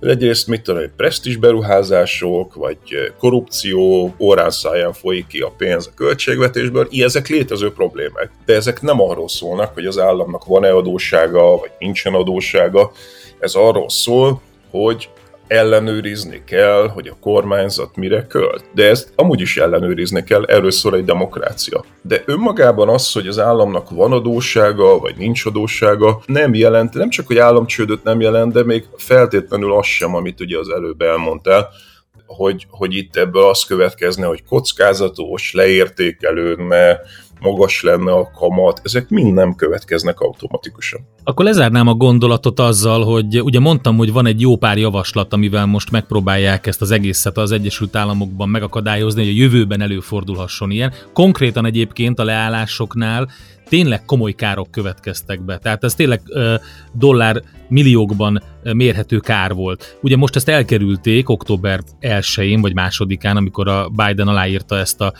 egyrészt 0.00 0.46
mit 0.46 0.62
tudom, 0.62 0.82
presztis 0.96 1.36
beruházások, 1.36 2.54
vagy 2.54 2.78
korrupció, 3.18 4.14
órán 4.18 4.50
száján 4.50 4.92
folyik 4.92 5.26
ki 5.26 5.40
a 5.40 5.52
pénz 5.56 5.86
a 5.86 5.94
költségvetésből, 5.94 6.86
ilyen 6.90 7.06
ezek 7.06 7.28
létező 7.28 7.72
problémák. 7.72 8.30
De 8.44 8.54
ezek 8.54 8.82
nem 8.82 9.00
arról 9.00 9.28
szólnak, 9.28 9.74
hogy 9.74 9.86
az 9.86 9.98
államnak 9.98 10.44
van-e 10.44 10.72
adóssága, 10.72 11.58
vagy 11.58 11.70
nincsen 11.78 12.14
adóssága, 12.14 12.90
ez 13.38 13.54
arról 13.54 13.88
szól, 13.88 14.40
hogy 14.82 15.08
ellenőrizni 15.46 16.42
kell, 16.46 16.88
hogy 16.88 17.06
a 17.06 17.16
kormányzat 17.20 17.96
mire 17.96 18.26
költ. 18.26 18.64
De 18.72 18.88
ezt 18.88 19.12
amúgy 19.16 19.40
is 19.40 19.56
ellenőrizni 19.56 20.24
kell, 20.24 20.44
erről 20.44 20.70
szól 20.70 20.94
egy 20.94 21.04
demokrácia. 21.04 21.84
De 22.02 22.22
önmagában 22.26 22.88
az, 22.88 23.12
hogy 23.12 23.26
az 23.26 23.38
államnak 23.38 23.90
van 23.90 24.12
adóssága, 24.12 24.98
vagy 24.98 25.16
nincs 25.16 25.46
adóssága, 25.46 26.22
nem 26.26 26.54
jelent, 26.54 26.94
nem 26.94 27.08
csak, 27.08 27.26
hogy 27.26 27.38
államcsődöt 27.38 28.04
nem 28.04 28.20
jelent, 28.20 28.52
de 28.52 28.64
még 28.64 28.84
feltétlenül 28.96 29.72
az 29.72 29.86
sem, 29.86 30.14
amit 30.14 30.40
ugye 30.40 30.58
az 30.58 30.68
előbb 30.68 31.00
elmondtál, 31.00 31.68
hogy, 32.26 32.66
hogy 32.70 32.94
itt 32.94 33.16
ebből 33.16 33.44
az 33.44 33.64
következne, 33.64 34.26
hogy 34.26 34.44
kockázatos, 34.44 35.52
leértékelődne, 35.52 37.00
magas 37.44 37.82
lenne 37.82 38.12
a 38.12 38.30
kamat, 38.30 38.80
ezek 38.84 39.08
mind 39.08 39.32
nem 39.32 39.54
következnek 39.54 40.20
automatikusan. 40.20 41.00
Akkor 41.24 41.44
lezárnám 41.44 41.86
a 41.86 41.94
gondolatot 41.94 42.60
azzal, 42.60 43.04
hogy 43.04 43.40
ugye 43.40 43.60
mondtam, 43.60 43.96
hogy 43.96 44.12
van 44.12 44.26
egy 44.26 44.40
jó 44.40 44.56
pár 44.56 44.78
javaslat, 44.78 45.32
amivel 45.32 45.66
most 45.66 45.90
megpróbálják 45.90 46.66
ezt 46.66 46.80
az 46.80 46.90
egészet 46.90 47.36
az 47.36 47.52
Egyesült 47.52 47.96
Államokban 47.96 48.48
megakadályozni, 48.48 49.20
hogy 49.24 49.34
a 49.34 49.42
jövőben 49.42 49.80
előfordulhasson 49.80 50.70
ilyen. 50.70 50.92
Konkrétan 51.12 51.66
egyébként 51.66 52.18
a 52.18 52.24
leállásoknál 52.24 53.28
tényleg 53.68 54.04
komoly 54.04 54.32
károk 54.32 54.70
következtek 54.70 55.44
be. 55.44 55.58
Tehát 55.58 55.84
ez 55.84 55.94
tényleg 55.94 56.20
dollár 56.92 57.42
milliókban 57.68 58.42
mérhető 58.62 59.18
kár 59.18 59.54
volt. 59.54 59.98
Ugye 60.00 60.16
most 60.16 60.36
ezt 60.36 60.48
elkerülték 60.48 61.28
október 61.28 61.80
1-én 62.00 62.60
vagy 62.60 62.74
másodikán, 62.74 63.36
amikor 63.36 63.68
a 63.68 63.88
Biden 63.88 64.28
aláírta 64.28 64.78
ezt 64.78 65.00
a 65.00 65.12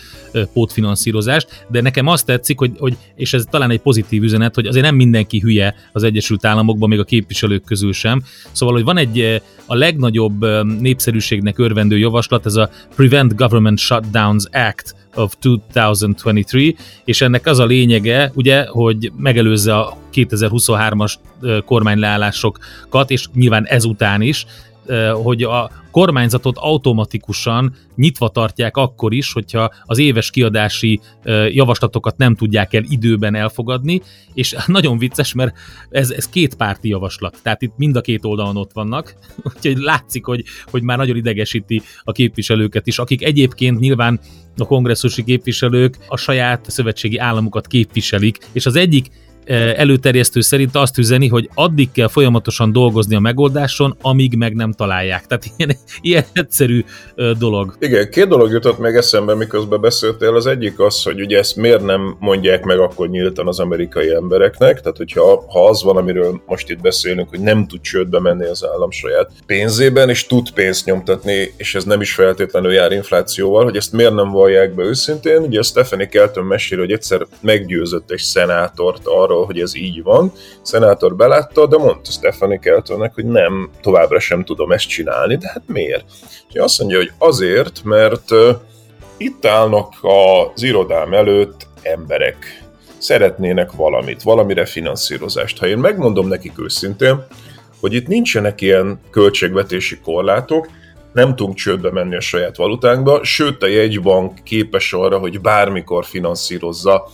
pótfinanszírozást, 0.53 1.67
de 1.69 1.81
nekem 1.81 2.07
azt 2.07 2.27
tetszik, 2.27 2.59
hogy, 2.59 2.73
hogy, 2.79 2.97
és 3.15 3.33
ez 3.33 3.45
talán 3.51 3.71
egy 3.71 3.81
pozitív 3.81 4.23
üzenet, 4.23 4.55
hogy 4.55 4.67
azért 4.67 4.85
nem 4.85 4.95
mindenki 4.95 5.41
hülye 5.41 5.75
az 5.93 6.03
Egyesült 6.03 6.45
Államokban, 6.45 6.89
még 6.89 6.99
a 6.99 7.05
képviselők 7.05 7.65
közül 7.65 7.93
sem. 7.93 8.23
Szóval, 8.53 8.75
hogy 8.75 8.85
van 8.85 8.97
egy 8.97 9.43
a 9.67 9.75
legnagyobb 9.75 10.45
népszerűségnek 10.81 11.59
örvendő 11.59 11.99
javaslat, 11.99 12.47
ez 12.47 12.55
a 12.55 12.71
Prevent 12.97 13.37
Government 13.37 13.79
Shutdowns 13.79 14.45
Act, 14.53 14.95
of 15.15 15.37
2023, 15.41 16.75
és 17.05 17.21
ennek 17.21 17.47
az 17.47 17.59
a 17.59 17.65
lényege, 17.65 18.31
ugye, 18.35 18.67
hogy 18.67 19.13
megelőzze 19.17 19.77
a 19.77 19.97
2023-as 20.13 21.15
kormányleállásokat, 21.65 23.11
és 23.11 23.27
nyilván 23.35 23.67
ezután 23.67 24.21
is, 24.23 24.47
hogy 25.23 25.43
a 25.43 25.71
kormányzatot 25.91 26.57
automatikusan 26.59 27.75
nyitva 27.97 28.29
tartják 28.29 28.77
akkor 28.77 29.13
is, 29.13 29.33
hogyha 29.33 29.71
az 29.85 29.99
éves 29.99 30.31
kiadási 30.31 31.01
javaslatokat 31.49 32.17
nem 32.17 32.35
tudják 32.35 32.75
el 32.75 32.83
időben 32.89 33.35
elfogadni, 33.35 34.03
és 34.35 34.57
nagyon 34.67 34.99
vicces, 34.99 35.33
mert 35.33 35.57
ez, 35.91 36.11
ez 36.11 36.29
két 36.29 36.55
párti 36.55 36.89
javaslat, 36.89 37.39
tehát 37.43 37.63
itt 37.63 37.73
mind 37.77 37.97
a 37.97 38.01
két 38.01 38.25
oldalon 38.25 38.57
ott 38.57 38.73
vannak, 38.73 39.15
úgyhogy 39.55 39.77
látszik, 39.77 40.25
hogy, 40.25 40.45
hogy 40.71 40.83
már 40.83 40.97
nagyon 40.97 41.17
idegesíti 41.17 41.83
a 42.05 42.13
képviselőket 42.13 42.87
is, 42.87 42.99
akik 42.99 43.25
egyébként 43.25 43.79
nyilván 43.79 44.21
a 44.57 44.67
kongresszusi 44.67 45.25
képviselők 45.25 45.99
a 46.09 46.17
saját 46.17 46.71
szövetségi 46.71 47.19
államukat 47.19 47.67
képviselik, 47.67 48.39
és 48.53 48.67
az 48.67 48.77
egyik 48.77 49.11
előterjesztő 49.47 50.41
szerint 50.41 50.77
azt 50.77 50.99
üzeni, 50.99 51.29
hogy 51.29 51.49
addig 51.55 51.91
kell 51.93 52.09
folyamatosan 52.09 52.73
dolgozni 52.73 53.15
a 53.15 53.21
megoldáson, 53.21 53.97
amíg 54.01 54.35
meg 54.37 54.55
nem 54.55 54.73
találják. 54.73 55.27
Tehát 55.27 55.45
ilyen, 55.57 55.77
ilyen 56.01 56.25
egyszerű 56.33 56.85
dolog. 57.39 57.77
Igen, 57.79 58.11
két 58.11 58.29
dolog 58.29 58.53
jutott 58.53 58.79
meg 58.79 58.97
eszembe, 58.97 59.35
miközben 59.35 59.81
beszéltél. 59.81 60.35
Az 60.35 60.47
egyik 60.47 60.81
az, 60.81 61.03
hogy 61.03 61.21
ugye 61.21 61.39
ezt 61.39 61.57
miért 61.57 61.85
nem 61.85 62.17
mondják 62.21 62.65
meg 62.65 62.79
akkor 62.79 63.09
nyíltan 63.09 63.49
az 63.49 63.61
amerikai 63.61 64.15
embereknek. 64.15 64.81
Tehát, 64.81 64.97
hogyha 64.97 65.45
ha 65.49 65.69
az 65.69 65.83
van, 65.83 65.97
amiről 65.97 66.43
most 66.47 66.71
itt 66.71 66.81
beszélünk, 66.81 67.29
hogy 67.29 67.41
nem 67.41 67.67
tud 67.67 67.81
csődbe 67.81 68.21
menni 68.21 68.47
az 68.47 68.65
állam 68.73 68.91
saját 68.91 69.31
pénzében, 69.47 70.09
és 70.09 70.27
tud 70.27 70.51
pénzt 70.51 70.85
nyomtatni, 70.85 71.53
és 71.57 71.75
ez 71.75 71.85
nem 71.85 72.01
is 72.01 72.15
feltétlenül 72.15 72.73
jár 72.73 72.93
inflációval, 72.93 73.65
hogy 73.65 73.77
ezt 73.77 73.93
miért 73.93 74.15
nem 74.15 74.31
vallják 74.31 74.75
be 74.75 74.83
őszintén. 74.83 75.43
Ugye 75.43 75.59
a 75.59 75.63
Stephanie 75.63 76.09
Kelton 76.09 76.45
mesél, 76.45 76.79
hogy 76.79 76.93
egyszer 76.93 77.27
meggyőzött 77.41 78.11
egy 78.11 78.19
szenátort 78.19 79.01
arra, 79.05 79.34
arról, 79.35 79.47
hogy 79.47 79.61
ez 79.61 79.77
így 79.77 80.03
van. 80.03 80.33
A 80.35 80.39
szenátor 80.63 81.17
belátta, 81.17 81.67
de 81.67 81.77
mondta 81.77 82.11
Stephanie 82.11 82.59
Keltonnek, 82.59 83.15
hogy 83.15 83.25
nem, 83.25 83.71
továbbra 83.81 84.21
sem 84.21 84.45
tudom 84.45 84.73
ezt 84.73 84.89
csinálni, 84.89 85.37
de 85.37 85.51
hát 85.53 85.63
miért? 85.67 86.05
És 86.53 86.61
azt 86.61 86.79
mondja, 86.79 86.99
hogy 86.99 87.13
azért, 87.19 87.85
mert 87.85 88.29
itt 89.17 89.47
állnak 89.47 89.95
az 90.03 90.63
irodám 90.63 91.15
előtt 91.15 91.67
emberek, 91.83 92.63
szeretnének 92.99 93.73
valamit, 93.73 94.23
valamire 94.23 94.65
finanszírozást. 94.65 95.59
Ha 95.59 95.67
én 95.67 95.79
megmondom 95.79 96.29
nekik 96.29 96.61
őszintén, 96.61 97.27
hogy 97.81 97.95
itt 97.95 98.07
nincsenek 98.07 98.61
ilyen 98.61 99.01
költségvetési 99.11 99.99
korlátok, 100.01 100.69
nem 101.15 101.37
tudunk 101.37 101.57
csődbe 101.57 101.91
menni 101.91 102.17
a 102.17 102.21
saját 102.21 102.57
valutánkba, 102.57 103.25
sőt 103.25 103.63
a 103.63 103.67
jegybank 103.67 104.45
képes 104.45 104.93
arra, 104.93 105.19
hogy 105.19 105.41
bármikor 105.41 106.05
finanszírozza 106.05 107.09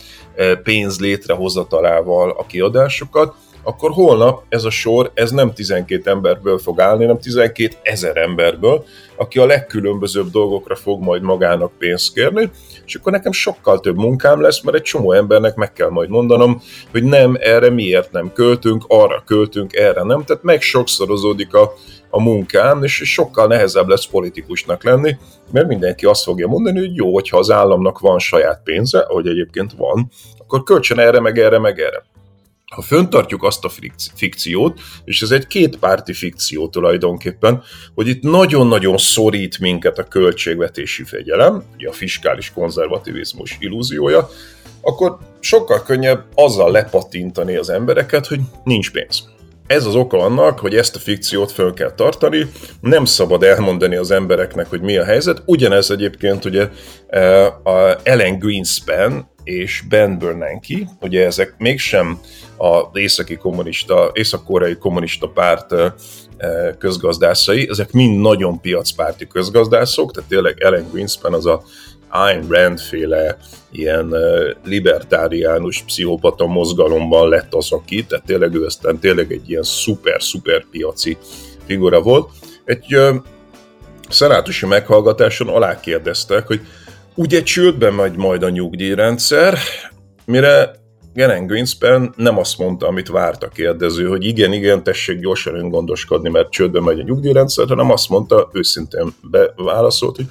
pénz 0.62 1.00
létrehozatalával 1.00 2.30
a 2.30 2.46
kiadásokat, 2.46 3.34
akkor 3.62 3.90
holnap 3.90 4.42
ez 4.48 4.64
a 4.64 4.70
sor, 4.70 5.10
ez 5.14 5.30
nem 5.30 5.52
12 5.52 6.10
emberből 6.10 6.58
fog 6.58 6.80
állni, 6.80 7.02
hanem 7.02 7.18
12 7.18 7.76
ezer 7.82 8.16
emberből, 8.16 8.84
aki 9.16 9.38
a 9.38 9.46
legkülönbözőbb 9.46 10.30
dolgokra 10.30 10.76
fog 10.76 11.02
majd 11.02 11.22
magának 11.22 11.72
pénzt 11.78 12.14
kérni, 12.14 12.50
és 12.86 12.94
akkor 12.94 13.12
nekem 13.12 13.32
sokkal 13.32 13.80
több 13.80 13.96
munkám 13.96 14.40
lesz, 14.40 14.62
mert 14.62 14.76
egy 14.76 14.82
csomó 14.82 15.12
embernek 15.12 15.54
meg 15.54 15.72
kell 15.72 15.88
majd 15.88 16.08
mondanom, 16.08 16.62
hogy 16.90 17.02
nem, 17.02 17.36
erre 17.40 17.70
miért 17.70 18.12
nem 18.12 18.32
költünk, 18.32 18.84
arra 18.88 19.22
költünk, 19.26 19.74
erre 19.74 20.02
nem, 20.02 20.24
tehát 20.24 20.42
meg 20.42 20.62
sokszorozódik 20.62 21.54
a, 21.54 21.72
a 22.10 22.20
munkám, 22.20 22.82
és 22.82 23.02
sokkal 23.04 23.46
nehezebb 23.46 23.88
lesz 23.88 24.06
politikusnak 24.06 24.84
lenni, 24.84 25.16
mert 25.52 25.68
mindenki 25.68 26.06
azt 26.06 26.22
fogja 26.22 26.46
mondani, 26.46 26.78
hogy 26.78 26.94
jó, 26.94 27.12
hogyha 27.12 27.38
az 27.38 27.50
államnak 27.50 27.98
van 27.98 28.18
saját 28.18 28.60
pénze, 28.64 28.98
ahogy 28.98 29.26
egyébként 29.26 29.72
van, 29.72 30.10
akkor 30.38 30.62
költsön 30.62 30.98
erre, 30.98 31.20
meg 31.20 31.38
erre, 31.38 31.58
meg 31.58 31.78
erre. 31.78 32.04
Ha 32.74 32.82
föntartjuk 32.82 33.42
azt 33.42 33.64
a 33.64 33.70
fikciót, 34.14 34.80
és 35.04 35.22
ez 35.22 35.30
egy 35.30 35.46
kétpárti 35.46 36.12
fikció 36.12 36.68
tulajdonképpen, 36.68 37.62
hogy 37.94 38.08
itt 38.08 38.22
nagyon-nagyon 38.22 38.96
szorít 38.96 39.58
minket 39.58 39.98
a 39.98 40.04
költségvetési 40.04 41.04
fegyelem, 41.04 41.62
ugye 41.74 41.88
a 41.88 41.92
fiskális 41.92 42.52
konzervativizmus 42.52 43.56
illúziója, 43.60 44.28
akkor 44.80 45.18
sokkal 45.40 45.82
könnyebb 45.82 46.24
azzal 46.34 46.70
lepatintani 46.70 47.56
az 47.56 47.70
embereket, 47.70 48.26
hogy 48.26 48.40
nincs 48.64 48.90
pénz. 48.90 49.28
Ez 49.70 49.84
az 49.86 49.94
oka 49.94 50.18
annak, 50.18 50.58
hogy 50.58 50.74
ezt 50.74 50.96
a 50.96 50.98
fikciót 50.98 51.52
föl 51.52 51.74
kell 51.74 51.90
tartani, 51.90 52.50
nem 52.80 53.04
szabad 53.04 53.42
elmondani 53.42 53.96
az 53.96 54.10
embereknek, 54.10 54.66
hogy 54.68 54.80
mi 54.80 54.96
a 54.96 55.04
helyzet. 55.04 55.42
Ugyanez 55.46 55.90
egyébként 55.90 56.44
ugye 56.44 56.68
e, 57.08 57.46
a 57.46 57.98
Ellen 58.02 58.38
Greenspan 58.38 59.30
és 59.44 59.82
Ben 59.88 60.18
Bernanke, 60.18 60.76
ugye 61.00 61.24
ezek 61.24 61.54
mégsem 61.58 62.20
a 62.58 62.98
északi 62.98 63.36
kommunista, 63.36 64.10
észak-koreai 64.12 64.76
kommunista 64.76 65.28
párt 65.28 65.72
e, 65.72 65.94
e, 66.36 66.76
közgazdászai, 66.78 67.68
ezek 67.70 67.92
mind 67.92 68.20
nagyon 68.20 68.60
piacpárti 68.60 69.26
közgazdászok, 69.26 70.12
tehát 70.12 70.28
tényleg 70.28 70.60
Ellen 70.60 70.88
Greenspan 70.92 71.34
az 71.34 71.46
a 71.46 71.62
Ayn 72.10 72.46
Rand 72.48 72.80
féle 72.80 73.36
ilyen 73.70 74.14
libertáriánus 74.64 75.82
pszichopata 75.82 76.46
mozgalomban 76.46 77.28
lett 77.28 77.54
az, 77.54 77.72
aki, 77.72 78.04
tehát 78.04 78.24
tényleg 78.24 78.54
ő 78.54 78.64
aztán 78.64 78.98
tényleg 78.98 79.32
egy 79.32 79.50
ilyen 79.50 79.62
szuper-szuper 79.62 80.64
piaci 80.70 81.16
figura 81.66 82.00
volt. 82.00 82.30
Egy 82.64 82.94
ö, 82.94 83.14
szenátusi 84.08 84.66
meghallgatáson 84.66 85.48
alá 85.48 85.80
kérdeztek, 85.80 86.46
hogy 86.46 86.60
ugye 87.14 87.42
csődbe 87.42 87.90
megy 87.90 88.16
majd 88.16 88.42
a 88.42 88.48
nyugdíjrendszer, 88.48 89.58
mire 90.24 90.78
Genen 91.14 91.46
Greenspan 91.46 92.14
nem 92.16 92.38
azt 92.38 92.58
mondta, 92.58 92.86
amit 92.86 93.08
várt 93.08 93.42
a 93.42 93.48
kérdező, 93.48 94.06
hogy 94.06 94.24
igen, 94.24 94.52
igen, 94.52 94.82
tessék 94.82 95.18
gyorsan 95.18 95.54
öngondoskodni, 95.54 96.28
mert 96.28 96.50
csődbe 96.50 96.80
megy 96.80 97.00
a 97.00 97.02
nyugdíjrendszer, 97.02 97.68
hanem 97.68 97.90
azt 97.90 98.08
mondta, 98.08 98.50
őszintén 98.52 99.14
beválaszolt, 99.30 100.16
hogy 100.16 100.26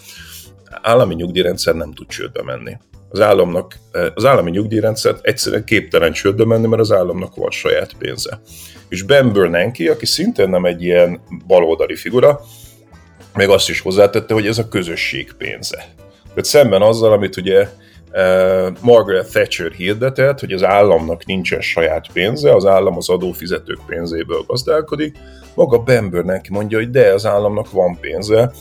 állami 0.81 1.15
nyugdíjrendszer 1.15 1.75
nem 1.75 1.93
tud 1.93 2.07
csődbe 2.07 2.43
menni. 2.43 2.77
Az, 3.09 3.19
államnak, 3.21 3.75
az 4.13 4.25
állami 4.25 4.51
nyugdíjrendszer 4.51 5.15
egyszerűen 5.21 5.63
képtelen 5.63 6.11
csődbe 6.11 6.45
menni, 6.45 6.67
mert 6.67 6.81
az 6.81 6.91
államnak 6.91 7.35
van 7.35 7.49
saját 7.49 7.93
pénze. 7.93 8.41
És 8.89 9.03
Ben 9.03 9.33
Bernanke, 9.33 9.91
aki 9.91 10.05
szintén 10.05 10.49
nem 10.49 10.65
egy 10.65 10.83
ilyen 10.83 11.21
baloldali 11.47 11.95
figura, 11.95 12.41
még 13.33 13.49
azt 13.49 13.69
is 13.69 13.79
hozzátette, 13.81 14.33
hogy 14.33 14.47
ez 14.47 14.57
a 14.57 14.67
közösség 14.67 15.33
pénze. 15.37 15.77
Tehát 16.23 16.45
szemben 16.45 16.81
azzal, 16.81 17.11
amit 17.11 17.37
ugye 17.37 17.67
eh, 18.11 18.67
Margaret 18.81 19.29
Thatcher 19.29 19.71
hirdetett, 19.71 20.39
hogy 20.39 20.51
az 20.51 20.63
államnak 20.63 21.25
nincsen 21.25 21.61
saját 21.61 22.07
pénze, 22.13 22.55
az 22.55 22.65
állam 22.65 22.97
az 22.97 23.09
adófizetők 23.09 23.79
pénzéből 23.87 24.43
gazdálkodik, 24.47 25.17
maga 25.55 25.77
Ben 25.77 26.09
Bernanke 26.09 26.49
mondja, 26.51 26.77
hogy 26.77 26.89
de 26.89 27.13
az 27.13 27.25
államnak 27.25 27.71
van 27.71 27.97
pénze, 27.99 28.51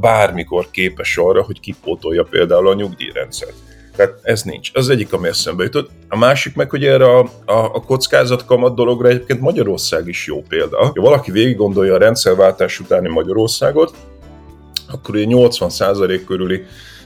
bármikor 0.00 0.70
képes 0.70 1.16
arra, 1.16 1.42
hogy 1.42 1.60
kipótolja 1.60 2.22
például 2.30 2.68
a 2.68 2.74
nyugdíjrendszert. 2.74 3.54
Tehát 3.96 4.18
ez 4.22 4.42
nincs. 4.42 4.70
Az 4.74 4.88
egyik, 4.88 5.12
ami 5.12 5.28
eszembe 5.28 5.62
jutott. 5.64 5.90
A 6.08 6.18
másik 6.18 6.54
meg, 6.54 6.70
hogy 6.70 6.84
erre 6.84 7.04
a, 7.04 7.18
a, 7.44 7.52
a 7.52 7.82
kockázatkamat 7.84 8.74
dologra 8.74 9.08
egyébként 9.08 9.40
Magyarország 9.40 10.08
is 10.08 10.26
jó 10.26 10.42
példa. 10.48 10.78
Ha 10.78 10.92
valaki 10.94 11.30
végig 11.30 11.56
gondolja 11.56 11.94
a 11.94 11.98
rendszerváltás 11.98 12.80
utáni 12.80 13.08
Magyarországot, 13.08 13.94
akkor 14.92 15.14
ugye 15.14 15.24
80% 15.28 16.20
körüli 16.26 16.64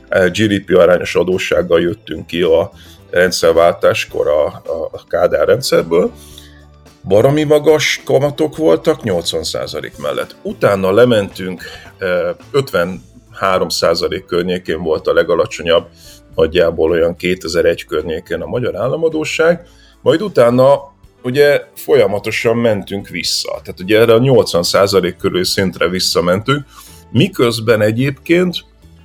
GDP 0.09 0.77
arányos 0.77 1.15
adóssággal 1.15 1.81
jöttünk 1.81 2.27
ki 2.27 2.43
a 2.43 2.71
rendszerváltáskor 3.11 4.29
a, 4.29 4.47
a, 4.47 4.89
a 4.93 5.05
Kádár 5.09 5.47
rendszerből, 5.47 6.13
baromi 7.07 7.45
magas 7.45 8.03
kamatok 8.05 8.57
voltak 8.57 9.01
80% 9.05 9.91
mellett. 9.99 10.37
Utána 10.43 10.93
lementünk, 10.93 11.63
53% 12.53 14.25
környékén 14.27 14.83
volt 14.83 15.07
a 15.07 15.13
legalacsonyabb, 15.13 15.87
nagyjából 16.35 16.91
olyan 16.91 17.17
2001 17.17 17.85
környékén 17.85 18.41
a 18.41 18.47
magyar 18.47 18.77
államadóság, 18.77 19.67
majd 20.03 20.23
utána 20.23 20.95
ugye 21.23 21.65
folyamatosan 21.75 22.57
mentünk 22.57 23.09
vissza. 23.09 23.51
Tehát 23.51 23.81
ugye 23.81 23.99
erre 23.99 24.15
a 24.15 24.19
80% 24.19 25.15
körül 25.19 25.45
szintre 25.45 25.89
visszamentünk, 25.89 26.65
miközben 27.11 27.81
egyébként 27.81 28.55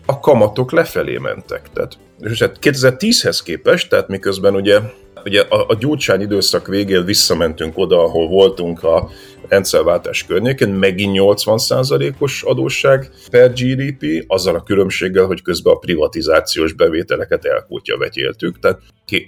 a 0.05 0.19
kamatok 0.19 0.71
lefelé 0.71 1.17
mentek. 1.17 1.69
Tehát, 1.73 1.97
és 2.19 2.39
hát 2.39 2.57
2010-hez 2.61 3.39
képest, 3.43 3.89
tehát 3.89 4.07
miközben 4.07 4.55
ugye 4.55 4.79
Ugye 5.25 5.41
a, 5.41 5.65
a 5.67 5.75
gyurcsány 5.79 6.21
időszak 6.21 6.67
végén 6.67 7.05
visszamentünk 7.05 7.77
oda, 7.77 8.03
ahol 8.03 8.27
voltunk 8.27 8.83
a 8.83 9.09
rendszerváltás 9.47 10.25
környékén, 10.25 10.69
megint 10.69 11.17
80%-os 11.19 12.43
adósság 12.43 13.09
per 13.29 13.53
GDP, 13.53 14.23
azzal 14.27 14.55
a 14.55 14.63
különbséggel, 14.63 15.25
hogy 15.25 15.41
közben 15.41 15.73
a 15.73 15.77
privatizációs 15.77 16.73
bevételeket 16.73 17.45
elkútja 17.45 17.97
vetéltük, 17.97 18.59
tehát 18.59 18.79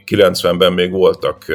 90-ben 0.06 0.74
még 0.74 0.92
voltak 0.92 1.46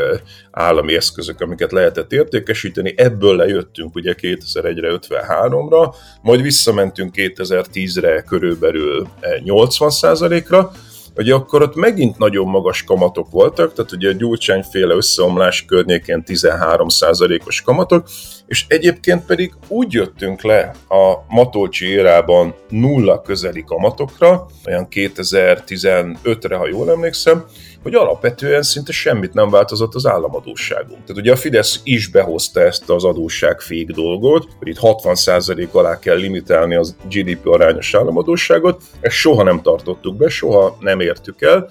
állami 0.51 0.97
eszközök, 0.97 1.41
amiket 1.41 1.73
lehetett 1.73 2.13
értékesíteni, 2.13 2.95
ebből 2.97 3.37
lejöttünk 3.37 3.95
ugye 3.95 4.15
2001-re, 4.21 4.99
53-ra, 5.01 5.95
majd 6.23 6.43
visszamentünk 6.43 7.15
2010-re 7.17 8.23
körülbelül 8.23 9.09
80%-ra, 9.45 10.73
Ugye 11.19 11.35
akkor 11.35 11.63
ott 11.63 11.75
megint 11.75 12.19
nagyon 12.19 12.49
magas 12.49 12.83
kamatok 12.83 13.31
voltak, 13.31 13.73
tehát 13.73 13.93
ugye 13.93 14.09
a 14.09 14.13
gyurcsányféle 14.13 14.95
összeomlás 14.95 15.65
környékén 15.65 16.23
13%-os 16.27 17.61
kamatok, 17.63 18.09
és 18.47 18.65
egyébként 18.69 19.25
pedig 19.27 19.53
úgy 19.69 19.93
jöttünk 19.93 20.43
le 20.43 20.75
a 20.89 21.15
Matolcsi 21.29 21.87
érában 21.87 22.55
nulla 22.69 23.23
közeli 23.23 23.65
kamatokra, 23.65 24.47
olyan 24.67 24.89
2015-re, 24.91 26.57
ha 26.57 26.69
jól 26.69 26.91
emlékszem, 26.91 27.45
hogy 27.83 27.95
alapvetően 27.95 28.63
szinte 28.63 28.93
semmit 28.93 29.35
nem 29.35 29.51
változott 29.51 29.95
az 29.95 30.07
államadóságunk. 30.07 31.01
Tehát 31.05 31.23
ugye 31.23 31.33
a 31.33 31.37
Fidesz 31.37 31.81
is 31.85 32.07
behozta 32.07 32.61
ezt 32.61 32.91
az 32.91 33.05
adósságfék 33.05 33.91
dolgot, 33.91 34.49
hogy 34.59 34.69
itt 34.69 34.79
60% 34.81 35.71
alá 35.71 35.99
kell 35.99 36.17
limitálni 36.17 36.75
az 36.75 36.97
GDP 37.09 37.47
arányos 37.47 37.95
államadóságot, 37.95 38.83
ezt 39.01 39.17
soha 39.17 39.43
nem 39.43 39.63
tartottuk 39.63 40.17
be, 40.17 40.29
soha 40.29 40.77
nem 40.81 41.01
értük 41.01 41.43
el, 41.43 41.69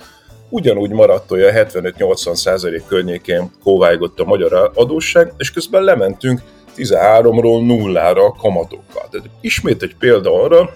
ugyanúgy 0.49 0.91
maradt 0.91 1.31
olyan 1.31 1.51
75-80% 1.55 2.81
környékén 2.87 3.51
kóvájgott 3.63 4.19
a 4.19 4.25
magyar 4.25 4.71
adósság, 4.73 5.33
és 5.37 5.51
közben 5.51 5.83
lementünk 5.83 6.41
13-ról 6.77 7.65
nullára 7.65 8.25
a 8.25 8.31
kamatokkal. 8.31 9.07
Tehát 9.11 9.29
ismét 9.41 9.83
egy 9.83 9.95
példa 9.99 10.43
arra, 10.43 10.75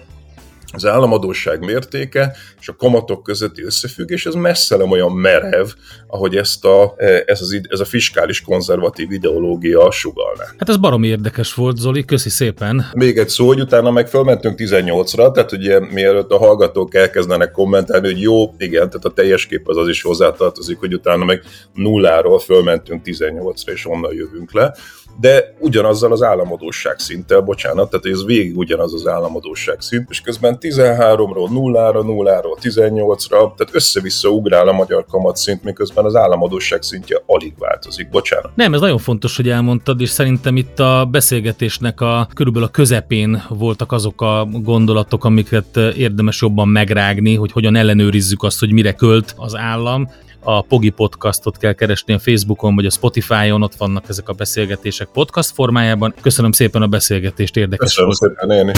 az 0.72 0.86
államadóság 0.86 1.64
mértéke 1.64 2.36
és 2.60 2.68
a 2.68 2.76
kamatok 2.76 3.22
közötti 3.22 3.62
összefüggés, 3.64 4.26
ez 4.26 4.34
messze 4.34 4.76
nem 4.76 4.90
olyan 4.90 5.12
merev, 5.12 5.66
ahogy 6.06 6.36
ezt 6.36 6.64
a, 6.64 6.94
e, 6.96 7.22
ez, 7.26 7.40
az, 7.40 7.60
ez 7.68 7.80
a 7.80 7.84
fiskális 7.84 8.40
konzervatív 8.40 9.10
ideológia 9.10 9.90
sugalná. 9.90 10.44
Hát 10.58 10.68
ez 10.68 10.76
baromi 10.76 11.08
érdekes 11.08 11.54
volt, 11.54 11.76
Zoli, 11.76 12.04
köszi 12.04 12.28
szépen. 12.28 12.86
Még 12.94 13.18
egy 13.18 13.28
szó, 13.28 13.46
hogy 13.46 13.60
utána 13.60 13.90
meg 13.90 14.08
fölmentünk 14.08 14.58
18-ra, 14.58 15.32
tehát 15.32 15.52
ugye 15.52 15.80
mielőtt 15.80 16.30
a 16.30 16.38
hallgatók 16.38 16.94
elkezdenek 16.94 17.50
kommentálni, 17.50 18.06
hogy 18.06 18.20
jó, 18.20 18.54
igen, 18.58 18.86
tehát 18.88 19.04
a 19.04 19.12
teljes 19.12 19.46
kép 19.46 19.68
az 19.68 19.76
az 19.76 19.88
is 19.88 20.02
hozzátartozik, 20.02 20.78
hogy 20.78 20.94
utána 20.94 21.24
meg 21.24 21.42
nulláról 21.74 22.38
fölmentünk 22.38 23.02
18-ra, 23.04 23.70
és 23.72 23.86
onnan 23.86 24.14
jövünk 24.14 24.52
le 24.52 24.74
de 25.20 25.54
ugyanazzal 25.58 26.12
az 26.12 26.22
államadóság 26.22 26.98
szinttel, 26.98 27.40
bocsánat, 27.40 27.90
tehát 27.90 28.06
ez 28.06 28.24
végig 28.24 28.56
ugyanaz 28.56 28.94
az 28.94 29.06
államadóság 29.06 29.80
szint, 29.80 30.06
és 30.10 30.20
közben 30.20 30.58
13-ról 30.60 31.48
0-ra, 31.50 32.02
0-ról 32.02 32.56
18-ra, 32.62 33.28
tehát 33.28 33.68
össze-vissza 33.72 34.28
ugrál 34.28 34.68
a 34.68 34.72
magyar 34.72 35.04
kamatszint, 35.10 35.64
miközben 35.64 36.04
az 36.04 36.14
államadóság 36.14 36.82
szintje 36.82 37.22
alig 37.26 37.52
változik, 37.58 38.08
bocsánat. 38.08 38.50
Nem, 38.54 38.74
ez 38.74 38.80
nagyon 38.80 38.98
fontos, 38.98 39.36
hogy 39.36 39.48
elmondtad, 39.48 40.00
és 40.00 40.08
szerintem 40.08 40.56
itt 40.56 40.78
a 40.78 41.08
beszélgetésnek 41.10 42.00
a 42.00 42.28
körülbelül 42.34 42.68
a 42.68 42.70
közepén 42.70 43.42
voltak 43.48 43.92
azok 43.92 44.20
a 44.20 44.48
gondolatok, 44.52 45.24
amiket 45.24 45.76
érdemes 45.96 46.40
jobban 46.40 46.68
megrágni, 46.68 47.34
hogy 47.34 47.52
hogyan 47.52 47.76
ellenőrizzük 47.76 48.42
azt, 48.42 48.60
hogy 48.60 48.72
mire 48.72 48.92
költ 48.92 49.34
az 49.36 49.56
állam, 49.56 50.08
a 50.44 50.62
Pogi 50.62 50.90
Podcastot 50.90 51.56
kell 51.56 51.72
keresni 51.72 52.14
a 52.14 52.18
Facebookon 52.18 52.74
vagy 52.74 52.86
a 52.86 52.90
Spotify-on, 52.90 53.62
ott 53.62 53.74
vannak 53.74 54.08
ezek 54.08 54.28
a 54.28 54.32
beszélgetések 54.32 55.08
podcast 55.12 55.50
formájában. 55.50 56.14
Köszönöm 56.20 56.52
szépen 56.52 56.82
a 56.82 56.86
beszélgetést, 56.86 57.56
érdekes 57.56 57.94
Köszönöm 57.94 58.10
volt. 58.18 58.36
szépen, 58.38 58.50
én 58.50 58.72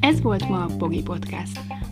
Ez 0.00 0.20
volt 0.20 0.48
ma 0.48 0.56
a 0.56 0.68
Pogi 0.78 1.02
Podcast. 1.02 1.73